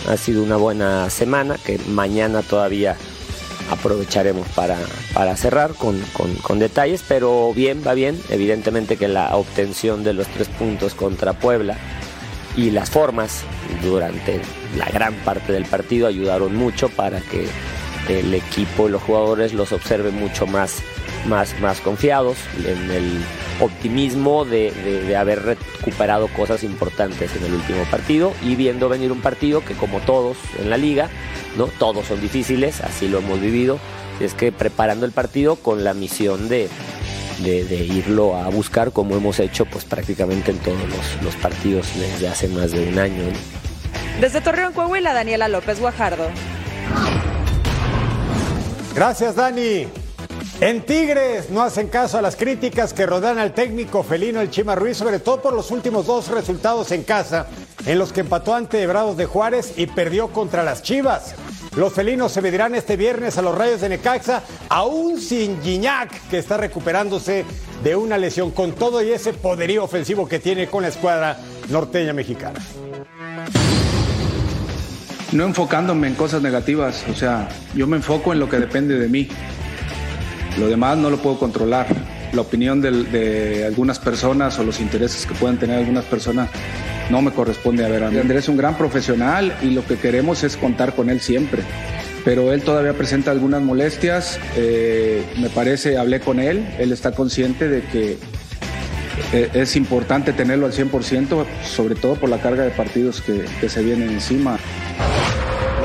Ha 0.10 0.18
sido 0.18 0.44
una 0.44 0.58
buena 0.58 1.10
semana 1.10 1.56
que 1.64 1.78
mañana 1.88 2.42
todavía 2.42 2.96
aprovecharemos 3.70 4.48
para, 4.50 4.78
para 5.14 5.38
cerrar 5.38 5.74
con- 5.74 6.02
con 6.42 6.60
detalles, 6.60 7.04
pero 7.08 7.54
bien, 7.54 7.82
va 7.86 7.94
bien. 7.94 8.20
Evidentemente 8.30 8.98
que 8.98 9.08
la 9.08 9.36
obtención 9.36 10.04
de 10.04 10.14
los 10.14 10.28
tres 10.28 10.50
puntos 10.50 10.94
contra 10.96 11.34
Puebla 11.34 11.78
y 12.58 12.72
las 12.72 12.90
formas 12.92 13.42
durante 13.82 14.42
la 14.78 14.86
gran 14.86 15.14
parte 15.24 15.54
del 15.54 15.66
partido 15.66 16.08
ayudaron 16.08 16.56
mucho 16.56 16.90
para 16.90 17.20
que 17.22 17.48
el 18.08 18.34
equipo 18.34 18.88
y 18.88 18.92
los 18.92 19.02
jugadores 19.02 19.54
los 19.54 19.72
observen 19.72 20.16
mucho 20.16 20.46
más, 20.46 20.82
más, 21.28 21.60
más 21.60 21.80
confiados. 21.80 22.38
En 22.66 22.92
el 22.92 23.22
optimismo 23.60 24.46
de, 24.46 25.16
haber 25.18 25.44
recuperado 25.44 26.28
cosas 26.30 26.64
importantes 26.64 27.36
en 27.36 27.46
el 27.46 27.54
último 27.54 27.84
partido 27.90 28.34
y 28.42 28.56
viendo 28.56 28.90
venir 28.90 29.12
un 29.12 29.22
partido 29.22 29.64
que 29.64 29.74
como 29.74 30.00
todos 30.02 30.38
en 30.60 30.70
la 30.70 30.78
liga, 30.78 31.10
¿no? 31.58 31.68
Todos 31.68 32.08
son 32.08 32.22
difíciles, 32.22 32.82
así 32.82 33.08
lo 33.08 33.20
hemos 33.20 33.40
vivido. 33.40 33.80
Es 34.20 34.34
que 34.34 34.52
preparando 34.52 35.06
el 35.06 35.12
partido 35.12 35.56
con 35.56 35.84
la 35.84 35.94
misión 35.94 36.48
de, 36.50 36.70
irlo 37.44 38.36
a 38.36 38.48
buscar 38.50 38.92
como 38.92 39.16
hemos 39.16 39.40
hecho 39.40 39.66
pues 39.66 39.86
prácticamente 39.86 40.52
en 40.52 40.60
todos 40.60 40.78
los, 41.24 41.36
partidos 41.36 41.88
desde 41.98 42.28
hace 42.28 42.48
más 42.48 42.72
de 42.72 42.88
un 42.88 43.00
año. 43.00 43.24
Desde 44.22 44.42
Torreón, 44.42 44.74
Coahuila, 44.74 45.14
Daniela 45.14 45.48
López 45.48 45.80
Guajardo. 45.80 46.30
Gracias, 48.96 49.36
Dani. 49.36 49.88
En 50.62 50.86
Tigres 50.86 51.50
no 51.50 51.64
hacen 51.64 51.88
caso 51.88 52.18
a 52.18 52.22
las 52.22 52.36
críticas 52.36 52.94
que 52.94 53.08
rodean 53.08 53.40
al 53.40 53.54
técnico 53.54 54.04
felino 54.04 54.40
el 54.40 54.52
Chima 54.52 54.76
Ruiz, 54.76 54.98
sobre 54.98 55.20
todo 55.20 55.42
por 55.42 55.54
los 55.54 55.72
últimos 55.72 56.06
dos 56.06 56.28
resultados 56.28 56.92
en 56.92 57.04
casa, 57.04 57.48
en 57.86 57.98
los 57.98 58.14
que 58.14 58.22
empató 58.22 58.54
ante 58.54 58.86
Bravos 58.86 59.18
de 59.18 59.26
Juárez 59.26 59.74
y 59.78 59.88
perdió 59.88 60.30
contra 60.30 60.64
las 60.64 60.84
Chivas. 60.84 61.34
Los 61.76 61.94
felinos 61.94 62.32
se 62.32 62.42
medirán 62.42 62.76
este 62.76 62.96
viernes 62.96 63.38
a 63.38 63.42
los 63.42 63.58
Rayos 63.58 63.82
de 63.82 63.90
Necaxa, 63.90 64.44
aún 64.70 65.20
sin 65.20 65.62
Gignac, 65.64 66.30
que 66.30 66.38
está 66.38 66.58
recuperándose 66.58 67.46
de 67.84 67.96
una 67.96 68.20
lesión, 68.20 68.52
con 68.52 68.74
todo 68.74 69.02
y 69.02 69.12
ese 69.12 69.34
poderío 69.34 69.84
ofensivo 69.84 70.28
que 70.28 70.40
tiene 70.40 70.68
con 70.68 70.84
la 70.84 70.90
escuadra 70.90 71.40
norteña 71.70 72.14
mexicana. 72.14 72.60
No 75.34 75.46
enfocándome 75.46 76.08
en 76.08 76.14
cosas 76.14 76.42
negativas, 76.42 77.04
o 77.10 77.16
sea, 77.16 77.50
yo 77.76 77.88
me 77.88 77.98
enfoco 77.98 78.34
en 78.34 78.40
lo 78.40 78.48
que 78.48 78.58
depende 78.58 79.00
de 79.00 79.08
mí. 79.10 79.28
Lo 80.60 80.68
demás 80.68 80.98
no 80.98 81.10
lo 81.10 81.18
puedo 81.18 81.40
controlar. 81.40 81.88
La 82.34 82.42
opinión 82.42 82.82
de, 82.82 83.64
algunas 83.66 84.00
personas 84.00 84.58
o 84.60 84.64
los 84.64 84.80
intereses 84.80 85.26
que 85.26 85.34
puedan 85.34 85.58
tener 85.58 85.80
algunas 85.80 86.06
personas 86.06 86.50
no 87.10 87.22
me 87.22 87.32
corresponde 87.32 87.86
a 87.86 87.90
ver 87.90 88.04
a 88.04 88.12
mí. 88.12 88.18
Andrés 88.18 88.44
es 88.44 88.50
un 88.50 88.58
gran 88.58 88.78
profesional 88.78 89.56
y 89.62 89.72
lo 89.72 89.86
que 89.86 89.98
queremos 89.98 90.44
es 90.44 90.56
contar 90.56 90.96
con 90.96 91.10
él 91.10 91.20
siempre. 91.20 91.64
Pero 92.24 92.54
él 92.54 92.62
todavía 92.62 92.94
presenta 92.94 93.32
algunas 93.32 93.62
molestias. 93.62 94.40
eh, 94.56 95.24
me 95.40 95.50
parece, 95.50 95.98
hablé 95.98 96.22
con 96.22 96.40
él, 96.40 96.68
él 96.80 96.92
está 96.92 97.12
consciente 97.12 97.68
de 97.68 97.82
que 97.84 98.18
eh, 99.34 99.50
es 99.54 99.76
importante 99.76 100.34
tenerlo 100.34 100.66
al 100.66 100.74
100%, 100.74 101.46
sobre 101.66 101.96
todo 101.96 102.16
por 102.16 102.30
la 102.30 102.40
carga 102.40 102.64
de 102.64 102.72
partidos 102.72 103.22
que 103.22 103.70
se 103.70 103.84
vienen 103.84 104.10
encima. 104.10 104.58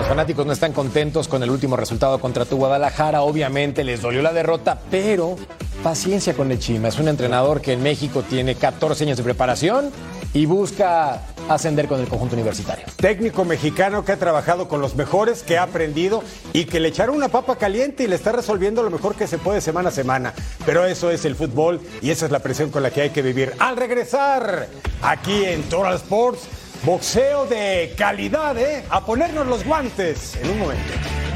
Fanáticos 0.09 0.47
no 0.47 0.55
están 0.55 0.73
contentos 0.73 1.29
con 1.29 1.43
el 1.43 1.51
último 1.51 1.77
resultado 1.77 2.19
contra 2.19 2.47
tu 2.47 2.57
Guadalajara. 2.57 3.21
Obviamente 3.21 3.85
les 3.85 4.01
dolió 4.01 4.23
la 4.23 4.33
derrota, 4.33 4.79
pero 4.91 5.37
paciencia 5.83 6.33
con 6.33 6.51
el 6.51 6.59
Chima. 6.59 6.89
Es 6.89 6.99
un 6.99 7.09
entrenador 7.09 7.61
que 7.61 7.75
en 7.75 7.83
México 7.83 8.23
tiene 8.23 8.55
14 8.55 9.05
años 9.05 9.19
de 9.19 9.23
preparación 9.23 9.91
y 10.33 10.47
busca 10.47 11.27
ascender 11.51 11.89
con 11.89 12.01
el 12.01 12.09
conjunto 12.09 12.37
universitario. 12.37 12.87
Técnico 12.97 13.45
mexicano 13.45 14.03
que 14.03 14.13
ha 14.13 14.17
trabajado 14.17 14.67
con 14.67 14.81
los 14.81 14.97
mejores, 14.97 15.43
que 15.43 15.59
ha 15.59 15.65
aprendido 15.65 16.23
y 16.55 16.65
que 16.65 16.81
le 16.81 16.89
echaron 16.89 17.15
una 17.15 17.29
papa 17.29 17.57
caliente 17.57 18.05
y 18.05 18.07
le 18.07 18.17
está 18.17 18.33
resolviendo 18.33 18.83
lo 18.83 18.91
mejor 18.91 19.15
que 19.15 19.27
se 19.27 19.37
puede 19.37 19.61
semana 19.61 19.91
a 19.91 19.93
semana. 19.93 20.33
Pero 20.65 20.87
eso 20.87 21.11
es 21.11 21.27
el 21.27 21.37
fútbol 21.37 21.83
y 22.01 22.13
esa 22.13 22.25
es 22.25 22.33
la 22.33 22.39
presión 22.39 22.71
con 22.71 22.83
la 22.83 22.91
que 22.91 23.03
hay 23.03 23.11
que 23.11 23.21
vivir. 23.21 23.53
Al 23.59 23.77
regresar 23.77 24.69
aquí 25.03 25.45
en 25.45 25.65
Total 25.65 25.97
Sports, 25.97 26.49
boxeo 26.83 27.47
de 27.47 27.95
calidad, 27.97 28.57
¿eh? 28.59 28.85
A 28.91 29.05
ponernos 29.05 29.47
los 29.47 29.65
guantes 29.65 30.37
en 30.37 30.51
un 30.51 30.59
momento. 30.59 31.28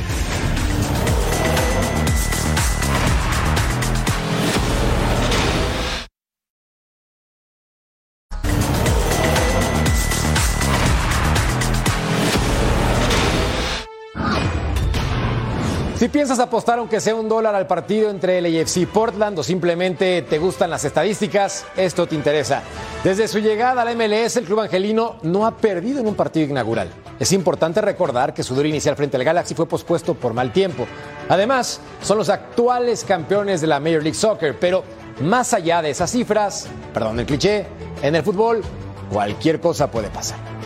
Si 16.03 16.09
piensas 16.09 16.40
apostar 16.40 16.80
aunque 16.80 17.00
sea 17.00 17.14
un 17.14 17.28
dólar 17.28 17.55
al 17.55 17.68
partido 17.68 18.11
entre 18.11 18.38
el 18.38 18.46
AFC 18.46 18.78
y 18.78 18.86
Portland 18.86 19.38
o 19.38 19.44
simplemente 19.44 20.22
te 20.22 20.40
gustan 20.40 20.68
las 20.68 20.84
estadísticas, 20.84 21.64
esto 21.76 22.09
te 22.09 22.16
interesa. 22.16 22.64
Desde 23.05 23.28
su 23.28 23.38
llegada 23.38 23.82
a 23.82 23.84
la 23.84 23.94
MLS, 23.94 24.36
el 24.36 24.44
club 24.44 24.59
angelino 24.59 25.18
no 25.22 25.46
ha 25.46 25.57
perdido 25.57 26.00
en 26.00 26.09
un 26.09 26.16
partido 26.16 26.50
inaugural. 26.50 26.90
Es 27.20 27.30
importante 27.30 27.80
recordar 27.80 28.34
que 28.34 28.42
su 28.42 28.53
duelo 28.53 28.68
inicial 28.68 28.96
frente 28.96 29.16
al 29.16 29.22
Galaxy 29.22 29.55
fue 29.55 29.68
pospuesto 29.68 30.14
por 30.14 30.34
mal 30.34 30.53
tiempo. 30.53 30.88
Además, 31.28 31.80
son 32.03 32.18
los 32.18 32.30
actuales 32.30 33.05
campeones 33.05 33.61
de 33.61 33.68
la 33.68 33.78
Major 33.78 34.03
League 34.03 34.18
Soccer, 34.18 34.59
pero 34.59 34.82
más 35.20 35.55
allá 35.55 35.82
de 35.82 35.90
esas 35.90 36.11
cifras, 36.11 36.66
perdón 36.92 37.20
el 37.20 37.26
cliché, 37.26 37.64
en 38.03 38.16
el 38.16 38.24
fútbol 38.24 38.62
cualquier 39.12 39.61
cosa 39.61 39.88
puede 39.88 40.09
pasar. 40.09 40.61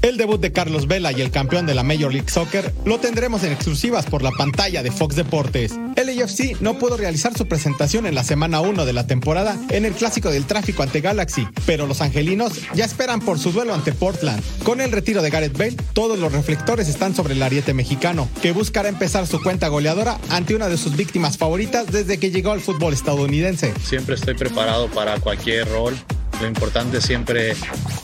El 0.00 0.16
debut 0.16 0.40
de 0.40 0.52
Carlos 0.52 0.86
Vela 0.86 1.10
y 1.10 1.20
el 1.20 1.32
campeón 1.32 1.66
de 1.66 1.74
la 1.74 1.82
Major 1.82 2.12
League 2.12 2.28
Soccer 2.28 2.72
lo 2.84 2.98
tendremos 3.00 3.42
en 3.42 3.52
exclusivas 3.52 4.06
por 4.06 4.22
la 4.22 4.30
pantalla 4.30 4.84
de 4.84 4.92
Fox 4.92 5.16
Deportes. 5.16 5.74
El 5.96 6.08
AFC 6.08 6.60
no 6.60 6.78
pudo 6.78 6.96
realizar 6.96 7.36
su 7.36 7.48
presentación 7.48 8.06
en 8.06 8.14
la 8.14 8.22
semana 8.22 8.60
1 8.60 8.84
de 8.84 8.92
la 8.92 9.08
temporada 9.08 9.58
en 9.70 9.84
el 9.84 9.92
clásico 9.92 10.30
del 10.30 10.46
tráfico 10.46 10.84
ante 10.84 11.00
Galaxy, 11.00 11.48
pero 11.66 11.88
los 11.88 12.00
angelinos 12.00 12.52
ya 12.74 12.84
esperan 12.84 13.20
por 13.20 13.40
su 13.40 13.50
duelo 13.50 13.74
ante 13.74 13.92
Portland. 13.92 14.40
Con 14.62 14.80
el 14.80 14.92
retiro 14.92 15.20
de 15.20 15.30
Gareth 15.30 15.58
Bale, 15.58 15.76
todos 15.94 16.16
los 16.18 16.32
reflectores 16.32 16.88
están 16.88 17.16
sobre 17.16 17.34
el 17.34 17.42
ariete 17.42 17.74
mexicano, 17.74 18.28
que 18.40 18.52
buscará 18.52 18.88
empezar 18.88 19.26
su 19.26 19.42
cuenta 19.42 19.66
goleadora 19.66 20.18
ante 20.30 20.54
una 20.54 20.68
de 20.68 20.76
sus 20.76 20.96
víctimas 20.96 21.38
favoritas 21.38 21.90
desde 21.90 22.18
que 22.18 22.30
llegó 22.30 22.52
al 22.52 22.60
fútbol 22.60 22.92
estadounidense. 22.94 23.74
Siempre 23.82 24.14
estoy 24.14 24.34
preparado 24.34 24.88
para 24.88 25.18
cualquier 25.18 25.68
rol. 25.68 25.96
Lo 26.40 26.46
importante 26.46 26.98
es 26.98 27.04
siempre 27.04 27.54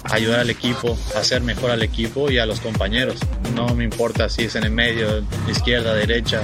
ayudar 0.05 0.41
al 0.41 0.51
equipo, 0.51 0.99
hacer 1.17 1.43
mejor 1.43 1.71
al 1.71 1.83
equipo 1.83 2.31
y 2.31 2.39
a 2.39 2.47
los 2.47 2.61
compañeros. 2.61 3.21
No 3.55 3.75
me 3.75 3.85
importa 3.85 4.29
si 4.29 4.43
es 4.45 4.57
en 4.57 4.65
el 4.65 4.71
medio, 4.71 5.23
izquierda, 5.49 5.95
derecha, 5.95 6.43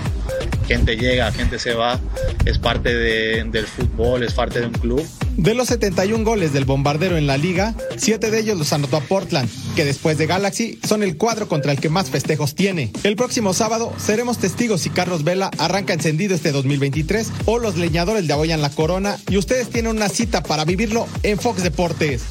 gente 0.66 0.96
llega, 0.96 1.30
gente 1.32 1.58
se 1.58 1.74
va. 1.74 1.98
Es 2.44 2.58
parte 2.58 2.94
de- 2.94 3.44
del 3.44 3.66
fútbol, 3.66 4.22
es 4.22 4.32
parte 4.34 4.60
de 4.60 4.66
un 4.66 4.72
club. 4.72 5.04
De 5.36 5.54
los 5.54 5.68
71 5.68 6.24
goles 6.24 6.52
del 6.52 6.64
bombardero 6.64 7.16
en 7.16 7.26
la 7.26 7.36
liga, 7.38 7.74
7 7.96 8.30
de 8.30 8.40
ellos 8.40 8.58
los 8.58 8.72
anotó 8.72 8.96
a 8.98 9.00
Portland, 9.00 9.48
que 9.74 9.84
después 9.84 10.18
de 10.18 10.26
Galaxy 10.26 10.78
son 10.86 11.02
el 11.02 11.16
cuadro 11.16 11.48
contra 11.48 11.72
el 11.72 11.80
que 11.80 11.88
más 11.88 12.10
festejos 12.10 12.54
tiene. 12.54 12.92
El 13.04 13.16
próximo 13.16 13.54
sábado 13.54 13.92
seremos 13.98 14.38
testigos 14.38 14.82
si 14.82 14.90
Carlos 14.90 15.24
Vela 15.24 15.50
arranca 15.58 15.92
encendido 15.94 16.34
este 16.34 16.52
2023 16.52 17.28
o 17.46 17.58
los 17.58 17.76
leñadores 17.76 18.24
le 18.26 18.32
apoyan 18.34 18.60
la 18.60 18.70
corona 18.70 19.16
y 19.30 19.38
ustedes 19.38 19.70
tienen 19.70 19.96
una 19.96 20.08
cita 20.08 20.42
para 20.42 20.64
vivirlo 20.64 21.06
en 21.22 21.38
Fox 21.38 21.62
Deportes. 21.62 22.22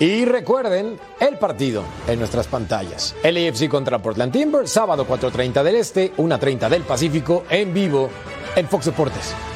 Y 0.00 0.24
recuerden 0.24 0.98
el 1.20 1.38
partido 1.38 1.84
en 2.08 2.18
nuestras 2.18 2.48
pantallas. 2.48 3.14
El 3.22 3.36
AFC 3.36 3.68
contra 3.68 4.00
Portland 4.00 4.32
Timbers, 4.32 4.70
sábado 4.70 5.06
4.30 5.06 5.62
del 5.62 5.76
Este, 5.76 6.12
1.30 6.16 6.68
del 6.68 6.82
Pacífico, 6.82 7.44
en 7.48 7.72
vivo 7.72 8.10
en 8.56 8.68
Fox 8.68 8.86
Deportes. 8.86 9.53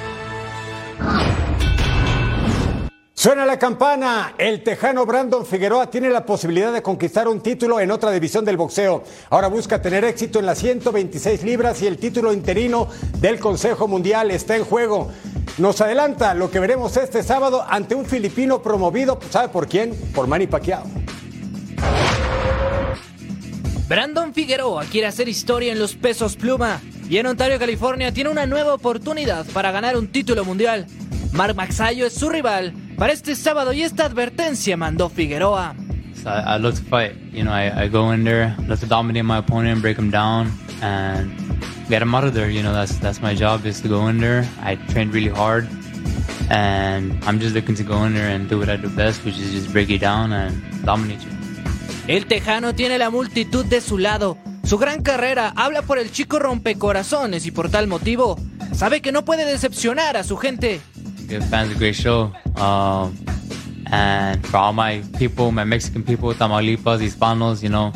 Suena 3.19 3.45
la 3.45 3.59
campana. 3.59 4.35
El 4.39 4.62
tejano 4.62 5.05
Brandon 5.05 5.45
Figueroa 5.45 5.91
tiene 5.91 6.09
la 6.09 6.25
posibilidad 6.25 6.73
de 6.73 6.83
conquistar 6.83 7.27
un 7.27 7.41
título 7.41 7.81
en 7.81 7.91
otra 7.91 8.12
división 8.12 8.45
del 8.45 8.57
boxeo. 8.57 9.03
Ahora 9.31 9.49
busca 9.49 9.83
tener 9.83 10.05
éxito 10.05 10.39
en 10.39 10.47
las 10.47 10.59
126 10.61 11.43
libras 11.43 11.83
y 11.83 11.89
el 11.89 11.99
título 11.99 12.33
interino 12.33 12.87
del 13.19 13.41
Consejo 13.41 13.89
Mundial 13.89 14.31
está 14.31 14.55
en 14.55 14.62
juego. 14.62 15.11
Nos 15.59 15.81
adelanta 15.81 16.33
lo 16.35 16.49
que 16.49 16.61
veremos 16.61 16.97
este 16.97 17.25
sábado 17.25 17.64
ante 17.69 17.97
un 17.97 18.07
filipino 18.07 18.62
promovido, 18.62 19.19
¿sabe 19.31 19.49
por 19.49 19.66
quién? 19.66 19.97
Por 20.14 20.29
Manny 20.29 20.47
Pacquiao. 20.47 20.85
Brandon 23.89 24.33
Figueroa 24.33 24.85
quiere 24.85 25.09
hacer 25.09 25.29
historia 25.29 25.73
en 25.73 25.81
los 25.81 25.97
pesos 25.97 26.37
pluma 26.37 26.81
y 27.11 27.16
en 27.16 27.27
Ontario, 27.27 27.59
California 27.59 28.12
tiene 28.12 28.31
una 28.31 28.47
nueva 28.47 28.75
oportunidad 28.75 29.45
para 29.47 29.73
ganar 29.73 29.97
un 29.97 30.07
título 30.07 30.45
mundial. 30.45 30.87
Mark 31.33 31.57
Maxayo 31.57 32.07
es 32.07 32.14
su 32.14 32.29
rival 32.29 32.73
para 32.99 33.13
este 33.13 33.37
sábado 33.37 33.73
y 33.73 33.83
esta 33.83 34.05
advertencia 34.05 34.77
mandó 34.77 35.09
Figueroa. 35.09 35.75
So 36.23 36.29
I, 36.29 36.57
I 36.57 36.59
look 36.59 36.75
to 36.75 36.83
fight. 36.83 37.15
You 37.33 37.45
know, 37.45 37.53
I, 37.53 37.85
I 37.85 37.89
go 37.89 38.13
in 38.13 38.25
there, 38.25 38.57
look 38.67 38.81
to 38.81 38.87
dominate 38.87 39.25
my 39.25 39.39
opponent, 39.39 39.81
break 39.81 39.97
him 39.97 40.11
down, 40.11 40.51
and 40.83 41.31
get 41.89 42.03
him 42.03 42.13
out 42.15 42.25
of 42.25 42.35
there. 42.35 42.51
You 42.51 42.63
know, 42.63 42.73
that's 42.73 42.99
that's 42.99 43.23
my 43.23 43.35
job 43.35 43.65
is 43.65 43.81
to 43.83 43.89
go 43.89 44.09
in 44.09 44.19
there. 44.19 44.45
I 44.61 44.75
trained 44.93 45.15
really 45.15 45.31
hard, 45.31 45.69
and 46.51 47.17
I'm 47.25 47.39
just 47.39 47.55
looking 47.55 47.77
to 47.77 47.85
go 47.85 48.05
in 48.05 48.15
there 48.15 48.29
and 48.29 48.49
do 48.49 48.59
what 48.59 48.69
I 48.69 48.77
do 48.77 48.89
best, 48.89 49.25
which 49.25 49.39
is 49.39 49.53
just 49.53 49.73
break 49.73 49.89
you 49.89 49.99
down 49.99 50.33
and 50.33 50.61
dominate 50.85 51.23
you. 51.23 51.31
El 52.09 52.27
tejano 52.27 52.75
tiene 52.75 52.99
la 52.99 53.11
multitud 53.11 53.65
de 53.67 53.81
su 53.81 53.99
lado. 53.99 54.39
Su 54.65 54.77
gran 54.77 55.03
carrera 55.03 55.53
habla 55.55 55.83
por 55.83 55.99
el 55.99 56.11
chico 56.11 56.39
rompecorazones 56.39 57.47
y 57.47 57.53
por 57.53 57.71
tal 57.71 57.87
motivo 57.87 58.37
sabe 58.75 59.01
que 59.01 59.13
no 59.13 59.25
puede 59.25 59.45
decepcionar 59.45 60.17
a 60.17 60.25
su 60.25 60.37
gente. 60.37 60.81
Give 61.29 61.45
fans 61.45 61.70
a 61.70 61.74
great 61.74 61.95
show. 61.95 62.33
Um, 62.57 63.16
and 63.91 64.45
for 64.47 64.57
all 64.57 64.72
my 64.72 65.03
people, 65.18 65.53
my 65.53 65.64
Mexican 65.64 66.03
people, 66.03 66.33
Tamaulipas, 66.33 67.01
Hispanos, 67.01 67.62
you 67.62 67.68
know, 67.68 67.93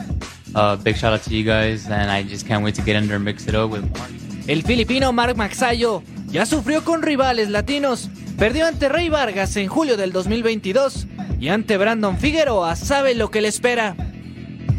uh, 0.54 0.76
big 0.76 0.96
shout 0.96 1.14
out 1.14 1.22
to 1.22 1.34
you 1.34 1.44
guys, 1.44 1.88
and 1.88 2.10
I 2.10 2.22
just 2.22 2.46
can't 2.46 2.62
wait 2.62 2.74
to 2.76 2.82
get 2.82 2.96
in 2.96 3.06
there 3.06 3.16
and 3.16 3.24
mix 3.24 3.46
it 3.46 3.54
up 3.54 3.70
with 3.70 3.88
more. 3.96 4.08
El 4.48 4.62
filipino 4.62 5.12
Mark 5.12 5.36
Maxayo 5.36 6.02
ya 6.28 6.44
sufrió 6.46 6.84
con 6.84 7.02
rivales 7.02 7.48
latinos. 7.48 8.10
Perdió 8.38 8.66
ante 8.66 8.88
Rey 8.88 9.08
Vargas 9.08 9.56
en 9.56 9.68
julio 9.68 9.96
del 9.96 10.12
2022 10.12 11.06
y 11.38 11.48
ante 11.48 11.76
Brandon 11.76 12.18
Figueroa 12.18 12.76
sabe 12.76 13.14
lo 13.14 13.30
que 13.30 13.40
le 13.40 13.48
espera. 13.48 13.94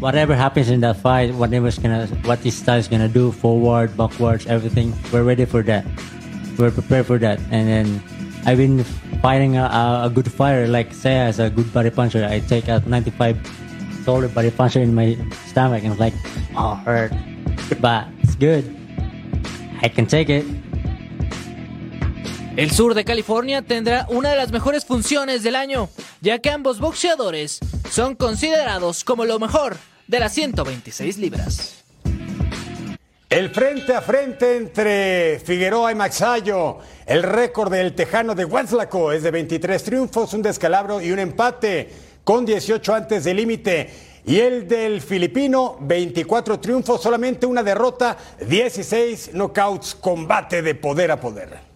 Whatever 0.00 0.36
happens 0.36 0.68
in 0.68 0.80
that 0.82 0.96
fight, 0.96 1.32
whatever's 1.34 1.78
gonna, 1.78 2.06
what 2.24 2.40
this 2.42 2.62
guy's 2.62 2.88
gonna 2.88 3.08
do, 3.08 3.32
forward, 3.32 3.96
backwards, 3.96 4.46
everything, 4.46 4.92
we're 5.12 5.24
ready 5.24 5.46
for 5.46 5.64
that. 5.64 5.84
We're 6.58 6.72
prepared 6.72 7.06
for 7.06 7.18
that. 7.20 7.38
And 7.50 7.66
then 7.68 8.02
I've 8.46 8.58
been 8.58 8.84
fighting 9.22 9.56
a, 9.56 10.02
a 10.04 10.10
good 10.12 10.30
fighter, 10.30 10.66
like 10.68 10.92
say 10.92 11.18
as 11.18 11.38
a 11.40 11.48
good 11.48 11.72
body 11.72 11.90
puncher. 11.90 12.24
I 12.24 12.40
take 12.40 12.68
out 12.68 12.86
95 12.86 13.38
solid 14.04 14.34
body 14.34 14.50
puncher 14.50 14.80
in 14.80 14.94
my 14.94 15.16
stomach 15.46 15.82
and 15.82 15.92
it's 15.92 16.00
like, 16.00 16.14
oh, 16.56 16.74
hurt. 16.84 17.12
But 17.80 18.06
it's 18.22 18.34
good. 18.34 18.64
I 19.82 19.88
can 19.88 20.06
take 20.06 20.28
it. 20.28 20.44
El 22.56 22.70
sur 22.70 22.94
de 22.94 23.04
California 23.04 23.62
tendrá 23.62 24.06
una 24.08 24.30
de 24.30 24.36
las 24.36 24.52
mejores 24.52 24.84
funciones 24.84 25.42
del 25.42 25.56
año, 25.56 25.88
ya 26.20 26.38
que 26.38 26.50
ambos 26.50 26.78
boxeadores 26.78 27.58
son 27.90 28.14
considerados 28.14 29.02
como 29.02 29.24
lo 29.24 29.40
mejor 29.40 29.76
de 30.06 30.20
las 30.20 30.34
126 30.34 31.18
libras. 31.18 31.83
El 33.34 33.50
frente 33.50 33.92
a 33.92 34.00
frente 34.00 34.56
entre 34.56 35.40
Figueroa 35.40 35.90
y 35.90 35.96
Maxayo. 35.96 36.78
El 37.04 37.24
récord 37.24 37.68
del 37.72 37.92
tejano 37.92 38.32
de 38.32 38.44
Huaslaco 38.44 39.10
es 39.10 39.24
de 39.24 39.32
23 39.32 39.82
triunfos, 39.82 40.34
un 40.34 40.42
descalabro 40.42 41.00
y 41.00 41.10
un 41.10 41.18
empate, 41.18 41.90
con 42.22 42.46
18 42.46 42.94
antes 42.94 43.24
del 43.24 43.38
límite. 43.38 43.90
Y 44.24 44.38
el 44.38 44.68
del 44.68 45.00
filipino, 45.00 45.76
24 45.80 46.60
triunfos, 46.60 47.02
solamente 47.02 47.44
una 47.44 47.64
derrota, 47.64 48.16
16 48.38 49.32
knockouts, 49.32 49.96
combate 49.96 50.62
de 50.62 50.76
poder 50.76 51.10
a 51.10 51.18
poder. 51.18 51.73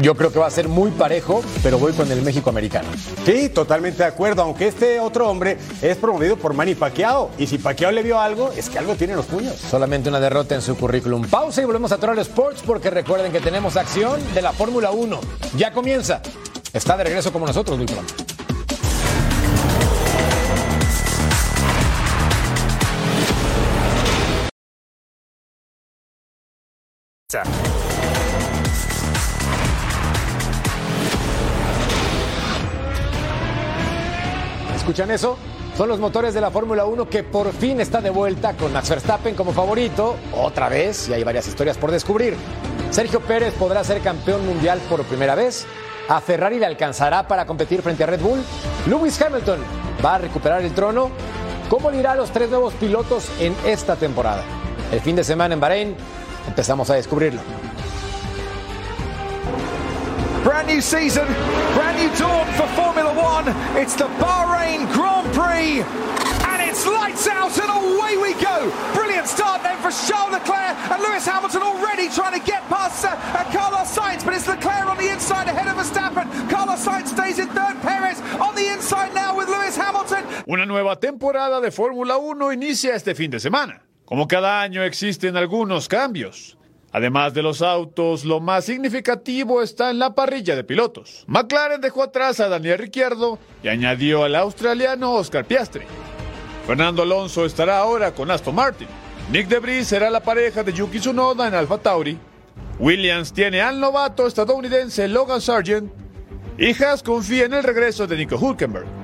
Yo 0.00 0.14
creo 0.14 0.32
que 0.32 0.38
va 0.38 0.46
a 0.46 0.50
ser 0.50 0.68
muy 0.68 0.92
parejo, 0.92 1.42
pero 1.60 1.76
voy 1.76 1.92
con 1.92 2.10
el 2.12 2.22
México 2.22 2.50
americano. 2.50 2.88
Sí, 3.26 3.48
totalmente 3.48 3.98
de 3.98 4.08
acuerdo, 4.08 4.42
aunque 4.42 4.68
este 4.68 5.00
otro 5.00 5.28
hombre 5.28 5.58
es 5.82 5.96
promovido 5.96 6.36
por 6.36 6.54
Manny 6.54 6.76
Pacquiao. 6.76 7.32
Y 7.36 7.48
si 7.48 7.58
Pacquiao 7.58 7.90
le 7.90 8.04
vio 8.04 8.20
algo, 8.20 8.52
es 8.56 8.70
que 8.70 8.78
algo 8.78 8.94
tiene 8.94 9.14
en 9.14 9.16
los 9.16 9.26
puños. 9.26 9.56
Solamente 9.56 10.08
una 10.08 10.20
derrota 10.20 10.54
en 10.54 10.62
su 10.62 10.76
currículum. 10.76 11.26
Pausa 11.26 11.62
y 11.62 11.64
volvemos 11.64 11.90
a 11.90 11.98
Toral 11.98 12.16
Sports 12.20 12.62
porque 12.64 12.90
recuerden 12.90 13.32
que 13.32 13.40
tenemos 13.40 13.76
acción 13.76 14.20
de 14.34 14.40
la 14.40 14.52
Fórmula 14.52 14.92
1. 14.92 15.18
Ya 15.56 15.72
comienza. 15.72 16.22
Está 16.72 16.96
de 16.96 17.02
regreso 17.02 17.32
como 17.32 17.44
nosotros 17.44 17.76
muy 17.76 17.86
pronto. 17.86 18.14
¿Escuchan 34.88 35.10
eso? 35.10 35.36
Son 35.76 35.86
los 35.86 36.00
motores 36.00 36.32
de 36.32 36.40
la 36.40 36.50
Fórmula 36.50 36.86
1 36.86 37.10
que 37.10 37.22
por 37.22 37.52
fin 37.52 37.78
está 37.78 38.00
de 38.00 38.08
vuelta 38.08 38.54
con 38.54 38.72
Max 38.72 38.88
Verstappen 38.88 39.34
como 39.34 39.52
favorito, 39.52 40.16
otra 40.32 40.70
vez, 40.70 41.10
y 41.10 41.12
hay 41.12 41.22
varias 41.22 41.46
historias 41.46 41.76
por 41.76 41.90
descubrir. 41.90 42.34
Sergio 42.90 43.20
Pérez 43.20 43.52
podrá 43.52 43.84
ser 43.84 44.00
campeón 44.00 44.46
mundial 44.46 44.80
por 44.88 45.04
primera 45.04 45.34
vez. 45.34 45.66
A 46.08 46.22
Ferrari 46.22 46.58
le 46.58 46.64
alcanzará 46.64 47.28
para 47.28 47.44
competir 47.44 47.82
frente 47.82 48.02
a 48.02 48.06
Red 48.06 48.22
Bull. 48.22 48.40
Lewis 48.86 49.20
Hamilton 49.20 49.60
va 50.02 50.14
a 50.14 50.18
recuperar 50.20 50.62
el 50.62 50.72
trono. 50.72 51.10
¿Cómo 51.68 51.90
le 51.90 51.98
irá 51.98 52.12
a 52.12 52.16
los 52.16 52.30
tres 52.30 52.48
nuevos 52.48 52.72
pilotos 52.72 53.28
en 53.40 53.54
esta 53.66 53.96
temporada? 53.96 54.42
El 54.90 55.02
fin 55.02 55.16
de 55.16 55.22
semana 55.22 55.52
en 55.52 55.60
Bahrein 55.60 55.96
empezamos 56.46 56.88
a 56.88 56.94
descubrirlo. 56.94 57.42
Brand 60.48 60.66
new 60.66 60.80
season, 60.80 61.26
brand 61.76 61.98
new 62.00 62.08
dawn 62.16 62.46
for 62.56 62.66
Formula 62.68 63.12
One. 63.12 63.44
It's 63.76 63.94
the 63.94 64.08
Bahrain 64.16 64.90
Grand 64.94 65.28
Prix. 65.36 65.84
And 66.48 66.62
it's 66.64 66.86
lights 66.86 67.28
out 67.28 67.52
and 67.60 67.68
away 67.68 68.16
we 68.16 68.32
go. 68.40 68.72
Brilliant 68.94 69.28
start 69.28 69.62
then 69.62 69.76
for 69.84 69.92
Charles 70.08 70.32
Leclerc 70.32 70.74
and 70.90 71.02
Lewis 71.02 71.26
Hamilton 71.26 71.60
already 71.60 72.08
trying 72.08 72.40
to 72.40 72.46
get 72.46 72.66
past 72.70 73.04
uh, 73.04 73.10
uh, 73.10 73.44
Carlos 73.52 73.94
Sainz, 73.94 74.24
but 74.24 74.32
it's 74.32 74.48
Leclerc 74.48 74.86
on 74.86 74.96
the 74.96 75.12
inside 75.12 75.48
ahead 75.48 75.68
of 75.68 75.76
Verstappen. 75.76 76.48
Carlos 76.48 76.82
Sainz 76.82 77.08
stays 77.08 77.38
in 77.38 77.48
third, 77.48 77.76
Perez 77.82 78.18
on 78.40 78.54
the 78.54 78.72
inside 78.72 79.14
now 79.14 79.36
with 79.36 79.50
Lewis 79.50 79.76
Hamilton. 79.76 80.24
Una 80.48 80.64
nueva 80.64 80.96
temporada 80.98 81.60
de 81.60 81.70
Fórmula 81.70 82.16
1 82.16 82.54
inicia 82.54 82.94
este 82.94 83.14
fin 83.14 83.30
de 83.30 83.38
semana. 83.38 83.82
Como 84.06 84.26
cada 84.26 84.62
año 84.62 84.82
existen 84.82 85.36
algunos 85.36 85.88
cambios. 85.88 86.57
Además 86.90 87.34
de 87.34 87.42
los 87.42 87.60
autos, 87.60 88.24
lo 88.24 88.40
más 88.40 88.64
significativo 88.64 89.62
está 89.62 89.90
en 89.90 89.98
la 89.98 90.14
parrilla 90.14 90.56
de 90.56 90.64
pilotos. 90.64 91.24
McLaren 91.26 91.80
dejó 91.80 92.02
atrás 92.02 92.40
a 92.40 92.48
Daniel 92.48 92.78
Ricciardo 92.78 93.38
y 93.62 93.68
añadió 93.68 94.24
al 94.24 94.34
australiano 94.34 95.12
Oscar 95.12 95.44
Piastri. 95.44 95.84
Fernando 96.66 97.02
Alonso 97.02 97.44
estará 97.44 97.78
ahora 97.78 98.12
con 98.12 98.30
Aston 98.30 98.54
Martin. 98.54 98.88
Nick 99.30 99.48
Debris 99.48 99.88
será 99.88 100.08
la 100.08 100.20
pareja 100.20 100.62
de 100.62 100.72
Yuki 100.72 100.98
Tsunoda 100.98 101.46
en 101.46 101.54
Alfa 101.54 101.78
Tauri. 101.78 102.18
Williams 102.78 103.32
tiene 103.32 103.60
al 103.60 103.78
novato 103.78 104.26
estadounidense 104.26 105.08
Logan 105.08 105.40
Sargent. 105.40 105.92
Y 106.56 106.72
Haas 106.82 107.02
confía 107.02 107.44
en 107.44 107.54
el 107.54 107.62
regreso 107.62 108.06
de 108.06 108.16
Nico 108.16 108.36
Hulkenberg. 108.36 108.97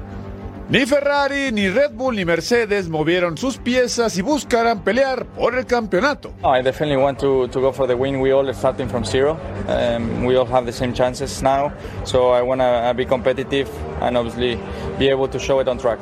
Ni 0.66 0.86
Ferrari, 0.86 1.52
ni 1.52 1.68
Red 1.68 1.92
Bull, 1.92 2.16
ni 2.16 2.24
Mercedes 2.24 2.88
movieron 2.88 3.36
sus 3.36 3.58
piezas 3.58 4.16
y 4.16 4.22
buscarán 4.22 4.82
pelear 4.82 5.26
por 5.26 5.54
el 5.54 5.66
campeonato. 5.66 6.32
I 6.42 6.62
definitely 6.62 6.96
want 6.96 7.18
to, 7.20 7.48
to 7.48 7.60
go 7.60 7.70
for 7.70 7.86
the 7.86 7.94
win. 7.94 8.18
We 8.18 8.32
all 8.32 8.48
are 8.48 8.54
starting 8.54 8.88
from 8.88 9.04
zero. 9.04 9.38
Um, 9.68 10.24
we 10.24 10.36
all 10.36 10.46
have 10.46 10.64
the 10.64 10.72
same 10.72 10.94
chances 10.94 11.42
now. 11.42 11.70
So 12.04 12.30
I 12.30 12.40
want 12.40 12.62
to 12.62 12.94
be 12.96 13.04
competitive 13.04 13.68
and 14.00 14.16
obviously 14.16 14.58
be 14.98 15.10
able 15.10 15.28
to 15.28 15.38
show 15.38 15.60
it 15.60 15.68
on 15.68 15.76
track. 15.76 15.98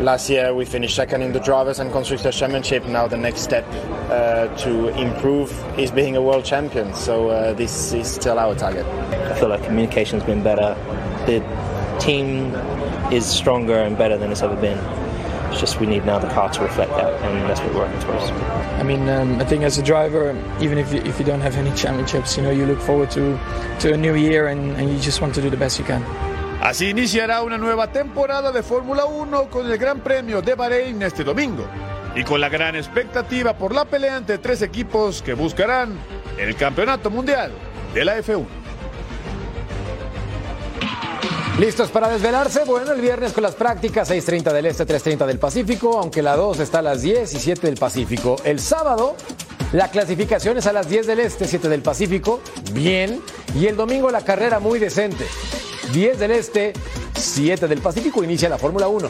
Last 0.00 0.30
year 0.30 0.54
we 0.54 0.64
finished 0.64 0.94
second 0.94 1.22
in 1.22 1.32
the 1.32 1.40
Drivers' 1.40 1.80
and 1.80 1.90
Constructors' 1.90 2.38
Championship. 2.38 2.86
Now 2.86 3.08
the 3.08 3.16
next 3.16 3.40
step 3.40 3.66
uh, 4.10 4.46
to 4.58 4.88
improve 4.96 5.52
is 5.76 5.90
being 5.90 6.14
a 6.14 6.22
world 6.22 6.44
champion. 6.44 6.94
So 6.94 7.30
uh, 7.30 7.52
this 7.52 7.92
is 7.92 8.06
still 8.06 8.38
our 8.38 8.54
target. 8.54 8.86
I 8.86 9.34
feel 9.40 9.48
like 9.48 9.64
communication's 9.64 10.22
been 10.22 10.44
better. 10.44 10.76
The 11.26 11.42
team 11.98 12.54
is 13.12 13.26
stronger 13.26 13.76
and 13.76 13.96
better 13.96 14.16
than 14.16 14.30
it's 14.30 14.42
ever 14.42 14.56
been. 14.56 14.78
It's 15.50 15.60
just 15.60 15.80
we 15.80 15.86
need 15.86 16.04
now 16.04 16.18
the 16.18 16.28
car 16.28 16.50
to 16.50 16.62
reflect 16.62 16.90
that, 16.92 17.12
and 17.22 17.48
that's 17.48 17.60
what 17.60 17.72
we're 17.74 17.80
working 17.80 18.00
towards. 18.00 18.30
I 18.78 18.82
mean, 18.82 19.08
um, 19.08 19.40
I 19.40 19.44
think 19.44 19.64
as 19.64 19.78
a 19.78 19.82
driver, 19.82 20.36
even 20.60 20.78
if 20.78 20.92
you, 20.92 21.00
if 21.02 21.18
you 21.18 21.24
don't 21.24 21.40
have 21.40 21.56
any 21.56 21.72
championships, 21.74 22.36
you 22.36 22.42
know, 22.42 22.50
you 22.50 22.66
look 22.66 22.80
forward 22.80 23.10
to, 23.12 23.38
to 23.80 23.94
a 23.94 23.96
new 23.96 24.14
year 24.14 24.48
and, 24.48 24.76
and 24.76 24.90
you 24.90 24.98
just 25.00 25.20
want 25.20 25.34
to 25.36 25.40
do 25.40 25.50
the 25.50 25.56
best 25.56 25.78
you 25.78 25.84
can. 25.84 26.04
Así 26.60 26.90
iniciará 26.90 27.42
una 27.42 27.56
nueva 27.56 27.92
temporada 27.92 28.50
de 28.50 28.62
Fórmula 28.62 29.04
1 29.06 29.48
con 29.48 29.70
el 29.70 29.78
Gran 29.78 30.00
Premio 30.00 30.42
de 30.42 30.54
Bahrein 30.54 31.00
este 31.02 31.22
domingo 31.22 31.64
y 32.16 32.24
con 32.24 32.40
la 32.40 32.48
gran 32.48 32.74
expectativa 32.74 33.54
por 33.54 33.72
la 33.72 33.84
pelea 33.84 34.16
entre 34.16 34.38
tres 34.38 34.60
equipos 34.62 35.22
que 35.22 35.34
buscarán 35.34 35.96
el 36.36 36.56
Campeonato 36.56 37.10
Mundial 37.10 37.52
de 37.94 38.04
la 38.04 38.18
F1. 38.18 38.57
¿Listos 41.58 41.90
para 41.90 42.08
desvelarse? 42.08 42.62
Bueno, 42.64 42.92
el 42.92 43.00
viernes 43.00 43.32
con 43.32 43.42
las 43.42 43.56
prácticas 43.56 44.08
6.30 44.08 44.52
del 44.52 44.66
Este, 44.66 44.86
3.30 44.86 45.26
del 45.26 45.40
Pacífico, 45.40 45.98
aunque 45.98 46.22
la 46.22 46.36
2 46.36 46.60
está 46.60 46.78
a 46.78 46.82
las 46.82 47.02
10 47.02 47.34
y 47.34 47.40
7 47.40 47.66
del 47.66 47.76
Pacífico. 47.76 48.36
El 48.44 48.60
sábado, 48.60 49.16
la 49.72 49.90
clasificación 49.90 50.56
es 50.56 50.68
a 50.68 50.72
las 50.72 50.88
10 50.88 51.08
del 51.08 51.18
Este, 51.18 51.48
7 51.48 51.68
del 51.68 51.82
Pacífico, 51.82 52.40
bien. 52.72 53.20
Y 53.56 53.66
el 53.66 53.74
domingo 53.74 54.08
la 54.12 54.24
carrera 54.24 54.60
muy 54.60 54.78
decente. 54.78 55.26
10 55.92 56.20
del 56.20 56.30
Este, 56.30 56.74
7 57.16 57.66
del 57.66 57.80
Pacífico, 57.80 58.22
inicia 58.22 58.48
la 58.48 58.58
Fórmula 58.58 58.86
1. 58.86 59.08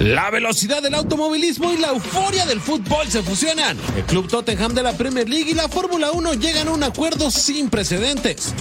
La 0.00 0.30
velocidad 0.30 0.82
del 0.82 0.94
automovilismo 0.94 1.74
y 1.74 1.76
la 1.76 1.88
euforia 1.88 2.46
del 2.46 2.58
fútbol 2.58 3.06
se 3.10 3.22
fusionan. 3.22 3.76
El 3.94 4.04
Club 4.04 4.28
Tottenham 4.28 4.72
de 4.72 4.82
la 4.82 4.94
Premier 4.94 5.28
League 5.28 5.50
y 5.50 5.54
la 5.54 5.68
Fórmula 5.68 6.10
1 6.12 6.34
llegan 6.34 6.68
a 6.68 6.70
un 6.70 6.82
acuerdo 6.82 7.30
sin 7.30 7.68
precedentes. 7.68 8.54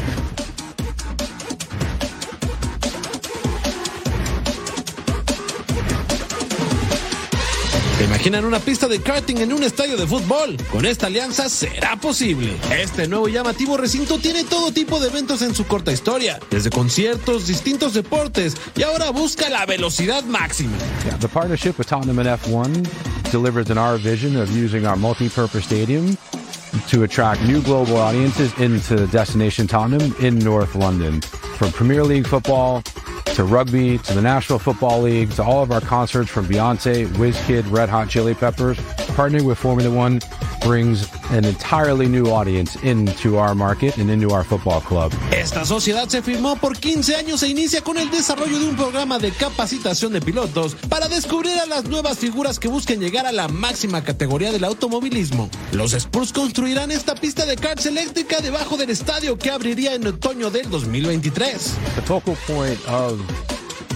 Imaginan 8.20 8.44
una 8.44 8.60
pista 8.60 8.90
de 8.90 9.00
karting 9.00 9.38
en 9.38 9.54
un 9.54 9.64
estadio 9.64 9.96
de 9.96 10.06
fútbol? 10.06 10.58
Con 10.70 10.86
esta 10.86 11.08
alianza 11.08 11.48
será 11.48 11.96
posible. 11.96 12.54
Este 12.70 13.08
nuevo 13.08 13.30
llamativo 13.30 13.78
recinto 13.78 14.18
tiene 14.20 14.44
todo 14.44 14.74
tipo 14.74 15.00
de 15.00 15.08
eventos 15.08 15.42
en 15.42 15.56
su 15.56 15.66
corta 15.66 15.94
historia, 15.94 16.38
desde 16.52 16.70
conciertos, 16.70 17.48
distintos 17.48 17.94
deportes 17.94 18.58
y 18.76 18.84
ahora 18.84 19.12
busca 19.12 19.50
la 19.50 19.66
velocidad 19.66 20.26
máxima. 20.26 20.76
Yeah, 21.06 21.18
the 21.20 21.30
partnership 21.30 21.78
with 21.78 21.88
Tottenham 21.88 22.20
and 22.20 22.28
F1 22.28 23.32
delivers 23.32 23.72
on 23.72 23.78
our 23.78 23.98
vision 23.98 24.36
of 24.36 24.52
using 24.52 24.86
our 24.86 24.98
multi-purpose 24.98 25.64
stadium 25.64 26.18
to 26.90 27.04
attract 27.04 27.42
new 27.44 27.62
global 27.62 27.96
audiences 27.96 28.52
into 28.60 29.08
Destination 29.08 29.66
Tottenham 29.66 30.14
in 30.20 30.38
North 30.40 30.76
London. 30.76 31.22
From 31.58 31.72
Premier 31.72 32.04
League 32.04 32.28
football 32.28 32.84
to 33.40 33.46
rugby 33.46 33.98
to 33.98 34.14
the 34.14 34.22
National 34.22 34.60
Football 34.60 35.04
League 35.04 35.32
to 35.32 35.42
all 35.42 35.64
of 35.64 35.72
our 35.72 35.80
concerts 35.80 36.30
from 36.30 36.46
Beyonce, 36.46 37.08
WizKid, 37.14 37.72
Red 37.72 37.88
Hot 37.88 38.10
Chili 38.10 38.34
Peppers, 38.34 38.76
partnering 39.16 39.44
with 39.44 39.58
Formula 39.58 39.90
One 39.90 40.20
brings 40.62 41.07
an 41.32 41.45
entirely 41.45 42.07
new 42.07 42.28
audience 42.28 42.76
into 42.84 43.38
our 43.38 43.55
market 43.55 43.97
and 43.97 44.10
into 44.10 44.34
our 44.34 44.43
football 44.43 44.82
club. 44.82 45.12
Esta 45.32 45.66
sociedad 45.66 46.07
se 46.07 46.22
firmó 46.22 46.55
por 46.57 46.78
15 46.78 47.16
años 47.16 47.43
e 47.43 47.49
inicia 47.49 47.82
con 47.82 47.97
el 47.97 48.10
desarrollo 48.10 48.60
de 48.60 48.68
un 48.68 48.76
programa 48.76 49.20
de 49.20 49.32
capacitación 49.32 50.14
de 50.14 50.22
pilotos 50.22 50.76
para 50.89 51.07
descubrir 51.07 51.60
a 51.60 51.66
las 51.66 51.86
nuevas 51.86 52.18
figuras 52.18 52.60
que 52.60 52.68
busquen 52.68 52.99
llegar 52.99 53.26
a 53.26 53.32
la 53.32 53.47
máxima 53.47 54.03
categoría 54.03 54.51
del 54.51 54.64
automovilismo. 54.64 55.49
Los 55.72 55.93
Spurs 55.93 56.34
construirán 56.34 56.91
esta 56.91 57.16
pista 57.16 57.45
de 57.45 57.55
karts 57.55 57.86
eléctrica 57.86 58.39
debajo 58.41 58.78
del 58.78 58.89
estadio 58.89 59.38
que 59.38 59.51
abriría 59.51 59.93
en 59.93 60.07
otoño 60.07 60.49
del 60.49 60.70
2023. 60.70 61.76
The 61.95 62.01
focal 62.01 62.36
point 62.47 62.80
of 62.88 63.20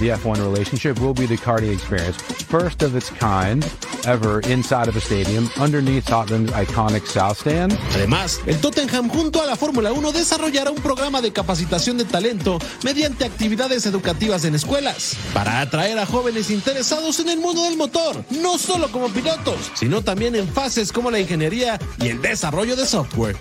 the 0.03 0.09
F1 0.09 0.35
relationship 0.35 0.99
will 0.99 1.13
be 1.13 1.25
the 1.25 1.37
karting 1.37 1.71
experience, 1.71 2.17
first 2.43 2.83
of 2.83 2.93
its 2.93 3.09
kind 3.11 3.63
ever 4.05 4.41
inside 4.41 4.89
of 4.89 4.97
a 4.97 4.99
stadium 4.99 5.49
underneath 5.57 6.05
Tottenham's 6.05 6.51
iconic 6.51 7.05
South 7.07 7.37
Stand. 7.37 7.71
Además, 7.95 8.41
el 8.45 8.59
Tottenham 8.59 9.07
junto 9.07 9.41
a 9.41 9.45
la 9.45 9.55
Fórmula 9.55 9.93
1 9.93 10.11
desarrollará 10.11 10.71
un 10.71 10.81
programa 10.81 11.21
de 11.21 11.31
capacitación 11.31 11.97
de 11.97 12.03
talento 12.03 12.59
mediante 12.83 13.23
actividades 13.23 13.85
educativas 13.85 14.43
en 14.43 14.55
escuelas 14.55 15.15
para 15.33 15.61
atraer 15.61 15.97
a 15.97 16.05
jóvenes 16.05 16.49
interesados 16.49 17.21
en 17.21 17.29
el 17.29 17.39
mundo 17.39 17.63
del 17.63 17.77
motor, 17.77 18.25
no 18.29 18.57
solo 18.57 18.91
como 18.91 19.07
pilotos, 19.07 19.71
sino 19.73 20.01
también 20.01 20.35
en 20.35 20.49
fases 20.49 20.91
como 20.91 21.11
la 21.11 21.19
ingeniería 21.21 21.79
y 21.99 22.09
el 22.09 22.21
desarrollo 22.21 22.75
de 22.75 22.85
software. 22.85 23.37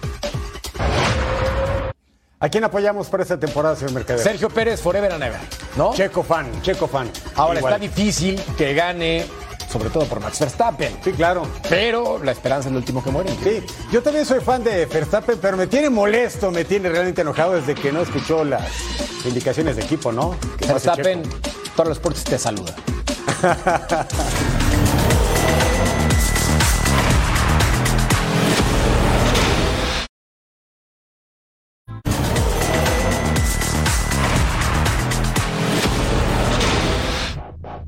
¿A 2.42 2.48
quién 2.48 2.64
apoyamos 2.64 3.06
para 3.06 3.22
esta 3.22 3.38
temporada, 3.38 3.76
señor 3.76 3.92
Mercader? 3.92 4.20
Sergio 4.20 4.48
Pérez, 4.50 4.80
forever 4.80 5.12
and 5.12 5.22
ever, 5.22 5.38
¿no? 5.76 5.94
Checo 5.94 6.24
fan, 6.24 6.60
Checo 6.60 6.88
fan. 6.88 7.08
Ahora 7.36 7.60
Igual. 7.60 7.74
está 7.74 7.80
difícil 7.80 8.42
que 8.58 8.74
gane, 8.74 9.24
sobre 9.70 9.90
todo 9.90 10.06
por 10.06 10.18
Max 10.18 10.40
Verstappen. 10.40 10.98
Sí, 11.04 11.12
claro. 11.12 11.46
Pero 11.68 12.18
la 12.20 12.32
esperanza 12.32 12.68
es 12.68 12.72
el 12.72 12.78
último 12.78 13.00
que 13.04 13.12
muere. 13.12 13.30
Sí, 13.44 13.64
yo 13.92 14.02
también 14.02 14.26
soy 14.26 14.40
fan 14.40 14.64
de 14.64 14.86
Verstappen, 14.86 15.38
pero 15.40 15.56
me 15.56 15.68
tiene 15.68 15.88
molesto, 15.88 16.50
me 16.50 16.64
tiene 16.64 16.88
realmente 16.88 17.20
enojado 17.20 17.52
desde 17.52 17.76
que 17.76 17.92
no 17.92 18.02
escuchó 18.02 18.42
las 18.42 18.68
indicaciones 19.24 19.76
de 19.76 19.84
equipo, 19.84 20.10
¿no? 20.10 20.36
Que 20.58 20.66
Verstappen, 20.66 21.22
todos 21.76 21.90
los 21.90 21.98
Sports 21.98 22.24
te 22.24 22.40
saluda. 22.40 22.74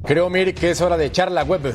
Creo, 0.07 0.29
Mir, 0.29 0.55
que 0.55 0.71
es 0.71 0.81
hora 0.83 0.97
de 0.99 1.07
echar 1.07 1.31
la 1.33 1.45
web. 1.45 1.75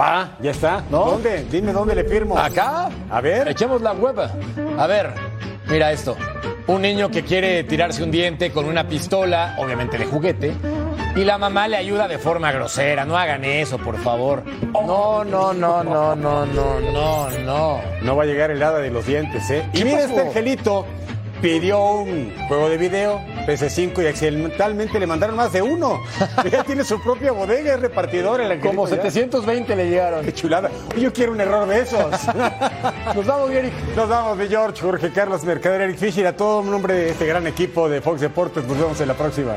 Va, 0.00 0.36
ya 0.40 0.50
está. 0.50 0.82
¿No? 0.90 1.04
¿Dónde? 1.04 1.44
Dime 1.50 1.72
dónde 1.72 1.94
le 1.94 2.04
firmo. 2.04 2.38
¿Acá? 2.38 2.88
A 3.10 3.20
ver. 3.20 3.48
Echemos 3.48 3.82
la 3.82 3.92
web. 3.92 4.18
A 4.78 4.86
ver, 4.86 5.12
mira 5.68 5.92
esto. 5.92 6.16
Un 6.68 6.82
niño 6.82 7.10
que 7.10 7.22
quiere 7.22 7.64
tirarse 7.64 8.02
un 8.02 8.10
diente 8.10 8.50
con 8.50 8.64
una 8.64 8.88
pistola, 8.88 9.54
obviamente 9.58 9.98
de 9.98 10.06
juguete, 10.06 10.52
y 11.14 11.24
la 11.24 11.38
mamá 11.38 11.68
le 11.68 11.76
ayuda 11.76 12.08
de 12.08 12.18
forma 12.18 12.50
grosera. 12.50 13.04
No 13.04 13.16
hagan 13.16 13.44
eso, 13.44 13.78
por 13.78 13.98
favor. 13.98 14.42
No, 14.72 15.22
no, 15.24 15.52
no, 15.52 15.84
no, 15.84 16.16
no, 16.16 16.46
no, 16.46 16.80
no, 16.80 17.30
no. 17.30 17.80
No 18.02 18.16
va 18.16 18.22
a 18.22 18.26
llegar 18.26 18.50
el 18.50 18.62
hada 18.62 18.78
de 18.78 18.90
los 18.90 19.06
dientes, 19.06 19.48
¿eh? 19.50 19.64
Y 19.74 19.78
¿Qué 19.78 19.84
mira, 19.84 20.00
este 20.00 20.20
angelito 20.22 20.86
pidió 21.46 22.00
un 22.00 22.34
juego 22.48 22.68
de 22.68 22.76
video, 22.76 23.20
PC5, 23.46 24.02
y 24.02 24.06
accidentalmente 24.08 24.98
le 24.98 25.06
mandaron 25.06 25.36
más 25.36 25.52
de 25.52 25.62
uno. 25.62 26.02
ya 26.50 26.64
tiene 26.64 26.82
su 26.82 27.00
propia 27.00 27.30
bodega, 27.30 27.74
es 27.74 27.80
repartidor 27.80 28.40
el. 28.40 28.58
Como 28.58 28.88
ya. 28.88 28.96
720 28.96 29.76
le 29.76 29.88
llegaron. 29.88 30.24
Qué 30.24 30.34
chulada. 30.34 30.72
Yo 30.98 31.12
quiero 31.12 31.30
un 31.30 31.40
error 31.40 31.68
de 31.68 31.82
esos. 31.82 32.10
Nos 33.14 33.26
vamos, 33.26 33.50
Eric. 33.52 33.72
Nos 33.94 34.08
vamos 34.08 34.38
de 34.38 34.48
George, 34.48 34.82
Jorge 34.82 35.12
Carlos 35.12 35.44
Mercader, 35.44 35.82
Eric 35.82 35.98
Fischer, 35.98 36.26
a 36.26 36.36
todo 36.36 36.64
nombre 36.64 36.94
de 36.94 37.10
este 37.10 37.26
gran 37.26 37.46
equipo 37.46 37.88
de 37.88 38.00
Fox 38.00 38.22
Deportes. 38.22 38.64
Nos 38.64 38.76
vemos 38.76 39.00
en 39.00 39.06
la 39.06 39.14
próxima. 39.14 39.52